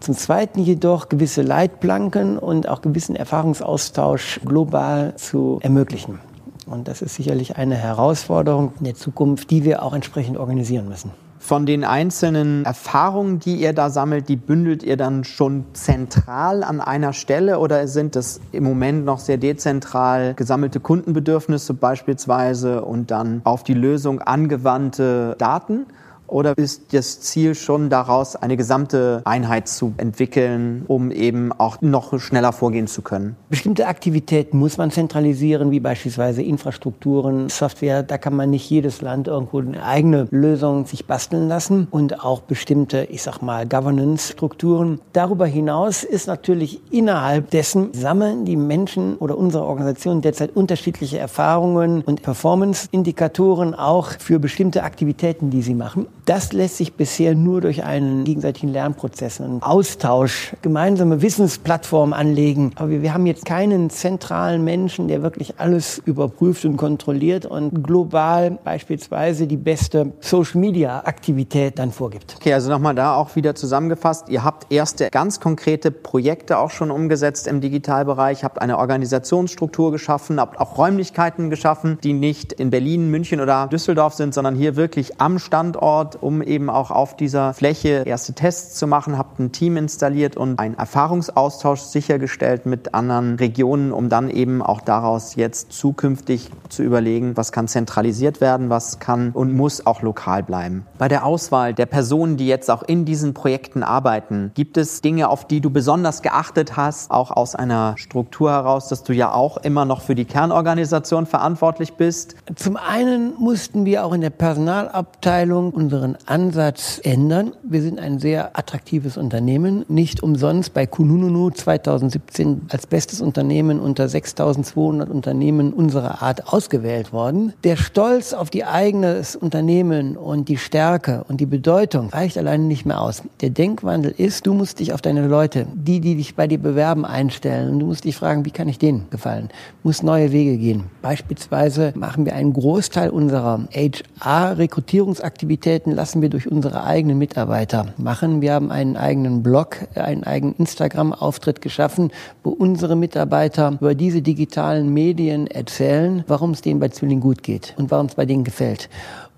Zum 0.00 0.14
Zweiten 0.14 0.60
jedoch 0.60 1.08
gewisse 1.08 1.40
Leitplanken 1.40 2.38
und 2.38 2.68
auch 2.68 2.82
gewissen 2.82 3.16
Erfahrungsaustausch 3.16 4.40
global 4.44 5.16
zu 5.16 5.60
ermöglichen. 5.62 6.18
Und 6.66 6.88
das 6.88 7.00
ist 7.00 7.14
sicherlich 7.14 7.56
eine 7.56 7.74
Herausforderung 7.74 8.72
in 8.78 8.84
der 8.84 8.94
Zukunft, 8.94 9.50
die 9.50 9.64
wir 9.64 9.82
auch 9.82 9.94
entsprechend 9.94 10.36
organisieren 10.36 10.90
müssen. 10.90 11.10
Von 11.40 11.66
den 11.66 11.84
einzelnen 11.84 12.64
Erfahrungen, 12.64 13.38
die 13.38 13.56
ihr 13.56 13.72
da 13.72 13.90
sammelt, 13.90 14.28
die 14.28 14.36
bündelt 14.36 14.82
ihr 14.82 14.96
dann 14.96 15.24
schon 15.24 15.64
zentral 15.72 16.64
an 16.64 16.80
einer 16.80 17.12
Stelle 17.12 17.58
oder 17.58 17.86
sind 17.86 18.16
das 18.16 18.40
im 18.52 18.64
Moment 18.64 19.04
noch 19.04 19.20
sehr 19.20 19.38
dezentral 19.38 20.34
gesammelte 20.34 20.80
Kundenbedürfnisse 20.80 21.74
beispielsweise 21.74 22.84
und 22.84 23.10
dann 23.10 23.40
auf 23.44 23.62
die 23.62 23.74
Lösung 23.74 24.20
angewandte 24.20 25.36
Daten? 25.38 25.86
Oder 26.28 26.56
ist 26.56 26.92
das 26.92 27.20
Ziel 27.20 27.54
schon 27.54 27.88
daraus, 27.88 28.36
eine 28.36 28.56
gesamte 28.56 29.22
Einheit 29.24 29.66
zu 29.66 29.94
entwickeln, 29.96 30.84
um 30.86 31.10
eben 31.10 31.52
auch 31.52 31.80
noch 31.80 32.18
schneller 32.20 32.52
vorgehen 32.52 32.86
zu 32.86 33.02
können? 33.02 33.36
Bestimmte 33.48 33.86
Aktivitäten 33.86 34.58
muss 34.58 34.76
man 34.76 34.90
zentralisieren, 34.90 35.70
wie 35.70 35.80
beispielsweise 35.80 36.42
Infrastrukturen, 36.42 37.48
Software. 37.48 38.02
Da 38.02 38.18
kann 38.18 38.36
man 38.36 38.50
nicht 38.50 38.68
jedes 38.68 39.00
Land 39.00 39.26
irgendwo 39.26 39.58
eine 39.58 39.82
eigene 39.82 40.28
Lösung 40.30 40.86
sich 40.86 41.06
basteln 41.06 41.48
lassen 41.48 41.88
und 41.90 42.22
auch 42.22 42.40
bestimmte, 42.42 43.04
ich 43.10 43.22
sag 43.22 43.40
mal, 43.40 43.66
Governance-Strukturen. 43.66 45.00
Darüber 45.14 45.46
hinaus 45.46 46.04
ist 46.04 46.26
natürlich 46.26 46.80
innerhalb 46.92 47.50
dessen 47.50 47.94
sammeln 47.94 48.44
die 48.44 48.56
Menschen 48.56 49.16
oder 49.16 49.38
unsere 49.38 49.64
Organisation 49.64 50.20
derzeit 50.20 50.54
unterschiedliche 50.54 51.18
Erfahrungen 51.18 52.02
und 52.02 52.22
Performance-Indikatoren 52.22 53.74
auch 53.74 54.10
für 54.18 54.38
bestimmte 54.38 54.82
Aktivitäten, 54.82 55.50
die 55.50 55.62
sie 55.62 55.74
machen. 55.74 56.06
Das 56.28 56.52
lässt 56.52 56.76
sich 56.76 56.92
bisher 56.92 57.34
nur 57.34 57.62
durch 57.62 57.84
einen 57.84 58.24
gegenseitigen 58.24 58.68
Lernprozess, 58.68 59.40
einen 59.40 59.62
Austausch, 59.62 60.54
gemeinsame 60.60 61.22
Wissensplattformen 61.22 62.12
anlegen. 62.12 62.72
Aber 62.74 62.90
wir, 62.90 63.00
wir 63.00 63.14
haben 63.14 63.24
jetzt 63.24 63.46
keinen 63.46 63.88
zentralen 63.88 64.62
Menschen, 64.62 65.08
der 65.08 65.22
wirklich 65.22 65.58
alles 65.58 66.02
überprüft 66.04 66.66
und 66.66 66.76
kontrolliert 66.76 67.46
und 67.46 67.82
global 67.82 68.58
beispielsweise 68.62 69.46
die 69.46 69.56
beste 69.56 70.12
Social-Media-Aktivität 70.20 71.78
dann 71.78 71.92
vorgibt. 71.92 72.36
Okay, 72.36 72.52
also 72.52 72.68
nochmal 72.68 72.94
da 72.94 73.14
auch 73.14 73.34
wieder 73.34 73.54
zusammengefasst. 73.54 74.28
Ihr 74.28 74.44
habt 74.44 74.70
erste 74.70 75.08
ganz 75.08 75.40
konkrete 75.40 75.90
Projekte 75.90 76.58
auch 76.58 76.70
schon 76.70 76.90
umgesetzt 76.90 77.46
im 77.46 77.62
Digitalbereich, 77.62 78.44
habt 78.44 78.60
eine 78.60 78.76
Organisationsstruktur 78.76 79.92
geschaffen, 79.92 80.40
habt 80.40 80.60
auch 80.60 80.76
Räumlichkeiten 80.76 81.48
geschaffen, 81.48 81.96
die 82.04 82.12
nicht 82.12 82.52
in 82.52 82.68
Berlin, 82.68 83.10
München 83.10 83.40
oder 83.40 83.66
Düsseldorf 83.68 84.12
sind, 84.12 84.34
sondern 84.34 84.54
hier 84.54 84.76
wirklich 84.76 85.22
am 85.22 85.38
Standort 85.38 86.17
um 86.20 86.42
eben 86.42 86.70
auch 86.70 86.90
auf 86.90 87.16
dieser 87.16 87.54
Fläche 87.54 88.02
erste 88.06 88.32
Tests 88.32 88.74
zu 88.74 88.86
machen, 88.86 89.18
habt 89.18 89.38
ein 89.38 89.52
Team 89.52 89.76
installiert 89.76 90.36
und 90.36 90.58
einen 90.58 90.76
Erfahrungsaustausch 90.76 91.80
sichergestellt 91.80 92.66
mit 92.66 92.94
anderen 92.94 93.36
Regionen, 93.36 93.92
um 93.92 94.08
dann 94.08 94.30
eben 94.30 94.62
auch 94.62 94.80
daraus 94.80 95.34
jetzt 95.34 95.72
zukünftig 95.72 96.50
zu 96.68 96.82
überlegen, 96.82 97.36
was 97.36 97.52
kann 97.52 97.68
zentralisiert 97.68 98.40
werden, 98.40 98.70
was 98.70 98.98
kann 98.98 99.30
und 99.32 99.54
muss 99.54 99.86
auch 99.86 100.02
lokal 100.02 100.42
bleiben. 100.42 100.86
Bei 100.98 101.08
der 101.08 101.24
Auswahl 101.24 101.74
der 101.74 101.86
Personen, 101.86 102.36
die 102.36 102.46
jetzt 102.46 102.70
auch 102.70 102.82
in 102.82 103.04
diesen 103.04 103.34
Projekten 103.34 103.82
arbeiten, 103.82 104.52
gibt 104.54 104.76
es 104.76 105.00
Dinge, 105.00 105.28
auf 105.28 105.46
die 105.46 105.60
du 105.60 105.70
besonders 105.70 106.22
geachtet 106.22 106.76
hast, 106.76 107.10
auch 107.10 107.30
aus 107.30 107.54
einer 107.54 107.94
Struktur 107.96 108.50
heraus, 108.50 108.88
dass 108.88 109.04
du 109.04 109.12
ja 109.12 109.32
auch 109.32 109.56
immer 109.58 109.84
noch 109.84 110.02
für 110.02 110.14
die 110.14 110.24
Kernorganisation 110.24 111.26
verantwortlich 111.26 111.94
bist? 111.94 112.36
Zum 112.56 112.76
einen 112.76 113.34
mussten 113.38 113.84
wir 113.84 114.04
auch 114.04 114.12
in 114.12 114.20
der 114.20 114.30
Personalabteilung 114.30 115.70
unseren 115.72 116.07
unseren 116.08 116.16
Ansatz 116.26 117.00
ändern. 117.02 117.52
Wir 117.62 117.82
sind 117.82 117.98
ein 117.98 118.18
sehr 118.18 118.58
attraktives 118.58 119.16
Unternehmen, 119.16 119.84
nicht 119.88 120.22
umsonst 120.22 120.74
bei 120.74 120.86
Kunununu 120.86 121.50
2017 121.50 122.62
als 122.70 122.86
bestes 122.86 123.20
Unternehmen 123.20 123.80
unter 123.80 124.08
6200 124.08 125.10
Unternehmen 125.10 125.72
unserer 125.72 126.22
Art 126.22 126.52
ausgewählt 126.52 127.12
worden. 127.12 127.52
Der 127.64 127.76
Stolz 127.76 128.32
auf 128.32 128.50
die 128.50 128.64
eigenes 128.64 129.36
Unternehmen 129.36 130.16
und 130.16 130.48
die 130.48 130.56
Stärke 130.56 131.24
und 131.28 131.40
die 131.40 131.46
Bedeutung 131.46 132.10
reicht 132.10 132.38
alleine 132.38 132.64
nicht 132.64 132.86
mehr 132.86 133.00
aus. 133.00 133.22
Der 133.40 133.50
Denkwandel 133.50 134.14
ist, 134.16 134.46
du 134.46 134.54
musst 134.54 134.80
dich 134.80 134.92
auf 134.92 135.02
deine 135.02 135.26
Leute, 135.26 135.66
die, 135.74 136.00
die 136.00 136.16
dich 136.16 136.34
bei 136.34 136.46
dir 136.46 136.58
bewerben, 136.58 137.04
einstellen 137.04 137.72
und 137.72 137.80
du 137.80 137.86
musst 137.86 138.04
dich 138.04 138.16
fragen, 138.16 138.44
wie 138.44 138.50
kann 138.50 138.68
ich 138.68 138.78
denen 138.78 139.06
gefallen? 139.10 139.48
Du 139.82 139.88
musst 139.88 140.02
neue 140.02 140.32
Wege 140.32 140.56
gehen. 140.56 140.84
Beispielsweise 141.02 141.92
machen 141.96 142.24
wir 142.24 142.34
einen 142.34 142.52
Großteil 142.52 143.10
unserer 143.10 143.66
HR-Rekrutierungsaktivitäten 143.72 145.87
lassen 145.92 146.22
wir 146.22 146.28
durch 146.28 146.50
unsere 146.50 146.84
eigenen 146.84 147.18
Mitarbeiter 147.18 147.94
machen. 147.96 148.40
Wir 148.40 148.54
haben 148.54 148.70
einen 148.70 148.96
eigenen 148.96 149.42
Blog, 149.42 149.88
einen 149.94 150.24
eigenen 150.24 150.54
Instagram-Auftritt 150.56 151.60
geschaffen, 151.60 152.10
wo 152.42 152.50
unsere 152.50 152.96
Mitarbeiter 152.96 153.76
über 153.80 153.94
diese 153.94 154.22
digitalen 154.22 154.92
Medien 154.92 155.46
erzählen, 155.46 156.24
warum 156.26 156.52
es 156.52 156.62
denen 156.62 156.80
bei 156.80 156.88
Zwilling 156.88 157.20
gut 157.20 157.42
geht 157.42 157.74
und 157.76 157.90
warum 157.90 158.06
es 158.06 158.14
bei 158.14 158.26
denen 158.26 158.44
gefällt. 158.44 158.88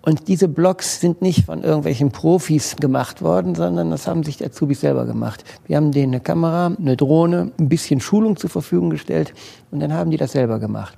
Und 0.03 0.29
diese 0.29 0.49
Blogs 0.49 1.01
sind 1.01 1.21
nicht 1.21 1.45
von 1.45 1.63
irgendwelchen 1.63 2.11
Profis 2.11 2.77
gemacht 2.77 3.21
worden, 3.21 3.55
sondern 3.55 3.91
das 3.91 4.07
haben 4.07 4.23
sich 4.23 4.39
die 4.39 4.47
Azubis 4.47 4.81
selber 4.81 5.05
gemacht. 5.05 5.45
Wir 5.67 5.77
haben 5.77 5.93
denen 5.93 6.15
eine 6.15 6.21
Kamera, 6.21 6.75
eine 6.79 6.97
Drohne, 6.97 7.53
ein 7.59 7.69
bisschen 7.69 8.01
Schulung 8.01 8.37
zur 8.37 8.49
Verfügung 8.49 8.89
gestellt 8.91 9.35
und 9.71 9.81
dann 9.81 9.93
haben 9.93 10.11
die 10.11 10.17
das 10.17 10.33
selber 10.33 10.59
gemacht. 10.59 10.97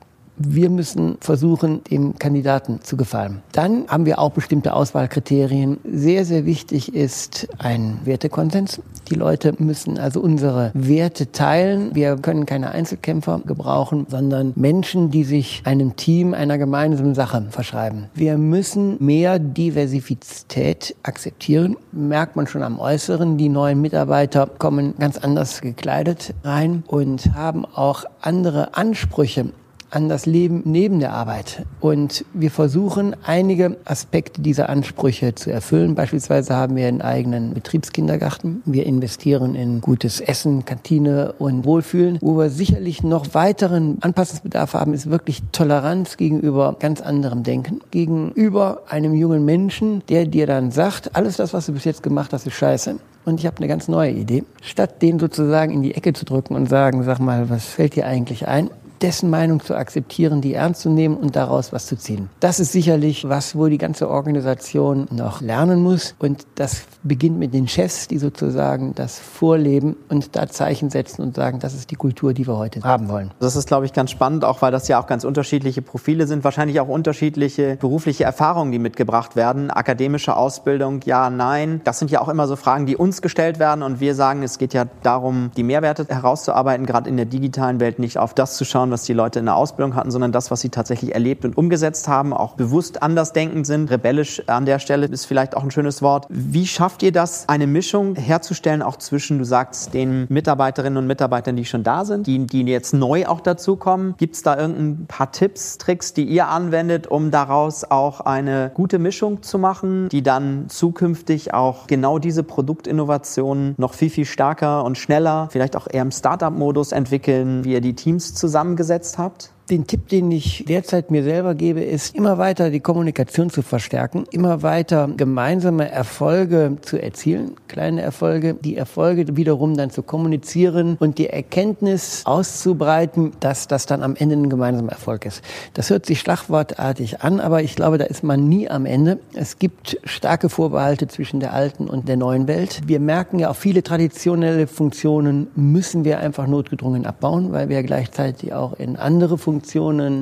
Wir 0.49 0.71
müssen 0.71 1.17
versuchen, 1.21 1.83
dem 1.85 2.19
Kandidaten 2.19 2.81
zu 2.83 2.97
gefallen. 2.97 3.43
Dann 3.53 3.87
haben 3.89 4.07
wir 4.07 4.19
auch 4.19 4.31
bestimmte 4.31 4.75
Auswahlkriterien. 4.75 5.79
Sehr, 5.85 6.25
sehr 6.25 6.47
wichtig 6.47 6.95
ist 6.95 7.49
ein 7.59 8.01
Wertekonsens. 8.05 8.81
Die 9.11 9.15
Leute 9.15 9.55
müssen 9.59 9.99
also 9.99 10.21
unsere 10.21 10.71
Werte 10.75 11.33
teilen. 11.33 11.95
Wir 11.95 12.17
können 12.17 12.47
keine 12.47 12.71
Einzelkämpfer 12.71 13.41
gebrauchen, 13.47 14.07
sondern 14.09 14.53
Menschen, 14.57 15.11
die 15.11 15.25
sich 15.25 15.63
einem 15.65 15.97
Team 15.97 16.35
einer 16.35 16.59
gemeinsamen 16.59 17.15
Sache 17.15 17.47
verschreiben. 17.51 18.09
Wir 18.15 18.39
müssen 18.39 18.97
mehr 19.05 19.39
Diversität 19.39 20.97
akzeptieren. 21.03 21.77
Merkt 21.93 22.37
man 22.37 22.47
schon 22.47 22.63
am 22.63 22.79
Äußeren. 22.79 23.37
Die 23.37 23.49
neuen 23.49 23.81
Mitarbeiter 23.81 24.47
kommen 24.47 24.95
ganz 24.99 25.19
anders 25.19 25.61
gekleidet 25.61 26.35
rein 26.43 26.83
und 26.87 27.35
haben 27.35 27.65
auch 27.65 28.05
andere 28.21 28.75
Ansprüche 28.77 29.53
an 29.93 30.09
das 30.09 30.27
Leben 30.27 30.63
neben 30.65 31.01
der 31.01 31.13
Arbeit. 31.13 31.65
Und 31.81 32.25
wir 32.33 32.51
versuchen, 32.51 33.15
einige 33.25 33.77
Aspekte 33.85 34.41
dieser 34.41 34.71
Ansprüche 34.71 35.35
zu 35.35 35.53
erfüllen. 35.53 35.95
Beispielsweise 35.95 36.57
haben 36.57 36.77
wir 36.77 36.89
einen 36.89 37.03
eigenen 37.03 37.53
Betriebskindergarten. 37.53 38.63
Wir 38.65 38.87
investieren 38.87 39.55
in 39.55 39.83
gutes 39.83 40.21
Essen, 40.21 40.65
Kantine 40.65 41.35
und 41.39 41.67
Wohlfühlen. 41.67 42.19
Wo 42.23 42.39
wir 42.39 42.49
sicherlich 42.49 43.03
noch 43.03 43.35
weiteren 43.35 43.99
Anpassungsbedarf 44.01 44.73
haben, 44.73 44.95
ist 44.95 45.11
wirklich 45.11 45.43
Toleranz 45.53 46.17
gegenüber 46.17 46.77
ganz 46.81 47.03
anderem 47.03 47.43
Denken. 47.43 47.81
Gegenüber 47.91 48.83
einem 48.89 49.13
jungen 49.15 49.45
Menschen, 49.45 50.03
der 50.09 50.25
dir 50.25 50.47
dann 50.47 50.71
sagt, 50.71 51.15
alles 51.15 51.37
das, 51.37 51.53
was 51.53 51.67
du 51.67 51.73
bis 51.73 51.85
jetzt 51.85 52.03
gemacht 52.03 52.33
hast, 52.33 52.47
ist 52.47 52.55
scheiße. 52.55 52.97
Und 53.25 53.39
ich 53.39 53.47
habe 53.47 53.59
eine 53.59 53.69
ganz 53.69 53.87
neue 53.89 54.11
Idee. 54.11 54.43
Statt 54.63 55.01
den 55.03 55.19
sozusagen 55.19 55.73
in 55.73 55.83
die 55.83 55.95
Ecke 55.95 56.13
zu 56.13 56.25
drücken 56.25 56.57
und 56.57 56.69
sagen, 56.69 57.05
sag 57.05 57.21
mal, 57.21 57.51
was 57.51 57.67
fällt 57.67 57.95
dir 57.95 58.07
eigentlich 58.07 58.49
ein? 58.49 58.71
Dessen 59.03 59.31
Meinung 59.31 59.61
zu 59.61 59.75
akzeptieren, 59.75 60.41
die 60.41 60.55
ernst 60.55 60.83
zu 60.83 60.91
nehmen 60.91 61.17
und 61.17 61.37
daraus 61.37 61.73
was 61.73 61.87
zu 61.87 61.97
ziehen. 61.97 62.31
Das 62.41 62.61
ist 62.61 62.73
sicherlich 62.73 63.29
was, 63.29 63.57
wo 63.57 63.67
die 63.67 63.79
ganze 63.79 64.09
Organisation 64.09 65.09
noch 65.11 65.41
lernen 65.41 65.83
muss. 65.83 66.15
Und 66.19 66.47
das 66.55 66.85
beginnt 67.03 67.39
mit 67.39 67.53
den 67.53 67.67
Chefs, 67.67 68.07
die 68.09 68.19
sozusagen 68.19 68.95
das 68.95 69.19
vorleben 69.19 69.97
und 70.09 70.37
da 70.37 70.49
Zeichen 70.49 70.91
setzen 70.91 71.23
und 71.23 71.35
sagen, 71.35 71.59
das 71.59 71.75
ist 71.75 71.91
die 71.91 71.97
Kultur, 71.97 72.33
die 72.33 72.47
wir 72.47 72.57
heute 72.57 72.81
haben 72.83 73.09
wollen. 73.09 73.33
Das 73.41 73.57
ist, 73.57 73.67
glaube 73.67 73.87
ich, 73.87 73.93
ganz 73.93 74.11
spannend, 74.11 74.45
auch 74.45 74.63
weil 74.63 74.71
das 74.71 74.87
ja 74.89 75.01
auch 75.01 75.07
ganz 75.07 75.25
unterschiedliche 75.25 75.83
Profile 75.83 76.27
sind, 76.27 76.45
wahrscheinlich 76.45 76.79
auch 76.79 76.89
unterschiedliche 76.89 77.77
berufliche 77.77 78.25
Erfahrungen, 78.25 78.71
die 78.71 78.79
mitgebracht 78.79 79.35
werden. 79.35 79.71
Akademische 79.71 80.37
Ausbildung, 80.37 81.01
ja, 81.05 81.29
nein. 81.29 81.81
Das 81.85 81.99
sind 81.99 82.11
ja 82.11 82.21
auch 82.21 82.29
immer 82.29 82.47
so 82.47 82.55
Fragen, 82.55 82.87
die 82.87 82.97
uns 82.97 83.21
gestellt 83.21 83.59
werden 83.59 83.83
und 83.83 83.99
wir 83.99 84.15
sagen, 84.15 84.43
es 84.43 84.59
geht 84.59 84.75
ja 84.75 84.85
darum, 85.03 85.51
die 85.57 85.65
Mehrwerte 85.65 86.07
herauszuarbeiten, 86.09 86.87
gerade 86.87 87.11
in 87.11 87.17
der 87.17 87.27
digitalen 87.27 87.81
Welt 87.81 87.99
nicht 87.99 88.19
auf 88.19 88.33
das 88.35 88.57
zu 88.57 88.65
schauen, 88.65 88.92
was 88.93 89.03
die 89.03 89.13
Leute 89.13 89.41
in 89.41 89.47
der 89.47 89.57
Ausbildung 89.57 89.97
hatten, 89.97 90.13
sondern 90.13 90.31
das, 90.31 90.51
was 90.51 90.61
sie 90.61 90.69
tatsächlich 90.69 91.15
erlebt 91.15 91.45
und 91.45 91.57
umgesetzt 91.57 92.07
haben, 92.07 92.33
auch 92.33 92.55
bewusst 92.55 93.03
andersdenkend 93.03 93.67
sind. 93.67 93.91
Rebellisch 93.91 94.43
an 94.47 94.67
der 94.67 94.79
Stelle 94.79 95.07
ist 95.07 95.25
vielleicht 95.25 95.57
auch 95.57 95.65
ein 95.65 95.71
schönes 95.71 96.03
Wort. 96.03 96.27
Wie 96.29 96.67
schafft 96.67 97.03
ihr 97.03 97.11
das, 97.11 97.49
eine 97.49 97.67
Mischung 97.67 98.15
herzustellen, 98.15 98.83
auch 98.83 98.97
zwischen, 98.97 99.39
du 99.39 99.45
sagst, 99.45 99.95
den 99.95 100.27
Mitarbeiterinnen 100.29 100.99
und 100.99 101.07
Mitarbeitern, 101.07 101.57
die 101.57 101.65
schon 101.65 101.83
da 101.83 102.05
sind, 102.05 102.27
die, 102.27 102.47
die 102.47 102.63
jetzt 102.63 102.95
neu 102.95 103.27
auch 103.27 103.41
dazukommen? 103.41 104.15
Gibt 104.19 104.37
es 104.37 104.43
da 104.43 104.57
irgendein 104.57 105.07
paar 105.07 105.33
Tipps, 105.33 105.79
Tricks, 105.79 106.15
die 106.15 106.25
ihr 106.25 106.49
anwendet, 106.49 107.07
um 107.07 107.31
daraus 107.31 107.85
auch 107.85 108.21
eine 108.21 108.71
gute 108.75 108.99
Mischung 108.99 109.43
zu 109.43 109.59
machen, 109.59 110.09
die 110.11 110.23
dann 110.23 110.67
zukünftig 110.69 111.55
auch 111.55 111.87
genau 111.87 112.19
diese 112.19 112.43
Produktinnovationen 112.43 113.75
noch 113.79 113.95
viel, 113.95 114.11
viel 114.11 114.27
stärker 114.27 114.85
und 114.85 114.99
schneller, 114.99 115.49
vielleicht 115.51 115.77
auch 115.77 115.89
eher 115.91 116.03
im 116.03 116.11
Startup-Modus 116.11 116.93
entwickeln, 116.93 117.65
wie 117.65 117.73
ihr 117.73 117.81
die 117.81 117.95
Teams 117.95 118.35
zusammengesetzt 118.35 118.82
gesetzt 118.83 119.17
habt? 119.17 119.53
Den 119.73 119.87
Tipp, 119.87 120.09
den 120.11 120.31
ich 120.31 120.67
derzeit 120.69 121.11
mir 121.11 121.23
selber 121.23 121.55
gebe, 121.55 121.81
ist, 121.81 122.15
immer 122.15 122.37
weiter 122.37 122.69
die 122.69 122.81
Kommunikation 122.81 123.49
zu 123.49 123.63
verstärken, 123.63 124.27
immer 124.31 124.63
weiter 124.63 125.09
gemeinsame 125.17 125.91
Erfolge 125.91 126.77
zu 126.83 127.03
erzielen, 127.03 127.53
kleine 127.69 128.03
Erfolge, 128.03 128.53
die 128.53 128.77
Erfolge 128.77 129.35
wiederum 129.35 129.75
dann 129.75 129.89
zu 129.89 130.03
kommunizieren 130.03 130.99
und 131.01 131.17
die 131.17 131.31
Erkenntnis 131.31 132.21
auszubreiten, 132.27 133.33
dass 133.41 133.67
das 133.67 133.87
dann 133.87 134.03
am 134.03 134.15
Ende 134.15 134.37
ein 134.37 134.51
gemeinsamer 134.51 134.93
Erfolg 134.93 135.25
ist. 135.25 135.41
Das 135.73 135.89
hört 135.89 136.05
sich 136.05 136.21
schlagwortartig 136.21 137.23
an, 137.23 137.41
aber 137.41 137.63
ich 137.63 137.75
glaube, 137.75 137.97
da 137.97 138.05
ist 138.05 138.23
man 138.23 138.47
nie 138.47 138.69
am 138.69 138.85
Ende. 138.85 139.21
Es 139.33 139.59
gibt 139.59 139.99
starke 140.05 140.51
Vorbehalte 140.51 141.09
zwischen 141.09 141.41
der 141.41 141.55
alten 141.55 141.89
und 141.89 142.09
der 142.09 142.19
neuen 142.19 142.47
Welt. 142.47 142.83
Wir 142.85 143.01
merken 143.01 143.39
ja 143.39 143.49
auch 143.49 143.57
viele 143.57 143.83
traditionelle 143.83 144.67
Funktionen 144.67 145.47
müssen 145.55 146.05
wir 146.05 146.19
einfach 146.19 146.47
notgedrungen 146.47 147.07
abbauen, 147.07 147.53
weil 147.53 147.71
wir 147.71 147.83
gleichzeitig 147.83 148.53
auch 148.53 148.79
in 148.79 148.97
andere 148.97 149.39
Funktionen 149.39 149.62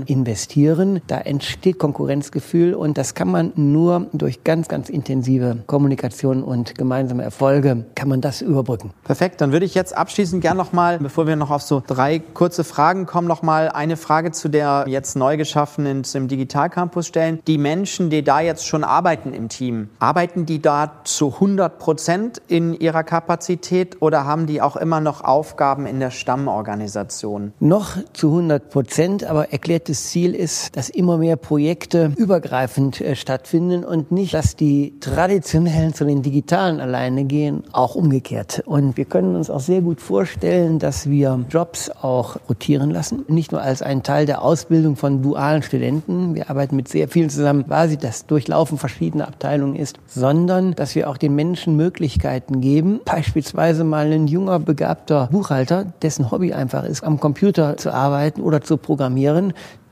investieren. 0.07 1.01
Da 1.07 1.19
entsteht 1.19 1.79
Konkurrenzgefühl 1.79 2.75
und 2.75 2.99
das 2.99 3.15
kann 3.15 3.31
man 3.31 3.53
nur 3.57 4.07
durch 4.13 4.45
ganz, 4.45 4.69
ganz 4.69 4.89
intensive 4.89 5.59
Kommunikation 5.67 6.43
und 6.43 6.77
gemeinsame 6.77 7.23
Erfolge 7.23 7.85
kann 7.95 8.09
man 8.09 8.21
das 8.21 8.43
überbrücken. 8.43 8.93
Perfekt, 9.05 9.41
dann 9.41 9.53
würde 9.53 9.67
ich 9.67 9.75
jetzt 9.75 9.97
abschließend 9.97 10.43
gern 10.43 10.57
noch 10.57 10.73
mal, 10.73 10.99
bevor 10.99 11.27
wir 11.27 11.37
noch 11.37 11.51
auf 11.51 11.63
so 11.63 11.83
drei 11.87 12.19
kurze 12.19 12.65
Fragen 12.65 13.07
kommen, 13.07 13.29
noch 13.29 13.43
mal 13.43 13.69
eine 13.69 13.97
Frage 13.97 14.33
zu 14.33 14.49
der 14.49 14.85
jetzt 14.87 15.17
neu 15.17 15.37
geschaffenen 15.37 16.03
im 16.15 16.29
Digitalcampus 16.29 17.07
stellen. 17.07 17.41
Die 17.47 17.59
Menschen, 17.59 18.11
die 18.11 18.23
da 18.23 18.41
jetzt 18.41 18.67
schon 18.67 18.85
arbeiten 18.85 19.33
im 19.33 19.49
Team, 19.49 19.91
arbeiten 19.99 20.47
die 20.47 20.61
da 20.61 21.01
zu 21.05 21.35
100 21.35 21.79
Prozent 21.79 22.43
in 22.49 22.75
ihrer 22.75 23.05
Kapazität 23.05 24.01
oder 24.01 24.25
haben 24.25 24.47
die 24.47 24.61
auch 24.63 24.77
immer 24.77 25.01
noch 25.01 25.23
Aufgaben 25.23 25.87
in 25.87 26.01
der 26.01 26.11
Stammorganisation? 26.11 27.53
Noch 27.61 27.97
zu 28.13 28.29
100 28.29 28.71
Prozent, 28.71 29.20
aber 29.25 29.53
erklärtes 29.53 30.11
Ziel 30.11 30.35
ist, 30.35 30.77
dass 30.77 30.89
immer 30.89 31.19
mehr 31.19 31.37
Projekte 31.37 32.13
übergreifend 32.17 33.01
äh, 33.01 33.17
stattfinden 33.17 33.85
und 33.85 34.13
nicht, 34.13 34.35
dass 34.35 34.57
die 34.57 34.95
traditionellen 35.01 35.95
zu 35.95 36.05
den 36.05 36.23
digitalen 36.23 36.81
alleine 36.81 37.25
gehen, 37.25 37.65
auch 37.73 37.95
umgekehrt. 37.95 38.63
Und 38.67 38.97
wir 38.97 39.05
können 39.05 39.37
uns 39.37 39.51
auch 39.51 39.61
sehr 39.61 39.81
gut 39.81 40.01
vorstellen, 40.01 40.79
dass 40.79 41.09
wir 41.09 41.45
Jobs 41.51 41.91
auch 41.91 42.37
rotieren 42.49 42.91
lassen, 42.91 43.25
nicht 43.29 43.53
nur 43.53 43.63
als 43.63 43.83
ein 43.83 44.03
Teil 44.03 44.27
der 44.27 44.43
Ausbildung 44.43 44.97
von 44.97 45.23
dualen 45.23 45.63
Studenten. 45.63 46.35
Wir 46.35 46.51
arbeiten 46.51 46.77
mit 46.77 46.89
sehr 46.89 47.09
vielen 47.09 47.31
zusammen, 47.31 47.67
quasi 47.67 47.97
das 47.97 48.27
Durchlaufen 48.27 48.79
verschiedener 48.79 49.29
Abteilungen 49.29 49.77
ist, 49.77 49.99
sondern 50.07 50.75
dass 50.75 50.95
wir 50.95 51.09
auch 51.09 51.17
den 51.17 51.35
Menschen 51.35 51.77
Möglichkeiten 51.77 52.61
geben, 52.61 53.01
beispielsweise 53.05 53.85
mal 53.85 54.11
ein 54.13 54.27
junger, 54.27 54.59
begabter 54.59 55.29
Buchhalter, 55.31 55.87
dessen 56.03 56.31
Hobby 56.31 56.53
einfach 56.53 56.85
ist, 56.85 57.03
am 57.05 57.21
Computer 57.21 57.77
zu 57.77 57.93
arbeiten 57.93 58.41
oder 58.41 58.61
zu 58.61 58.77
programmieren, 58.77 59.10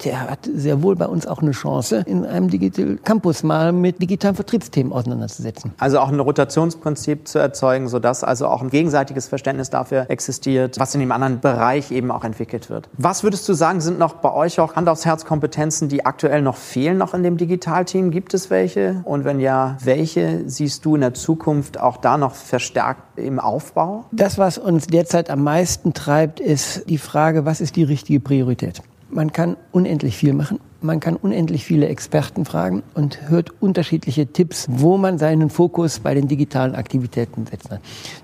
der 0.05 0.31
hat 0.31 0.49
sehr 0.53 0.83
wohl 0.83 0.97
bei 0.97 1.07
uns 1.07 1.27
auch 1.27 1.43
eine 1.43 1.51
Chance, 1.51 2.05
in 2.07 2.25
einem 2.25 2.49
Digital 2.49 2.99
Campus 3.03 3.43
mal 3.43 3.73
mit 3.73 4.01
digitalen 4.01 4.35
Vertriebsthemen 4.35 4.93
auseinanderzusetzen. 4.93 5.73
Also 5.79 5.99
auch 5.99 6.09
ein 6.09 6.21
Rotationsprinzip 6.21 7.27
zu 7.27 7.39
erzeugen, 7.39 7.89
sodass 7.89 8.25
also 8.25 8.47
auch 8.47 8.63
ein 8.63 8.71
gegenseitiges 8.71 9.27
Verständnis 9.27 9.71
dafür 9.71 10.07
existiert, 10.09 10.79
was 10.79 10.95
in 10.95 11.01
dem 11.01 11.13
anderen 11.13 11.41
Bereich 11.41 11.91
eben 11.91 12.11
auch 12.11 12.25
entwickelt 12.25 12.71
wird. 12.71 12.89
Was 12.97 13.23
würdest 13.23 13.49
du 13.49 13.55
sagen, 13.55 13.81
sind 13.81 13.99
noch 13.99 14.15
bei 14.15 14.33
euch 14.33 14.61
auch 14.61 14.77
Hand 14.77 14.89
aufs 14.89 15.05
Herz 15.05 15.25
Kompetenzen, 15.25 15.89
die 15.89 16.07
aktuell 16.07 16.43
noch 16.43 16.57
fehlen 16.57 16.99
noch 16.99 17.15
in 17.15 17.23
dem 17.23 17.37
Digitalteam? 17.37 18.11
Gibt 18.11 18.35
es 18.35 18.51
welche? 18.51 19.03
Und 19.05 19.25
wenn 19.25 19.41
ja, 19.41 19.77
welche 19.83 20.49
siehst 20.49 20.85
du 20.85 20.95
in 20.95 21.01
der 21.01 21.15
Zukunft 21.15 21.81
auch 21.81 21.97
da 21.97 22.17
noch 22.19 22.35
verstärkt 22.35 23.19
im 23.19 23.41
Aufbau? 23.41 24.05
Das, 24.13 24.39
was 24.39 24.59
uns 24.59 24.87
derzeit 24.87 25.31
am 25.31 25.43
meisten 25.43 25.93
treibt, 25.93 26.41
ist 26.41 26.89
die 26.89 26.99
Frage, 26.99 27.45
was 27.45 27.61
ist 27.61 27.77
die 27.77 27.85
richtige 27.85 28.21
Priorität? 28.21 28.83
Man 29.11 29.33
kann 29.33 29.57
unendlich 29.73 30.17
viel 30.17 30.35
machen. 30.35 30.61
Man 30.81 31.01
kann 31.01 31.17
unendlich 31.17 31.65
viele 31.65 31.89
Experten 31.89 32.45
fragen 32.45 32.85
und 32.95 33.29
hört 33.29 33.51
unterschiedliche 33.61 34.29
Tipps, 34.29 34.67
wo 34.71 34.97
man 34.97 35.19
seinen 35.19 35.51
Fokus 35.51 35.99
bei 35.99 36.15
den 36.15 36.29
digitalen 36.29 36.77
Aktivitäten 36.77 37.47
setzt. 37.47 37.71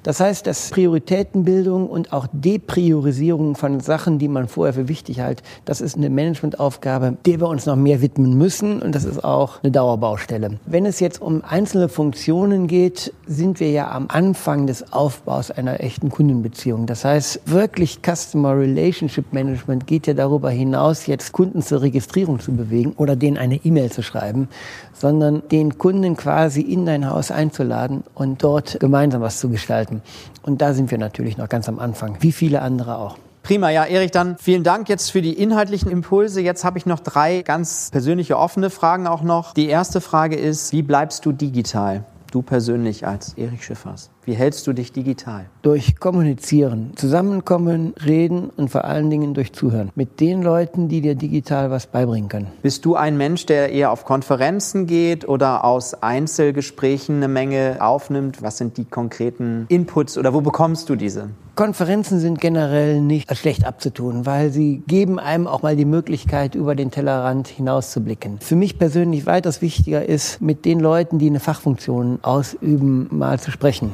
Das 0.05 0.21
heißt, 0.21 0.47
dass 0.47 0.71
Prioritätenbildung 0.71 1.89
und 1.89 2.13
auch 2.13 2.29
Depriorisierung 2.33 3.57
von 3.57 3.81
Sachen, 3.81 4.21
die 4.21 4.29
man 4.29 4.47
vorher 4.47 4.73
für 4.73 4.87
wichtig 4.87 5.19
hält, 5.19 5.43
das 5.65 5.81
ist 5.81 5.97
eine 5.97 6.11
Managementaufgabe, 6.11 7.17
der 7.27 7.41
wir 7.41 7.49
uns 7.49 7.67
noch 7.67 7.75
mehr 7.75 8.01
widmen 8.01 8.39
müssen 8.39 8.81
und 8.83 8.95
das 8.95 9.05
ist 9.05 9.25
auch 9.25 9.61
eine 9.65 9.73
Dauerbaustelle. 9.73 10.61
Wenn 10.65 10.87
es 10.87 11.01
jetzt 11.01 11.21
um 11.21 11.43
einzelne 11.43 11.89
Funktionen 11.89 12.69
geht, 12.69 13.13
sind 13.27 13.59
wir 13.59 13.73
ja 13.73 13.91
am 13.91 14.07
Anfang 14.07 14.69
des 14.69 14.93
Aufbaus 14.93 15.51
einer 15.51 15.81
echten 15.81 16.09
Kundenbeziehung. 16.09 16.87
Das 16.87 17.05
heißt, 17.05 17.41
wirklich 17.47 17.99
Customer 18.03 18.57
Relationship 18.57 19.33
Management 19.33 19.89
geht 19.89 20.07
ja 20.07 20.15
darüber 20.15 20.51
hinaus, 20.51 21.07
jetzt 21.07 21.33
Kunden 21.33 21.61
zur 21.61 21.83
Registrierung 21.83 22.39
zu 22.45 22.53
bewegen 22.53 22.93
oder 22.97 23.17
denen 23.17 23.39
eine 23.39 23.57
E-Mail 23.57 23.91
zu 23.91 24.03
schreiben, 24.03 24.49
sondern 24.93 25.43
den 25.49 25.79
Kunden 25.79 26.17
quasi 26.17 26.61
in 26.61 26.87
dein 26.87 27.11
Haus 27.11 27.31
einzuladen 27.31 28.05
und 28.15 28.43
dort 28.43 28.79
gemeinsam 28.81 29.23
was 29.23 29.41
zu 29.41 29.49
gestalten. 29.49 30.03
Und 30.43 30.61
da 30.61 30.75
sind 30.75 30.91
wir 30.91 30.99
natürlich 30.99 31.37
noch 31.37 31.49
ganz 31.49 31.69
am 31.69 31.79
Anfang, 31.79 32.19
wie 32.21 32.33
viele 32.33 32.63
andere 32.63 32.99
auch. 32.99 33.17
Prima, 33.43 33.69
ja, 33.69 33.85
Erik, 33.85 34.13
dann 34.13 34.39
vielen 34.39 34.63
Dank 34.63 34.89
jetzt 34.89 35.11
für 35.11 35.21
die 35.21 35.35
inhaltlichen 35.35 35.91
Impulse. 35.91 36.41
Jetzt 36.41 36.65
habe 36.65 36.79
ich 36.79 36.87
noch 36.87 37.01
drei 37.01 37.43
ganz 37.43 37.91
persönliche 37.91 38.39
offene 38.39 38.71
Fragen 38.71 39.07
auch 39.07 39.23
noch. 39.23 39.53
Die 39.53 39.69
erste 39.69 40.01
Frage 40.01 40.37
ist, 40.37 40.73
wie 40.73 40.83
bleibst 40.83 41.27
du 41.27 41.33
digital? 41.33 42.05
Du 42.31 42.41
persönlich 42.41 43.07
als 43.07 43.35
Erik 43.35 43.63
Schiffers. 43.63 44.14
Wie 44.27 44.33
hältst 44.33 44.67
du 44.67 44.73
dich 44.73 44.91
digital? 44.91 45.45
Durch 45.61 45.97
Kommunizieren, 46.01 46.93
Zusammenkommen, 46.97 47.93
Reden 48.03 48.49
und 48.57 48.71
vor 48.71 48.85
allen 48.85 49.11
Dingen 49.11 49.35
durch 49.35 49.53
Zuhören. 49.53 49.91
Mit 49.97 50.19
den 50.19 50.41
Leuten, 50.41 50.89
die 50.89 51.03
dir 51.03 51.15
digital 51.15 51.71
was 51.71 51.87
beibringen 51.87 52.31
können. 52.31 52.47
Bist 52.63 52.87
du 52.87 52.97
ein 52.97 53.19
Mensch, 53.19 53.45
der 53.45 53.71
eher 53.71 53.91
auf 53.91 54.07
Konferenzen 54.07 54.87
geht 54.87 55.29
oder 55.29 55.65
aus 55.65 55.93
Einzelgesprächen 56.03 57.17
eine 57.17 57.29
Menge 57.29 57.77
aufnimmt? 57.81 58.41
Was 58.41 58.57
sind 58.57 58.79
die 58.79 58.87
konkreten 58.87 59.67
Inputs 59.69 60.17
oder 60.17 60.33
wo 60.33 60.41
bekommst 60.41 60.89
du 60.89 60.97
diese? 60.97 61.29
Konferenzen 61.55 62.19
sind 62.19 62.41
generell 62.41 63.01
nicht 63.01 63.37
schlecht 63.37 63.65
abzutun, 63.65 64.27
weil 64.27 64.51
sie 64.51 64.83
geben 64.89 65.21
einem 65.21 65.47
auch 65.47 65.63
mal 65.63 65.77
die 65.77 65.85
Möglichkeit, 65.85 66.57
über 66.57 66.75
den 66.75 66.91
Tellerrand 66.91 67.47
hinauszublicken. 67.47 68.41
Für 68.41 68.57
mich 68.57 68.77
persönlich 68.77 69.25
weitaus 69.27 69.63
wichtiger 69.63 70.05
ist, 70.05 70.41
mit 70.41 70.65
den 70.65 70.81
Leuten, 70.81 71.21
die 71.21 71.29
eine 71.29 71.39
Fachfunktion 71.39 72.19
ausüben, 72.23 73.07
mal 73.11 73.39
zu 73.39 73.53
sprechen. 73.53 73.93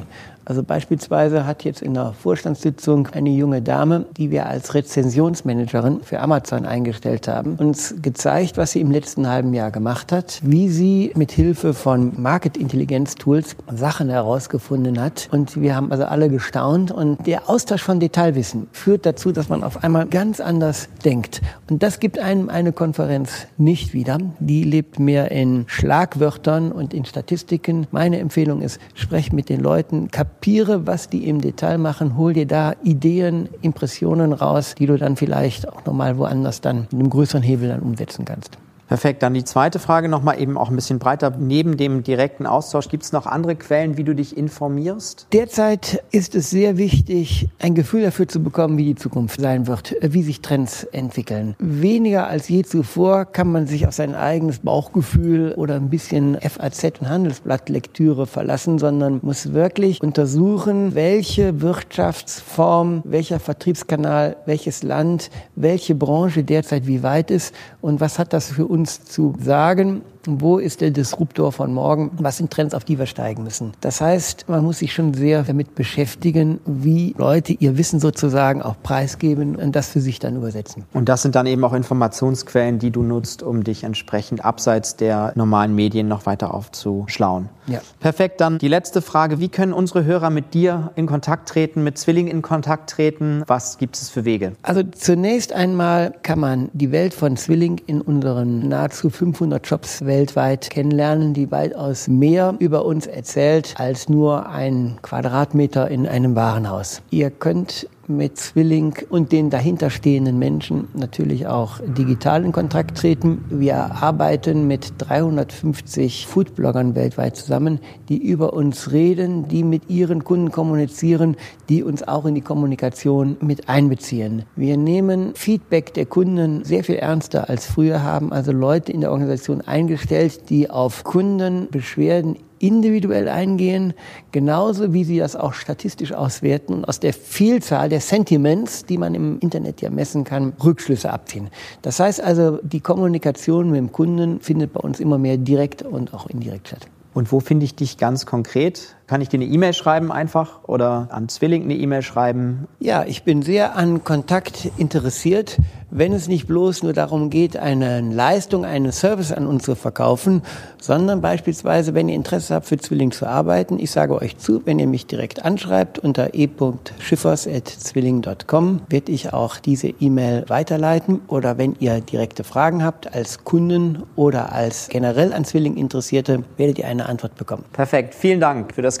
Also 0.51 0.63
beispielsweise 0.63 1.45
hat 1.45 1.63
jetzt 1.63 1.81
in 1.81 1.93
der 1.93 2.11
Vorstandssitzung 2.11 3.07
eine 3.13 3.29
junge 3.29 3.61
Dame, 3.61 4.05
die 4.17 4.31
wir 4.31 4.47
als 4.47 4.73
Rezensionsmanagerin 4.73 6.01
für 6.01 6.19
Amazon 6.19 6.65
eingestellt 6.65 7.29
haben, 7.29 7.55
uns 7.55 7.95
gezeigt, 8.01 8.57
was 8.57 8.73
sie 8.73 8.81
im 8.81 8.91
letzten 8.91 9.29
halben 9.29 9.53
Jahr 9.53 9.71
gemacht 9.71 10.11
hat, 10.11 10.41
wie 10.43 10.67
sie 10.67 11.13
mit 11.15 11.31
Hilfe 11.31 11.73
von 11.73 12.21
Market 12.21 12.57
Intelligence 12.57 13.15
Tools 13.15 13.55
Sachen 13.73 14.09
herausgefunden 14.09 14.99
hat. 14.99 15.29
Und 15.31 15.61
wir 15.61 15.73
haben 15.73 15.89
also 15.89 16.03
alle 16.03 16.27
gestaunt. 16.27 16.91
Und 16.91 17.25
der 17.25 17.49
Austausch 17.49 17.83
von 17.83 18.01
Detailwissen 18.01 18.67
führt 18.73 19.05
dazu, 19.05 19.31
dass 19.31 19.47
man 19.47 19.63
auf 19.63 19.85
einmal 19.85 20.05
ganz 20.05 20.41
anders 20.41 20.89
denkt. 21.05 21.39
Und 21.69 21.81
das 21.81 22.01
gibt 22.01 22.19
einem 22.19 22.49
eine 22.49 22.73
Konferenz 22.73 23.47
nicht 23.57 23.93
wieder. 23.93 24.17
Die 24.41 24.65
lebt 24.65 24.99
mehr 24.99 25.31
in 25.31 25.63
Schlagwörtern 25.67 26.73
und 26.73 26.93
in 26.93 27.05
Statistiken. 27.05 27.87
Meine 27.91 28.19
Empfehlung 28.19 28.61
ist, 28.61 28.81
sprech 28.95 29.31
mit 29.31 29.47
den 29.47 29.61
Leuten, 29.61 30.09
kapiere, 30.41 30.87
was 30.87 31.07
die 31.07 31.29
im 31.29 31.39
Detail 31.39 31.77
machen, 31.77 32.17
hol 32.17 32.33
dir 32.33 32.47
da 32.47 32.73
Ideen, 32.83 33.47
Impressionen 33.61 34.33
raus, 34.33 34.73
die 34.75 34.87
du 34.87 34.97
dann 34.97 35.15
vielleicht 35.15 35.69
auch 35.69 35.85
nochmal 35.85 36.17
woanders 36.17 36.61
dann 36.61 36.87
mit 36.91 36.93
einem 36.93 37.11
größeren 37.11 37.43
Hebel 37.43 37.69
dann 37.69 37.81
umsetzen 37.81 38.25
kannst. 38.25 38.57
Perfekt. 38.91 39.23
Dann 39.23 39.33
die 39.33 39.45
zweite 39.45 39.79
Frage 39.79 40.09
nochmal 40.09 40.41
eben 40.41 40.57
auch 40.57 40.69
ein 40.69 40.75
bisschen 40.75 40.99
breiter. 40.99 41.31
Neben 41.39 41.77
dem 41.77 42.03
direkten 42.03 42.45
Austausch 42.45 42.89
gibt 42.89 43.03
es 43.03 43.13
noch 43.13 43.25
andere 43.25 43.55
Quellen, 43.55 43.95
wie 43.95 44.03
du 44.03 44.13
dich 44.13 44.35
informierst? 44.35 45.27
Derzeit 45.31 46.03
ist 46.11 46.35
es 46.35 46.49
sehr 46.49 46.75
wichtig, 46.75 47.47
ein 47.59 47.73
Gefühl 47.73 48.01
dafür 48.01 48.27
zu 48.27 48.43
bekommen, 48.43 48.77
wie 48.77 48.83
die 48.83 48.95
Zukunft 48.95 49.39
sein 49.39 49.65
wird, 49.65 49.95
wie 50.01 50.23
sich 50.23 50.41
Trends 50.41 50.83
entwickeln. 50.83 51.55
Weniger 51.59 52.27
als 52.27 52.49
je 52.49 52.63
zuvor 52.63 53.23
kann 53.23 53.49
man 53.49 53.65
sich 53.65 53.87
auf 53.87 53.93
sein 53.93 54.13
eigenes 54.13 54.59
Bauchgefühl 54.59 55.53
oder 55.53 55.75
ein 55.75 55.89
bisschen 55.89 56.37
FAZ 56.41 56.99
und 56.99 57.07
Handelsblattlektüre 57.07 58.27
verlassen, 58.27 58.77
sondern 58.77 59.21
muss 59.21 59.53
wirklich 59.53 60.01
untersuchen, 60.01 60.95
welche 60.95 61.61
Wirtschaftsform, 61.61 63.03
welcher 63.05 63.39
Vertriebskanal, 63.39 64.35
welches 64.45 64.83
Land, 64.83 65.29
welche 65.55 65.95
Branche 65.95 66.43
derzeit 66.43 66.87
wie 66.87 67.03
weit 67.03 67.31
ist 67.31 67.55
und 67.79 68.01
was 68.01 68.19
hat 68.19 68.33
das 68.33 68.51
für 68.51 68.67
uns 68.67 68.80
uns 68.81 69.05
zu 69.05 69.35
sagen 69.39 70.01
Wo 70.25 70.57
ist 70.57 70.81
der 70.81 70.91
Disruptor 70.91 71.51
von 71.51 71.73
morgen? 71.73 72.11
Was 72.17 72.37
sind 72.37 72.51
Trends, 72.51 72.73
auf 72.73 72.83
die 72.83 72.99
wir 72.99 73.05
steigen 73.05 73.43
müssen? 73.43 73.73
Das 73.81 74.01
heißt, 74.01 74.45
man 74.47 74.63
muss 74.63 74.79
sich 74.79 74.93
schon 74.93 75.13
sehr 75.13 75.43
damit 75.43 75.75
beschäftigen, 75.75 76.59
wie 76.65 77.15
Leute 77.17 77.53
ihr 77.53 77.77
Wissen 77.77 77.99
sozusagen 77.99 78.61
auch 78.61 78.75
preisgeben 78.81 79.55
und 79.55 79.75
das 79.75 79.89
für 79.89 80.01
sich 80.01 80.19
dann 80.19 80.35
übersetzen. 80.35 80.85
Und 80.93 81.09
das 81.09 81.21
sind 81.21 81.35
dann 81.35 81.47
eben 81.47 81.63
auch 81.63 81.73
Informationsquellen, 81.73 82.79
die 82.79 82.91
du 82.91 83.03
nutzt, 83.03 83.43
um 83.43 83.63
dich 83.63 83.83
entsprechend 83.83 84.45
abseits 84.45 84.95
der 84.95 85.33
normalen 85.35 85.73
Medien 85.73 86.07
noch 86.07 86.25
weiter 86.25 86.53
aufzuschlauen. 86.53 87.49
Ja. 87.67 87.79
Perfekt, 87.99 88.41
dann 88.41 88.57
die 88.57 88.67
letzte 88.67 89.01
Frage. 89.01 89.39
Wie 89.39 89.49
können 89.49 89.73
unsere 89.73 90.03
Hörer 90.03 90.29
mit 90.29 90.53
dir 90.53 90.91
in 90.95 91.05
Kontakt 91.05 91.49
treten, 91.49 91.83
mit 91.83 91.97
Zwilling 91.97 92.27
in 92.27 92.41
Kontakt 92.41 92.89
treten? 92.89 93.43
Was 93.47 93.77
gibt 93.77 93.95
es 93.95 94.09
für 94.09 94.25
Wege? 94.25 94.53
Also 94.61 94.83
zunächst 94.83 95.53
einmal 95.53 96.13
kann 96.23 96.39
man 96.39 96.69
die 96.73 96.91
Welt 96.91 97.13
von 97.13 97.37
Zwilling 97.37 97.79
in 97.85 98.01
unseren 98.01 98.67
nahezu 98.67 99.09
500 99.09 99.65
Shops 99.65 100.05
weltweit 100.11 100.69
kennenlernen, 100.69 101.33
die 101.33 101.49
weitaus 101.51 102.09
mehr 102.09 102.55
über 102.59 102.83
uns 102.83 103.07
erzählt 103.07 103.75
als 103.77 104.09
nur 104.09 104.49
ein 104.49 104.97
Quadratmeter 105.01 105.87
in 105.89 106.05
einem 106.05 106.35
Warenhaus. 106.35 107.01
Ihr 107.11 107.29
könnt 107.29 107.87
mit 108.07 108.37
Zwilling 108.37 108.95
und 109.09 109.31
den 109.31 109.49
dahinterstehenden 109.49 110.37
Menschen 110.37 110.87
natürlich 110.93 111.47
auch 111.47 111.79
digital 111.85 112.43
in 112.45 112.51
Kontakt 112.51 112.97
treten. 112.97 113.43
Wir 113.49 113.75
arbeiten 114.01 114.67
mit 114.67 114.93
350 114.97 116.27
Foodbloggern 116.27 116.95
weltweit 116.95 117.35
zusammen, 117.35 117.79
die 118.09 118.17
über 118.17 118.53
uns 118.53 118.91
reden, 118.91 119.47
die 119.47 119.63
mit 119.63 119.89
ihren 119.89 120.23
Kunden 120.23 120.51
kommunizieren, 120.51 121.35
die 121.69 121.83
uns 121.83 122.07
auch 122.07 122.25
in 122.25 122.35
die 122.35 122.41
Kommunikation 122.41 123.37
mit 123.41 123.69
einbeziehen. 123.69 124.43
Wir 124.55 124.77
nehmen 124.77 125.33
Feedback 125.35 125.93
der 125.93 126.05
Kunden 126.05 126.63
sehr 126.63 126.83
viel 126.83 126.95
ernster 126.95 127.49
als 127.49 127.65
früher, 127.65 128.03
haben 128.03 128.31
also 128.31 128.51
Leute 128.51 128.91
in 128.91 129.01
der 129.01 129.11
Organisation 129.11 129.61
eingestellt, 129.61 130.49
die 130.49 130.69
auf 130.69 131.03
Kundenbeschwerden 131.03 132.37
individuell 132.61 133.27
eingehen, 133.27 133.93
genauso 134.31 134.93
wie 134.93 135.03
sie 135.03 135.17
das 135.17 135.35
auch 135.35 135.53
statistisch 135.53 136.13
auswerten 136.13 136.73
und 136.73 136.85
aus 136.85 136.99
der 136.99 137.13
Vielzahl 137.13 137.89
der 137.89 138.01
Sentiments, 138.01 138.85
die 138.85 138.97
man 138.97 139.15
im 139.15 139.39
Internet 139.39 139.81
ja 139.81 139.89
messen 139.89 140.23
kann, 140.23 140.53
Rückschlüsse 140.63 141.11
abziehen. 141.11 141.49
Das 141.81 141.99
heißt 141.99 142.21
also, 142.21 142.59
die 142.63 142.79
Kommunikation 142.79 143.71
mit 143.71 143.77
dem 143.77 143.91
Kunden 143.91 144.39
findet 144.39 144.73
bei 144.73 144.79
uns 144.79 144.99
immer 144.99 145.17
mehr 145.17 145.37
direkt 145.37 145.81
und 145.81 146.13
auch 146.13 146.27
indirekt 146.27 146.69
statt. 146.69 146.87
Und 147.13 147.31
wo 147.31 147.39
finde 147.39 147.65
ich 147.65 147.75
dich 147.75 147.97
ganz 147.97 148.25
konkret? 148.25 148.95
Kann 149.11 149.19
ich 149.19 149.27
dir 149.27 149.41
eine 149.41 149.45
E-Mail 149.45 149.73
schreiben 149.73 150.09
einfach 150.09 150.63
oder 150.69 151.09
an 151.11 151.27
Zwilling 151.27 151.63
eine 151.63 151.75
E-Mail 151.75 152.01
schreiben? 152.01 152.69
Ja, 152.79 153.03
ich 153.03 153.23
bin 153.23 153.41
sehr 153.41 153.75
an 153.75 154.05
Kontakt 154.05 154.71
interessiert, 154.77 155.57
wenn 155.89 156.13
es 156.13 156.29
nicht 156.29 156.47
bloß 156.47 156.83
nur 156.83 156.93
darum 156.93 157.29
geht, 157.29 157.57
eine 157.57 157.99
Leistung, 157.99 158.63
einen 158.63 158.93
Service 158.93 159.33
an 159.33 159.45
uns 159.45 159.63
zu 159.63 159.75
verkaufen, 159.75 160.43
sondern 160.79 161.19
beispielsweise, 161.19 161.93
wenn 161.93 162.07
ihr 162.07 162.15
Interesse 162.15 162.55
habt, 162.55 162.67
für 162.67 162.77
Zwilling 162.77 163.11
zu 163.11 163.27
arbeiten. 163.27 163.77
Ich 163.77 163.91
sage 163.91 164.15
euch 164.15 164.37
zu, 164.37 164.65
wenn 164.65 164.79
ihr 164.79 164.87
mich 164.87 165.07
direkt 165.07 165.43
anschreibt 165.43 165.99
unter 165.99 166.33
e.schiffers.zwilling.com, 166.33 168.81
werde 168.87 169.11
ich 169.11 169.33
auch 169.33 169.57
diese 169.57 169.89
E-Mail 169.89 170.45
weiterleiten. 170.47 171.19
Oder 171.27 171.57
wenn 171.57 171.75
ihr 171.79 171.99
direkte 171.99 172.45
Fragen 172.45 172.85
habt 172.85 173.13
als 173.13 173.43
Kunden 173.43 174.03
oder 174.15 174.53
als 174.53 174.87
generell 174.87 175.33
an 175.33 175.43
Zwilling 175.43 175.75
Interessierte, 175.75 176.45
werdet 176.55 176.79
ihr 176.79 176.87
eine 176.87 177.09
Antwort 177.09 177.35
bekommen. 177.35 177.65
Perfekt. 177.73 178.15
Vielen 178.15 178.39
Dank 178.39 178.73
für 178.73 178.81
das 178.81 179.00